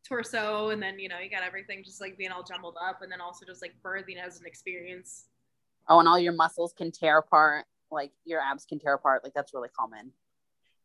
torso, 0.07 0.71
and 0.71 0.83
then 0.83 0.99
you 0.99 1.09
know 1.09 1.19
you 1.19 1.31
got 1.31 1.43
everything 1.43 1.83
just 1.85 2.01
like 2.01 2.17
being 2.17 2.31
all 2.31 2.43
jumbled 2.43 2.77
up, 2.81 3.03
and 3.03 3.11
then 3.11 3.21
also 3.21 3.45
just 3.47 3.63
like 3.63 3.75
birthing 3.85 4.23
as 4.25 4.41
an 4.41 4.47
experience. 4.47 5.27
Oh, 5.89 5.99
and 5.99 6.09
all 6.09 6.19
your 6.19 6.33
muscles 6.33 6.73
can 6.77 6.93
tear 6.93 7.19
apart. 7.19 7.65
Like 7.91 8.13
your 8.25 8.41
abs 8.41 8.65
can 8.65 8.79
tear 8.79 8.95
apart. 8.95 9.25
Like 9.25 9.35
that's 9.35 9.53
really 9.53 9.69
common. 9.77 10.13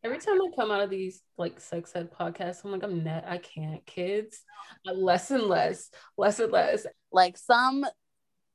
Every 0.04 0.20
time 0.20 0.42
I 0.42 0.50
come 0.56 0.72
out 0.72 0.82
of 0.82 0.90
these 0.90 1.22
like 1.38 1.60
sex 1.60 1.92
ed 1.96 2.12
podcasts, 2.12 2.64
I'm 2.64 2.72
like, 2.72 2.84
I'm 2.84 3.04
net, 3.04 3.26
I 3.28 3.40
can't. 3.40 3.86
Kids, 3.86 4.44
less 4.86 5.32
and 5.32 5.44
less, 5.44 5.90
less 6.18 6.40
and 6.40 6.52
less. 6.52 6.86
Like 7.12 7.38
some 7.38 7.86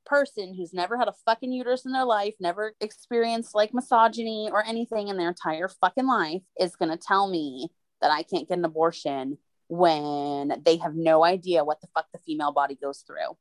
person 0.05 0.55
who's 0.55 0.72
never 0.72 0.96
had 0.96 1.09
a 1.09 1.14
fucking 1.24 1.52
uterus 1.52 1.85
in 1.85 1.92
their 1.92 2.05
life, 2.05 2.35
never 2.40 2.74
experienced 2.81 3.55
like 3.55 3.74
misogyny 3.74 4.50
or 4.52 4.64
anything 4.64 5.09
in 5.09 5.16
their 5.16 5.28
entire 5.28 5.68
fucking 5.68 6.07
life 6.07 6.42
is 6.61 6.76
going 6.76 6.90
to 6.90 6.96
tell 6.96 7.28
me 7.28 7.68
that 8.00 8.11
I 8.11 8.22
can't 8.22 8.48
get 8.48 8.59
an 8.59 8.64
abortion 8.64 9.38
when 9.68 10.61
they 10.64 10.76
have 10.76 10.94
no 10.94 11.24
idea 11.24 11.64
what 11.64 11.81
the 11.81 11.88
fuck 11.94 12.07
the 12.12 12.18
female 12.18 12.52
body 12.52 12.76
goes 12.81 13.05
through. 13.07 13.37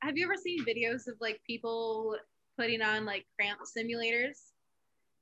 Have 0.00 0.16
you 0.16 0.24
ever 0.24 0.36
seen 0.36 0.64
videos 0.64 1.08
of 1.08 1.14
like 1.20 1.40
people 1.46 2.16
putting 2.56 2.80
on 2.82 3.04
like 3.04 3.26
cramp 3.36 3.60
simulators? 3.76 4.38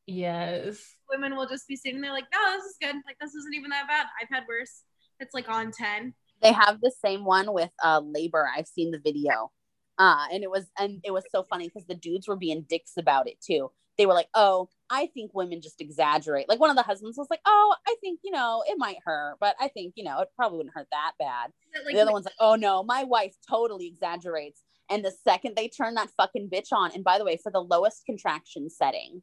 Yes. 0.06 0.82
Women 1.10 1.36
will 1.36 1.46
just 1.46 1.66
be 1.66 1.76
sitting 1.76 2.00
there 2.00 2.12
like, 2.12 2.26
no, 2.32 2.56
this 2.56 2.64
is 2.64 2.76
good. 2.80 2.96
Like 3.06 3.16
this 3.20 3.34
isn't 3.34 3.54
even 3.54 3.70
that 3.70 3.88
bad. 3.88 4.06
I've 4.20 4.28
had 4.28 4.44
worse. 4.48 4.82
It's 5.20 5.34
like 5.34 5.48
on 5.48 5.72
ten. 5.72 6.14
They 6.42 6.52
have 6.52 6.80
the 6.80 6.92
same 7.04 7.24
one 7.24 7.52
with 7.52 7.70
uh, 7.82 8.00
labor. 8.04 8.48
I've 8.54 8.66
seen 8.66 8.90
the 8.90 8.98
video. 8.98 9.50
Uh, 9.98 10.26
and 10.30 10.42
it 10.42 10.50
was 10.50 10.66
and 10.78 11.00
it 11.04 11.10
was 11.12 11.24
so 11.30 11.42
funny 11.42 11.68
because 11.68 11.86
the 11.86 11.94
dudes 11.94 12.28
were 12.28 12.36
being 12.36 12.66
dicks 12.68 12.92
about 12.98 13.28
it 13.28 13.40
too. 13.40 13.70
They 13.96 14.04
were 14.04 14.12
like, 14.12 14.28
"Oh, 14.34 14.68
I 14.90 15.06
think 15.06 15.32
women 15.32 15.62
just 15.62 15.80
exaggerate." 15.80 16.50
Like 16.50 16.60
one 16.60 16.68
of 16.68 16.76
the 16.76 16.82
husbands 16.82 17.16
was 17.16 17.28
like, 17.30 17.40
"Oh, 17.46 17.74
I 17.88 17.96
think 18.02 18.20
you 18.22 18.30
know 18.30 18.62
it 18.66 18.76
might 18.76 18.98
hurt, 19.02 19.38
but 19.40 19.56
I 19.58 19.68
think 19.68 19.94
you 19.96 20.04
know 20.04 20.20
it 20.20 20.28
probably 20.36 20.58
wouldn't 20.58 20.74
hurt 20.74 20.88
that 20.92 21.12
bad." 21.18 21.50
Like, 21.86 21.94
the 21.94 22.02
other 22.02 22.12
one's 22.12 22.26
like, 22.26 22.34
"Oh 22.38 22.56
no, 22.56 22.82
my 22.82 23.04
wife 23.04 23.34
totally 23.48 23.86
exaggerates." 23.86 24.62
And 24.90 25.02
the 25.02 25.14
second 25.24 25.56
they 25.56 25.68
turn 25.68 25.94
that 25.94 26.10
fucking 26.14 26.50
bitch 26.52 26.72
on, 26.72 26.92
and 26.92 27.02
by 27.02 27.16
the 27.16 27.24
way, 27.24 27.38
for 27.42 27.50
the 27.50 27.62
lowest 27.62 28.04
contraction 28.04 28.68
setting, 28.68 29.22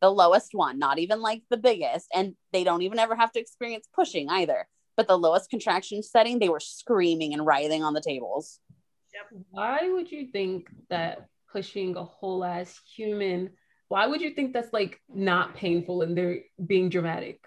the 0.00 0.10
lowest 0.10 0.50
one, 0.52 0.78
not 0.78 0.98
even 0.98 1.20
like 1.20 1.42
the 1.50 1.56
biggest, 1.56 2.08
and 2.14 2.34
they 2.52 2.64
don't 2.64 2.82
even 2.82 2.98
ever 2.98 3.14
have 3.16 3.32
to 3.32 3.40
experience 3.40 3.86
pushing 3.94 4.28
either. 4.28 4.66
But 4.96 5.08
the 5.08 5.18
lowest 5.18 5.50
contraction 5.50 6.02
setting, 6.02 6.38
they 6.38 6.48
were 6.48 6.60
screaming 6.60 7.32
and 7.32 7.44
writhing 7.44 7.82
on 7.82 7.94
the 7.94 8.00
tables. 8.00 8.60
Why 9.50 9.88
would 9.88 10.10
you 10.10 10.26
think 10.26 10.68
that 10.90 11.28
pushing 11.50 11.96
a 11.96 12.04
whole 12.04 12.44
ass 12.44 12.80
human? 12.94 13.50
Why 13.88 14.06
would 14.06 14.20
you 14.20 14.34
think 14.34 14.52
that's 14.52 14.72
like 14.72 15.00
not 15.08 15.54
painful 15.54 16.02
and 16.02 16.16
they're 16.16 16.40
being 16.66 16.88
dramatic? 16.88 17.40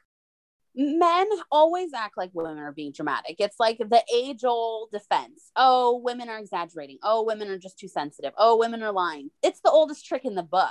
men 0.78 1.28
always 1.52 1.92
act 1.94 2.18
like 2.18 2.30
women 2.34 2.60
are 2.60 2.72
being 2.72 2.92
dramatic. 2.92 3.38
It's 3.40 3.60
like 3.60 3.80
the 3.80 4.04
age 4.14 4.44
old 4.46 4.92
defense. 4.92 5.52
Oh, 5.56 6.00
women 6.04 6.30
are 6.30 6.38
exaggerating. 6.38 7.00
Oh, 7.02 7.24
women 7.24 7.50
are 7.50 7.58
just 7.58 7.80
too 7.80 7.88
sensitive. 7.88 8.34
Oh, 8.38 8.58
women 8.58 8.84
are 8.84 8.92
lying. 8.92 9.32
It's 9.42 9.60
the 9.62 9.72
oldest 9.72 10.06
trick 10.06 10.24
in 10.24 10.36
the 10.36 10.44
book. 10.44 10.70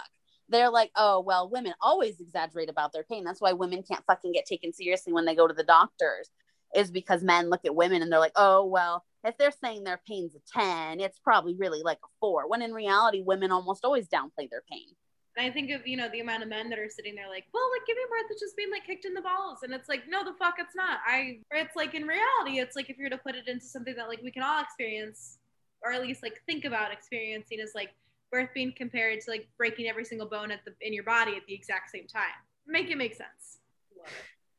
They're 0.49 0.71
like, 0.71 0.91
oh, 0.97 1.21
well, 1.21 1.49
women 1.51 1.75
always 1.81 2.21
exaggerate 2.21 2.71
about 2.71 2.93
their 2.93 3.03
pain. 3.03 3.25
That's 3.25 3.41
why 3.41 3.53
women 3.53 3.83
can't 3.83 4.05
fucking 4.07 4.33
get 4.33 4.47
taken 4.47 4.73
seriously 4.73 5.13
when 5.13 5.25
they 5.25 5.35
go 5.35 5.49
to 5.49 5.55
the 5.55 5.65
doctors, 5.65 6.31
is 6.75 6.91
because 6.91 7.23
men 7.23 7.51
look 7.51 7.65
at 7.65 7.75
women 7.75 8.03
and 8.03 8.13
they're 8.13 8.21
like, 8.21 8.33
oh, 8.37 8.65
well, 8.65 9.05
if 9.25 9.37
they're 9.37 9.51
saying 9.51 9.85
their 9.85 10.01
pain's 10.07 10.35
a 10.37 10.59
10, 10.59 11.01
it's 11.01 11.19
probably 11.19 11.55
really 11.55 11.83
like 11.83 11.99
a 12.05 12.09
four. 12.21 12.49
When 12.49 12.63
in 12.63 12.73
reality, 12.73 13.23
women 13.23 13.51
almost 13.51 13.85
always 13.85 14.09
downplay 14.09 14.49
their 14.49 14.63
pain. 14.71 14.95
And 15.37 15.47
I 15.47 15.51
think 15.51 15.71
of 15.71 15.87
you 15.87 15.99
know 15.99 16.09
the 16.11 16.21
amount 16.21 16.43
of 16.43 16.49
men 16.49 16.71
that 16.71 16.79
are 16.79 16.89
sitting 16.89 17.15
there 17.15 17.29
like, 17.29 17.45
well, 17.53 17.69
like 17.77 17.87
giving 17.87 18.05
birth 18.09 18.31
is 18.31 18.41
just 18.41 18.57
being 18.57 18.71
like 18.71 18.87
kicked 18.87 19.05
in 19.05 19.13
the 19.13 19.21
balls, 19.21 19.59
and 19.63 19.75
it's 19.75 19.89
like, 19.89 20.05
no, 20.09 20.25
the 20.25 20.33
fuck, 20.39 20.55
it's 20.59 20.75
not. 20.75 21.01
I, 21.07 21.41
it's 21.51 21.77
like 21.77 21.95
in 21.95 22.05
reality, 22.05 22.59
it's 22.59 22.75
like 22.75 22.89
if 22.89 22.97
you're 22.97 23.11
to 23.11 23.19
put 23.19 23.35
it 23.35 23.47
into 23.47 23.67
something 23.67 23.95
that 23.97 24.09
like 24.09 24.23
we 24.23 24.31
can 24.31 24.43
all 24.43 24.63
experience, 24.63 25.39
or 25.83 25.93
at 25.93 26.01
least 26.01 26.23
like 26.23 26.41
think 26.47 26.65
about 26.65 26.91
experiencing, 26.91 27.61
is 27.61 27.73
like 27.75 27.91
birth 28.31 28.51
being 28.55 28.73
compared 28.77 29.21
to 29.21 29.31
like 29.31 29.49
breaking 29.57 29.89
every 29.89 30.05
single 30.05 30.29
bone 30.29 30.51
at 30.51 30.65
the 30.65 30.75
in 30.81 30.93
your 30.93 31.05
body 31.05 31.37
at 31.37 31.47
the 31.47 31.55
exact 31.55 31.91
same 31.91 32.07
time. 32.07 32.37
Make 32.67 32.91
it 32.91 32.99
make 32.99 33.15
sense. 33.15 33.59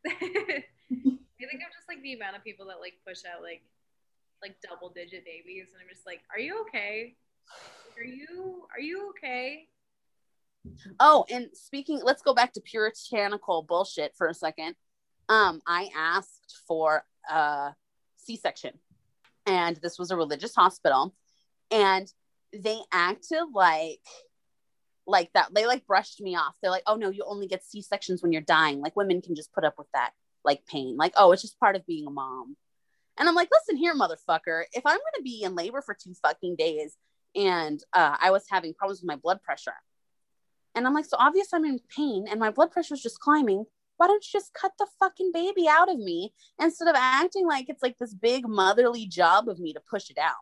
I 0.07 1.45
think 1.45 1.61
of 1.61 1.71
just 1.73 1.87
like 1.87 2.01
the 2.01 2.13
amount 2.13 2.35
of 2.35 2.43
people 2.43 2.67
that 2.67 2.79
like 2.79 2.93
push 3.05 3.19
out 3.25 3.41
like 3.41 3.61
like 4.41 4.55
double 4.67 4.89
digit 4.89 5.25
babies, 5.25 5.67
and 5.73 5.81
I'm 5.81 5.89
just 5.93 6.05
like, 6.05 6.21
are 6.33 6.39
you 6.39 6.61
okay? 6.61 7.15
Are 7.97 8.03
you 8.03 8.67
are 8.73 8.79
you 8.79 9.09
okay? 9.09 9.67
Oh, 10.99 11.25
and 11.29 11.47
speaking, 11.53 12.01
let's 12.03 12.21
go 12.21 12.33
back 12.33 12.53
to 12.53 12.61
puritanical 12.61 13.63
bullshit 13.63 14.13
for 14.17 14.27
a 14.27 14.33
second. 14.33 14.75
Um, 15.29 15.61
I 15.65 15.89
asked 15.95 16.57
for 16.67 17.03
a 17.29 17.73
C-section, 18.17 18.73
and 19.45 19.77
this 19.77 19.97
was 19.97 20.11
a 20.11 20.17
religious 20.17 20.55
hospital, 20.55 21.15
and 21.71 22.11
they 22.53 22.79
acted 22.91 23.43
like 23.53 24.01
like 25.05 25.31
that. 25.33 25.53
They 25.53 25.65
like 25.65 25.87
brushed 25.87 26.21
me 26.21 26.35
off. 26.35 26.55
They're 26.61 26.71
like, 26.71 26.83
"Oh 26.87 26.95
no, 26.95 27.09
you 27.09 27.23
only 27.25 27.47
get 27.47 27.63
C-sections 27.63 28.21
when 28.21 28.31
you're 28.31 28.41
dying. 28.41 28.81
Like 28.81 28.95
women 28.95 29.21
can 29.21 29.35
just 29.35 29.53
put 29.53 29.63
up 29.63 29.75
with 29.77 29.87
that 29.93 30.11
like 30.43 30.65
pain. 30.65 30.97
Like, 30.97 31.13
oh, 31.15 31.31
it's 31.31 31.41
just 31.41 31.59
part 31.59 31.75
of 31.75 31.85
being 31.85 32.07
a 32.07 32.11
mom." 32.11 32.57
And 33.17 33.27
I'm 33.27 33.35
like, 33.35 33.49
"Listen 33.51 33.77
here, 33.77 33.95
motherfucker. 33.95 34.63
If 34.73 34.85
I'm 34.85 34.97
going 34.97 35.17
to 35.17 35.23
be 35.23 35.43
in 35.43 35.55
labor 35.55 35.81
for 35.81 35.95
two 35.95 36.13
fucking 36.21 36.55
days 36.57 36.95
and 37.35 37.81
uh, 37.93 38.17
I 38.19 38.31
was 38.31 38.45
having 38.49 38.73
problems 38.73 39.01
with 39.01 39.07
my 39.07 39.15
blood 39.15 39.41
pressure, 39.43 39.73
and 40.77 40.85
I'm 40.85 40.93
like, 40.93 41.05
so 41.05 41.17
obvious 41.19 41.47
I'm 41.53 41.65
in 41.65 41.79
pain 41.95 42.27
and 42.29 42.39
my 42.39 42.51
blood 42.51 42.71
pressure 42.71 42.93
is 42.93 43.01
just 43.01 43.19
climbing. 43.19 43.65
Why 43.97 44.05
don't 44.05 44.23
you 44.23 44.39
just 44.39 44.53
cut 44.53 44.73
the 44.77 44.85
fucking 44.99 45.31
baby 45.33 45.67
out 45.67 45.89
of 45.89 45.97
me 45.97 46.33
instead 46.61 46.87
of 46.87 46.93
acting 46.95 47.47
like 47.47 47.67
it's 47.67 47.81
like 47.81 47.97
this 47.97 48.13
big 48.13 48.47
motherly 48.47 49.07
job 49.07 49.49
of 49.49 49.59
me 49.59 49.73
to 49.73 49.79
push 49.89 50.11
it 50.11 50.19
out? 50.19 50.35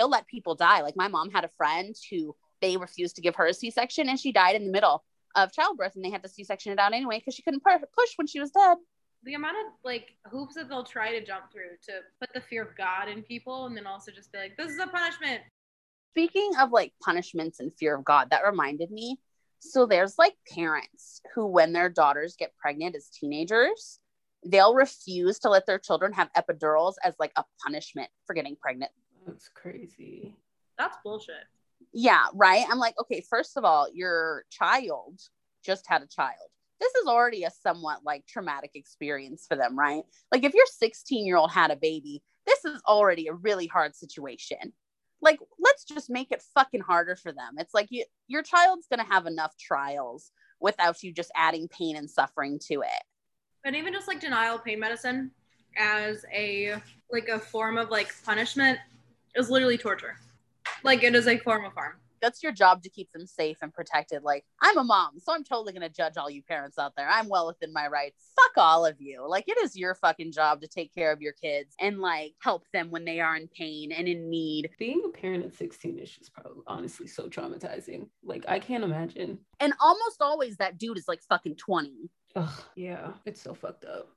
They'll 0.00 0.08
let 0.08 0.26
people 0.26 0.54
die. 0.54 0.80
Like 0.80 0.96
my 0.96 1.08
mom 1.08 1.30
had 1.30 1.44
a 1.44 1.50
friend 1.58 1.94
who 2.10 2.34
they 2.62 2.78
refused 2.78 3.16
to 3.16 3.22
give 3.22 3.36
her 3.36 3.44
a 3.44 3.52
C 3.52 3.70
section 3.70 4.08
and 4.08 4.18
she 4.18 4.32
died 4.32 4.56
in 4.56 4.64
the 4.64 4.72
middle 4.72 5.04
of 5.34 5.52
childbirth 5.52 5.94
and 5.94 6.02
they 6.02 6.08
had 6.08 6.22
to 6.22 6.28
C 6.30 6.42
section 6.42 6.72
it 6.72 6.78
out 6.78 6.94
anyway 6.94 7.18
because 7.18 7.34
she 7.34 7.42
couldn't 7.42 7.62
push 7.62 8.12
when 8.16 8.26
she 8.26 8.40
was 8.40 8.50
dead. 8.50 8.78
the 9.24 9.34
amount 9.34 9.56
of 9.58 9.72
like 9.84 10.16
hoops 10.30 10.54
that 10.54 10.70
they'll 10.70 10.84
try 10.84 11.12
to 11.18 11.22
jump 11.22 11.52
through 11.52 11.76
to 11.86 12.00
put 12.18 12.32
the 12.32 12.40
fear 12.40 12.62
of 12.62 12.74
God 12.76 13.08
in 13.08 13.22
people 13.22 13.66
and 13.66 13.76
then 13.76 13.86
also 13.86 14.10
just 14.10 14.32
be 14.32 14.38
like, 14.38 14.56
this 14.56 14.70
is 14.72 14.78
a 14.78 14.86
punishment. 14.86 15.42
Speaking 16.12 16.52
of 16.58 16.72
like 16.72 16.92
punishments 17.02 17.60
and 17.60 17.70
fear 17.78 17.94
of 17.94 18.04
God, 18.04 18.30
that 18.30 18.46
reminded 18.46 18.90
me. 18.90 19.18
So 19.58 19.84
there's 19.84 20.18
like 20.18 20.34
parents 20.54 21.20
who, 21.34 21.46
when 21.46 21.74
their 21.74 21.90
daughters 21.90 22.36
get 22.38 22.56
pregnant 22.56 22.96
as 22.96 23.10
teenagers, 23.10 23.98
they'll 24.44 24.74
refuse 24.74 25.38
to 25.40 25.50
let 25.50 25.66
their 25.66 25.78
children 25.78 26.14
have 26.14 26.30
epidurals 26.32 26.94
as 27.04 27.14
like 27.18 27.32
a 27.36 27.44
punishment 27.62 28.08
for 28.26 28.32
getting 28.32 28.56
pregnant. 28.56 28.90
That's 29.30 29.48
crazy. 29.48 30.34
That's 30.76 30.96
bullshit. 31.04 31.44
Yeah, 31.92 32.26
right. 32.34 32.64
I'm 32.68 32.78
like, 32.78 32.94
okay, 33.00 33.24
first 33.28 33.56
of 33.56 33.64
all, 33.64 33.88
your 33.92 34.44
child 34.50 35.20
just 35.64 35.86
had 35.86 36.02
a 36.02 36.06
child. 36.06 36.50
This 36.80 36.94
is 36.96 37.06
already 37.06 37.44
a 37.44 37.50
somewhat 37.50 38.00
like 38.04 38.26
traumatic 38.26 38.72
experience 38.74 39.44
for 39.46 39.56
them, 39.56 39.78
right? 39.78 40.02
Like 40.32 40.44
if 40.44 40.54
your 40.54 40.66
16 40.66 41.26
year 41.26 41.36
old 41.36 41.52
had 41.52 41.70
a 41.70 41.76
baby, 41.76 42.22
this 42.46 42.64
is 42.64 42.80
already 42.88 43.28
a 43.28 43.34
really 43.34 43.66
hard 43.66 43.94
situation. 43.94 44.72
Like, 45.22 45.38
let's 45.58 45.84
just 45.84 46.08
make 46.08 46.32
it 46.32 46.42
fucking 46.54 46.80
harder 46.80 47.14
for 47.14 47.30
them. 47.30 47.54
It's 47.58 47.74
like 47.74 47.88
you, 47.90 48.04
your 48.26 48.42
child's 48.42 48.86
gonna 48.90 49.04
have 49.04 49.26
enough 49.26 49.56
trials 49.58 50.32
without 50.60 51.02
you 51.02 51.12
just 51.12 51.30
adding 51.36 51.68
pain 51.68 51.96
and 51.96 52.10
suffering 52.10 52.58
to 52.68 52.80
it. 52.80 53.02
But 53.62 53.74
even 53.74 53.92
just 53.92 54.08
like 54.08 54.20
denial 54.20 54.56
of 54.56 54.64
pain 54.64 54.80
medicine 54.80 55.30
as 55.76 56.24
a 56.32 56.76
like 57.12 57.28
a 57.28 57.38
form 57.38 57.78
of 57.78 57.90
like 57.90 58.12
punishment 58.24 58.78
is 59.34 59.50
literally 59.50 59.78
torture. 59.78 60.16
Like 60.82 61.02
it 61.02 61.14
is 61.14 61.26
a 61.26 61.38
form 61.38 61.64
of 61.64 61.72
harm. 61.72 61.94
That's 62.20 62.42
your 62.42 62.52
job 62.52 62.82
to 62.82 62.90
keep 62.90 63.10
them 63.12 63.26
safe 63.26 63.56
and 63.62 63.72
protected. 63.72 64.22
Like, 64.22 64.44
I'm 64.60 64.76
a 64.76 64.84
mom, 64.84 65.18
so 65.18 65.32
I'm 65.32 65.42
totally 65.42 65.72
gonna 65.72 65.88
judge 65.88 66.18
all 66.18 66.28
you 66.28 66.42
parents 66.42 66.78
out 66.78 66.92
there. 66.94 67.08
I'm 67.08 67.28
well 67.30 67.46
within 67.46 67.72
my 67.72 67.86
rights. 67.86 68.32
Fuck 68.36 68.62
all 68.62 68.84
of 68.84 69.00
you. 69.00 69.26
Like, 69.26 69.44
it 69.48 69.56
is 69.62 69.74
your 69.74 69.94
fucking 69.94 70.32
job 70.32 70.60
to 70.60 70.68
take 70.68 70.94
care 70.94 71.12
of 71.12 71.22
your 71.22 71.32
kids 71.32 71.74
and 71.80 71.98
like 72.00 72.34
help 72.42 72.64
them 72.74 72.90
when 72.90 73.06
they 73.06 73.20
are 73.20 73.36
in 73.36 73.48
pain 73.48 73.90
and 73.90 74.06
in 74.06 74.28
need. 74.28 74.68
Being 74.78 75.02
a 75.06 75.08
parent 75.08 75.46
at 75.46 75.54
16 75.54 75.98
is 75.98 76.10
just 76.10 76.34
probably 76.34 76.62
honestly 76.66 77.06
so 77.06 77.26
traumatizing. 77.28 78.08
Like 78.22 78.44
I 78.46 78.58
can't 78.58 78.84
imagine. 78.84 79.38
And 79.58 79.72
almost 79.80 80.20
always 80.20 80.58
that 80.58 80.76
dude 80.76 80.98
is 80.98 81.08
like 81.08 81.22
fucking 81.22 81.56
20. 81.56 82.10
Ugh, 82.36 82.62
yeah, 82.76 83.12
it's 83.24 83.40
so 83.40 83.54
fucked 83.54 83.86
up. 83.86 84.10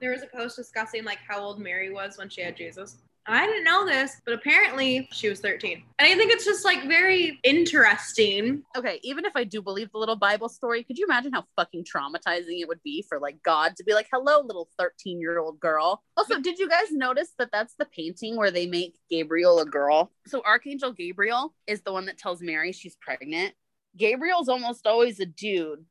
There 0.00 0.10
was 0.10 0.22
a 0.22 0.26
post 0.26 0.56
discussing 0.56 1.04
like 1.04 1.18
how 1.26 1.40
old 1.40 1.60
Mary 1.60 1.90
was 1.90 2.18
when 2.18 2.28
she 2.28 2.42
had 2.42 2.56
Jesus. 2.56 2.98
I 3.26 3.46
didn't 3.46 3.64
know 3.64 3.86
this, 3.86 4.20
but 4.24 4.34
apparently 4.34 5.08
she 5.12 5.28
was 5.28 5.40
13. 5.40 5.82
And 5.98 6.12
I 6.12 6.16
think 6.16 6.32
it's 6.32 6.44
just 6.44 6.64
like 6.64 6.88
very 6.88 7.38
interesting. 7.44 8.62
Okay, 8.76 8.98
even 9.02 9.24
if 9.24 9.36
I 9.36 9.44
do 9.44 9.62
believe 9.62 9.92
the 9.92 9.98
little 9.98 10.16
Bible 10.16 10.48
story, 10.48 10.82
could 10.82 10.98
you 10.98 11.04
imagine 11.04 11.32
how 11.32 11.44
fucking 11.56 11.84
traumatizing 11.84 12.60
it 12.60 12.68
would 12.68 12.82
be 12.82 13.04
for 13.08 13.20
like 13.20 13.40
God 13.44 13.76
to 13.76 13.84
be 13.84 13.94
like, 13.94 14.08
hello, 14.12 14.40
little 14.40 14.68
13 14.78 15.20
year 15.20 15.38
old 15.38 15.60
girl? 15.60 16.02
Also, 16.16 16.40
did 16.40 16.58
you 16.58 16.68
guys 16.68 16.90
notice 16.90 17.32
that 17.38 17.50
that's 17.52 17.74
the 17.78 17.86
painting 17.86 18.36
where 18.36 18.50
they 18.50 18.66
make 18.66 18.98
Gabriel 19.08 19.60
a 19.60 19.66
girl? 19.66 20.10
So 20.26 20.42
Archangel 20.44 20.92
Gabriel 20.92 21.54
is 21.66 21.82
the 21.82 21.92
one 21.92 22.06
that 22.06 22.18
tells 22.18 22.42
Mary 22.42 22.72
she's 22.72 22.96
pregnant. 23.00 23.54
Gabriel's 23.96 24.48
almost 24.48 24.86
always 24.86 25.20
a 25.20 25.26
dude. 25.26 25.84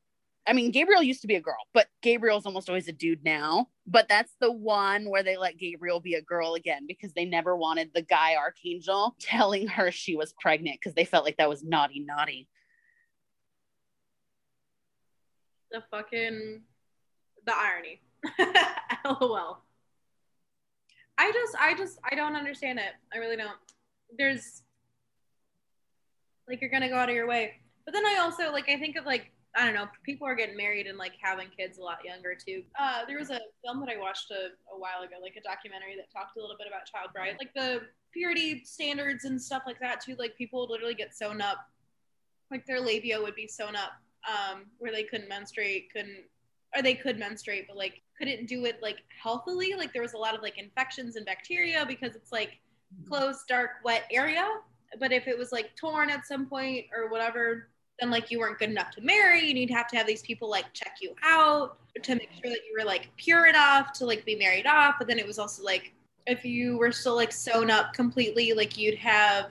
I 0.48 0.54
mean, 0.54 0.72
Gabriel 0.72 1.04
used 1.04 1.22
to 1.22 1.28
be 1.28 1.36
a 1.36 1.42
girl, 1.42 1.68
but 1.74 1.88
Gabriel's 2.02 2.48
almost 2.48 2.68
always 2.68 2.88
a 2.88 2.92
dude 2.92 3.24
now. 3.24 3.70
But 3.86 4.10
that's 4.10 4.34
the 4.40 4.52
one 4.52 5.10
where 5.10 5.22
they 5.22 5.38
let 5.38 5.58
Gabriel 5.58 6.00
be 6.00 6.16
a 6.16 6.22
girl 6.22 6.56
again 6.56 6.86
because 6.88 7.14
they 7.14 7.26
never 7.26 7.56
wanted 7.56 7.92
the 7.94 8.02
guy 8.02 8.36
archangel 8.36 9.16
telling 9.20 9.68
her 9.68 9.92
she 9.92 10.16
was 10.16 10.34
pregnant 10.40 10.80
because 10.80 10.96
they 10.96 11.06
felt 11.06 11.26
like 11.26 11.38
that 11.38 11.50
was 11.50 11.64
naughty, 11.64 12.00
naughty. 12.00 12.48
The 15.72 15.84
fucking 15.92 16.62
the 17.46 17.54
irony. 17.56 18.02
LOL. 19.22 19.64
I 21.18 21.32
just 21.32 21.56
I 21.60 21.76
just 21.76 22.00
I 22.10 22.16
don't 22.16 22.36
understand 22.36 22.80
it. 22.80 22.94
I 23.14 23.18
really 23.18 23.36
don't. 23.36 23.58
There's 24.18 24.64
like 26.48 26.62
you're 26.62 26.70
gonna 26.70 26.90
go 26.90 26.96
out 26.96 27.10
of 27.10 27.16
your 27.16 27.28
way. 27.28 27.54
But 27.86 27.94
then 27.94 28.06
I 28.06 28.18
also 28.22 28.52
like 28.52 28.70
I 28.70 28.78
think 28.78 28.96
of 28.96 29.06
like 29.06 29.32
I 29.56 29.66
don't 29.66 29.76
know, 29.76 29.88
people 30.04 30.26
are 30.28 30.36
getting 30.36 30.56
married 30.56 30.88
and 30.88 30.98
like 30.98 31.14
having 31.22 31.48
kids 31.58 31.78
a 31.78 31.82
lot 31.82 32.00
younger 32.06 32.36
too. 32.36 32.64
Uh, 32.80 33.06
there 33.06 33.20
was 33.20 33.32
a 33.32 33.40
film 33.64 33.82
that 33.82 33.90
I 33.90 33.98
watched 33.98 34.32
a, 34.32 34.56
a 34.74 34.80
while 34.80 35.04
ago, 35.04 35.16
like 35.22 35.36
a 35.36 35.42
documentary 35.42 35.96
that 35.98 36.12
talked 36.12 36.38
a 36.38 36.40
little 36.40 36.56
bit 36.58 36.68
about 36.68 36.86
child 36.86 37.10
bride, 37.14 37.36
like 37.38 37.54
the 37.54 37.82
purity 38.14 38.64
standards 38.64 39.26
and 39.26 39.42
stuff 39.42 39.64
like 39.66 39.80
that 39.82 40.00
too. 40.02 40.16
Like 40.18 40.38
people 40.38 40.62
would 40.62 40.70
literally 40.70 40.94
get 40.94 41.14
sewn 41.14 41.42
up, 41.42 41.58
like 42.50 42.66
their 42.66 42.80
labia 42.80 43.22
would 43.22 43.36
be 43.36 43.48
sewn 43.48 43.76
up, 43.76 43.92
um, 44.30 44.66
where 44.78 44.92
they 44.92 45.04
couldn't 45.04 45.28
menstruate, 45.28 45.92
couldn't, 45.92 46.24
or 46.76 46.82
they 46.82 46.94
could 46.94 47.20
menstruate, 47.20 47.68
but 47.68 47.76
like 47.76 48.02
couldn't 48.18 48.48
do 48.48 48.64
it 48.66 48.80
like 48.82 49.00
healthily. 49.22 49.74
Like 49.78 49.92
there 49.92 50.02
was 50.02 50.14
a 50.14 50.18
lot 50.18 50.36
of 50.36 50.42
like 50.42 50.58
infections 50.58 51.18
and 51.18 51.26
bacteria 51.26 51.86
because 51.86 52.16
it's 52.16 52.32
like 52.32 52.60
closed, 53.08 53.48
dark, 53.50 53.72
wet 53.84 54.04
area. 54.12 54.48
But 55.00 55.12
if 55.12 55.28
it 55.28 55.38
was 55.38 55.52
like 55.52 55.76
torn 55.76 56.10
at 56.10 56.26
some 56.26 56.46
point 56.46 56.86
or 56.96 57.10
whatever, 57.10 57.70
then 58.02 58.10
like 58.10 58.32
you 58.32 58.40
weren't 58.40 58.58
good 58.58 58.70
enough 58.70 58.92
to 58.92 59.02
marry 59.02 59.50
and 59.50 59.58
you'd 59.58 59.70
have 59.70 59.88
to 59.88 59.96
have 59.96 60.08
these 60.08 60.24
people 60.24 60.50
like 60.50 60.66
check 60.74 60.98
you 61.00 61.14
out 61.24 61.78
to 62.02 62.16
make 62.16 62.30
sure 62.32 62.52
that 62.52 62.60
you 62.68 62.76
were 62.78 62.86
like 62.86 63.10
pure 63.16 63.46
enough 63.46 63.94
to 63.94 64.06
like 64.06 64.26
be 64.26 64.36
married 64.36 64.66
off. 64.66 64.96
But 64.98 65.08
then 65.08 65.20
it 65.20 65.28
was 65.28 65.38
also 65.38 65.64
like 65.64 65.94
if 66.26 66.44
you 66.44 66.78
were 66.78 66.92
still 66.92 67.16
like 67.16 67.32
sewn 67.32 67.70
up 67.70 67.94
completely 67.94 68.54
like 68.54 68.78
you'd 68.78 68.98
have 68.98 69.48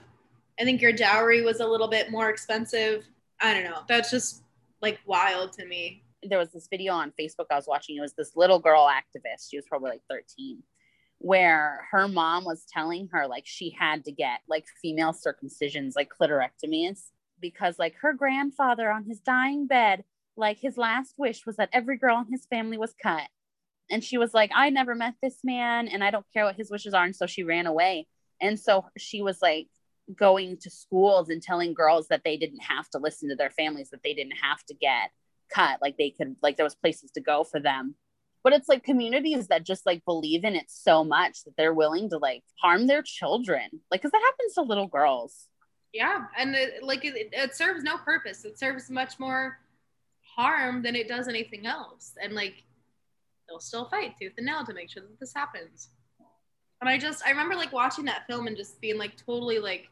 i 0.57 0.63
think 0.63 0.81
your 0.81 0.93
dowry 0.93 1.41
was 1.41 1.59
a 1.59 1.65
little 1.65 1.87
bit 1.87 2.11
more 2.11 2.29
expensive. 2.29 3.05
I 3.41 3.53
don't 3.53 3.63
know. 3.63 3.79
That's 3.87 4.11
just 4.11 4.43
like 4.81 4.99
wild 5.05 5.53
to 5.53 5.65
me. 5.65 6.03
There 6.23 6.37
was 6.37 6.51
this 6.51 6.67
video 6.69 6.93
on 6.93 7.13
facebook 7.19 7.45
i 7.49 7.55
was 7.55 7.67
watching. 7.67 7.97
It 7.97 8.01
was 8.01 8.13
this 8.13 8.35
little 8.35 8.59
girl 8.59 8.87
activist. 8.87 9.49
She 9.49 9.57
was 9.57 9.65
probably 9.67 9.91
like 9.91 10.01
13 10.09 10.61
where 11.23 11.87
her 11.91 12.07
mom 12.07 12.43
was 12.45 12.65
telling 12.71 13.07
her 13.11 13.27
like 13.27 13.43
she 13.45 13.69
had 13.69 14.03
to 14.03 14.11
get 14.11 14.39
like 14.49 14.65
female 14.81 15.13
circumcisions 15.13 15.91
like 15.95 16.09
clitorectomies 16.19 17.11
because 17.41 17.79
like 17.79 17.95
her 18.01 18.13
grandfather 18.13 18.91
on 18.91 19.05
his 19.05 19.19
dying 19.19 19.67
bed 19.67 20.03
like 20.37 20.59
his 20.59 20.77
last 20.77 21.15
wish 21.17 21.45
was 21.45 21.57
that 21.57 21.69
every 21.73 21.97
girl 21.97 22.19
in 22.19 22.31
his 22.31 22.45
family 22.45 22.77
was 22.77 22.93
cut. 23.01 23.27
And 23.89 24.03
she 24.03 24.17
was 24.17 24.33
like 24.33 24.51
i 24.55 24.69
never 24.69 24.95
met 24.95 25.15
this 25.21 25.39
man 25.43 25.87
and 25.87 26.03
i 26.03 26.11
don't 26.11 26.25
care 26.33 26.45
what 26.45 26.55
his 26.55 26.71
wishes 26.71 26.93
are. 26.93 27.03
And 27.03 27.15
so 27.15 27.25
she 27.25 27.43
ran 27.43 27.67
away. 27.67 28.07
And 28.41 28.59
so 28.59 28.85
she 28.97 29.21
was 29.21 29.41
like 29.41 29.67
going 30.15 30.57
to 30.57 30.69
schools 30.69 31.29
and 31.29 31.41
telling 31.41 31.73
girls 31.73 32.07
that 32.07 32.23
they 32.25 32.37
didn't 32.37 32.63
have 32.63 32.89
to 32.89 32.97
listen 32.97 33.29
to 33.29 33.35
their 33.35 33.49
families 33.49 33.91
that 33.91 34.03
they 34.03 34.13
didn't 34.13 34.37
have 34.41 34.63
to 34.65 34.73
get 34.73 35.11
cut 35.53 35.79
like 35.81 35.97
they 35.97 36.09
could 36.09 36.35
like 36.41 36.57
there 36.57 36.65
was 36.65 36.75
places 36.75 37.11
to 37.11 37.21
go 37.21 37.43
for 37.43 37.59
them. 37.59 37.95
But 38.43 38.53
it's 38.53 38.67
like 38.67 38.83
communities 38.83 39.47
that 39.49 39.63
just 39.63 39.85
like 39.85 40.03
believe 40.03 40.43
in 40.43 40.55
it 40.55 40.65
so 40.67 41.03
much 41.03 41.43
that 41.43 41.55
they're 41.57 41.73
willing 41.73 42.09
to 42.09 42.17
like 42.17 42.43
harm 42.59 42.87
their 42.87 43.03
children 43.03 43.67
like 43.91 44.01
because 44.01 44.11
that 44.11 44.23
happens 44.25 44.53
to 44.55 44.61
little 44.61 44.87
girls 44.87 45.47
yeah 45.93 46.25
and 46.37 46.55
it, 46.55 46.83
like 46.83 47.05
it, 47.05 47.29
it 47.31 47.55
serves 47.55 47.83
no 47.83 47.97
purpose. 47.97 48.45
It 48.45 48.57
serves 48.57 48.89
much 48.89 49.19
more 49.19 49.59
harm 50.35 50.81
than 50.81 50.95
it 50.95 51.07
does 51.07 51.27
anything 51.27 51.67
else. 51.67 52.13
And 52.21 52.33
like 52.33 52.63
they'll 53.47 53.59
still 53.59 53.85
fight 53.85 54.15
tooth 54.19 54.33
and 54.37 54.45
nail 54.45 54.65
to 54.65 54.73
make 54.73 54.89
sure 54.89 55.03
that 55.03 55.19
this 55.19 55.33
happens. 55.33 55.89
And 56.79 56.89
i 56.89 56.97
just 56.97 57.23
i 57.25 57.29
remember 57.29 57.55
like 57.55 57.71
watching 57.71 58.05
that 58.05 58.25
film 58.27 58.47
and 58.47 58.57
just 58.57 58.81
being 58.81 58.97
like 58.97 59.15
totally 59.17 59.59
like 59.59 59.87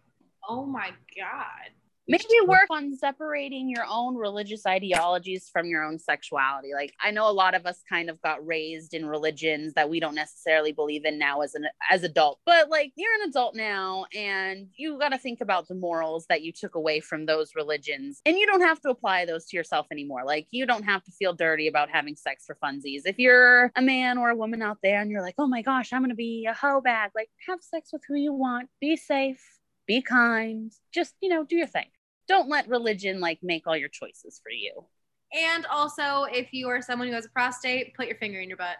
oh 0.47 0.65
my 0.65 0.89
god 1.15 1.69
maybe 2.09 2.47
work. 2.47 2.67
on 2.69 2.95
separating 2.95 3.69
your 3.69 3.85
own 3.89 4.15
religious 4.15 4.65
ideologies 4.65 5.49
from 5.51 5.67
your 5.67 5.83
own 5.83 5.99
sexuality. 5.99 6.69
Like 6.73 6.93
i 7.03 7.11
know 7.11 7.29
a 7.29 7.31
lot 7.31 7.55
of 7.55 7.65
us 7.65 7.81
kind 7.87 8.09
of 8.09 8.21
got 8.21 8.45
raised 8.45 8.93
in 8.93 9.05
religions 9.05 9.73
that 9.73 9.89
we 9.89 9.99
don't 9.99 10.15
necessarily 10.15 10.71
believe 10.71 11.05
in 11.05 11.17
now 11.17 11.41
as 11.41 11.55
an 11.55 11.65
as 11.89 12.03
adult 12.03 12.39
but 12.45 12.69
like 12.69 12.91
you're 12.95 13.13
an 13.21 13.29
adult 13.29 13.55
now 13.55 14.05
and 14.15 14.67
you 14.75 14.97
got 14.99 15.09
to 15.09 15.17
think 15.17 15.41
about 15.41 15.67
the 15.67 15.75
morals 15.75 16.25
that 16.29 16.41
you 16.41 16.51
took 16.51 16.75
away 16.75 16.99
from 16.99 17.25
those 17.25 17.51
religions 17.55 18.21
and 18.25 18.37
you 18.37 18.45
don't 18.45 18.61
have 18.61 18.79
to 18.81 18.89
apply 18.89 19.25
those 19.25 19.45
to 19.45 19.57
yourself 19.57 19.87
anymore. 19.91 20.23
Like 20.25 20.47
you 20.51 20.65
don't 20.65 20.83
have 20.83 21.03
to 21.03 21.11
feel 21.11 21.33
dirty 21.33 21.67
about 21.67 21.89
having 21.89 22.15
sex 22.15 22.45
for 22.45 22.57
funsies. 22.63 23.01
If 23.05 23.19
you're 23.19 23.71
a 23.75 23.81
man 23.81 24.17
or 24.17 24.29
a 24.29 24.35
woman 24.35 24.61
out 24.61 24.77
there 24.81 25.01
and 25.01 25.11
you're 25.11 25.21
like 25.21 25.35
oh 25.37 25.47
my 25.47 25.61
gosh 25.61 25.93
i'm 25.93 26.01
gonna 26.01 26.15
be 26.15 26.47
a 26.49 26.53
hoe 26.53 26.81
bag 26.81 27.11
like 27.15 27.29
have 27.47 27.59
sex 27.61 27.89
with 27.93 28.01
who 28.07 28.15
you 28.15 28.33
want. 28.33 28.69
Be 28.81 28.95
safe. 28.95 29.43
Be 29.87 30.01
kind. 30.01 30.71
Just 30.91 31.15
you 31.21 31.29
know 31.29 31.43
do 31.43 31.55
your 31.55 31.67
thing 31.67 31.87
don't 32.29 32.47
let 32.47 32.69
religion 32.69 33.19
like 33.19 33.39
make 33.41 33.67
all 33.67 33.75
your 33.75 33.89
choices 33.89 34.39
for 34.41 34.51
you. 34.51 34.85
And 35.33 35.65
also, 35.65 36.23
if 36.31 36.53
you 36.53 36.69
are 36.69 36.81
someone 36.81 37.07
who 37.09 37.13
has 37.13 37.25
a 37.25 37.29
prostate, 37.29 37.95
put 37.95 38.07
your 38.07 38.15
finger 38.15 38.39
in 38.39 38.47
your 38.47 38.57
butt. 38.57 38.77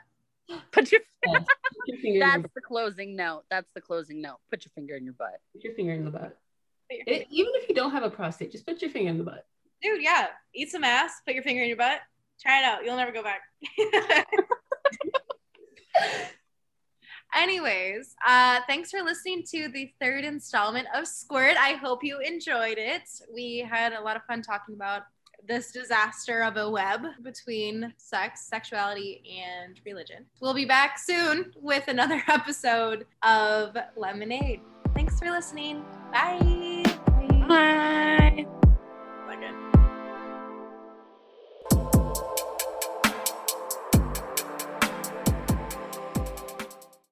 Put 0.72 0.92
your, 0.92 1.02
That's 1.24 1.46
your 1.86 2.26
butt. 2.26 2.42
That's 2.42 2.54
the 2.56 2.62
closing 2.62 3.16
note. 3.16 3.44
That's 3.52 3.70
the 3.76 3.82
closing 3.82 4.20
note. 4.20 4.38
Put 4.50 4.66
your 4.66 4.72
finger 4.74 4.96
in 4.96 5.04
your 5.04 5.14
butt. 5.14 5.40
Put 5.54 5.64
your 5.64 5.76
finger 5.76 5.94
in 5.94 6.06
the 6.06 6.12
butt. 6.12 6.40
It, 6.90 7.04
eh, 7.08 7.26
even 7.30 7.52
if 7.56 7.70
you 7.70 7.76
don't 7.76 7.92
have 7.92 8.02
a 8.02 8.10
prostate, 8.10 8.52
just 8.52 8.66
put 8.66 8.82
your 8.82 8.90
finger 8.90 9.12
in 9.12 9.20
the 9.20 9.24
butt. 9.24 9.46
Dude, 9.80 10.02
yeah. 10.02 10.28
Eat 10.56 10.72
some 10.72 10.84
ass, 10.84 11.22
put 11.24 11.36
your 11.36 11.44
finger 11.44 11.62
in 11.62 11.68
your 11.68 11.78
butt. 11.78 12.00
Try 12.42 12.62
it 12.62 12.66
out. 12.66 12.84
You'll 12.84 12.98
never 12.98 13.12
go 13.12 13.22
back. 13.22 13.42
Anyways, 17.36 18.16
uh, 18.28 18.62
thanks 18.68 18.90
for 18.92 19.02
listening 19.02 19.44
to 19.52 19.70
the 19.70 19.94
third 20.02 20.24
installment 20.26 20.88
of 20.96 21.08
Squirt. 21.08 21.56
I 21.58 21.74
hope 21.74 22.04
you 22.04 22.20
enjoyed 22.20 22.78
it. 22.78 23.04
We 23.32 23.60
had 23.60 23.94
a 23.94 24.02
lot 24.02 24.16
of 24.16 24.24
fun 24.26 24.42
talking 24.42 24.76
about 24.76 25.04
this 25.48 25.72
disaster 25.72 26.42
of 26.42 26.58
a 26.58 26.70
web 26.70 27.02
between 27.24 27.94
sex, 27.98 28.48
sexuality, 28.48 29.22
and 29.42 29.80
religion. 29.86 30.26
We'll 30.42 30.54
be 30.54 30.66
back 30.66 31.00
soon 31.00 31.54
with 31.56 31.88
another 31.88 32.22
episode 32.28 33.06
of 33.24 33.78
Lemon-Aid. 33.96 34.62
Thanks 34.94 35.20
for 35.20 35.30
listening. 35.30 35.84
Bye. 36.12 36.84
Bye. 37.48 38.46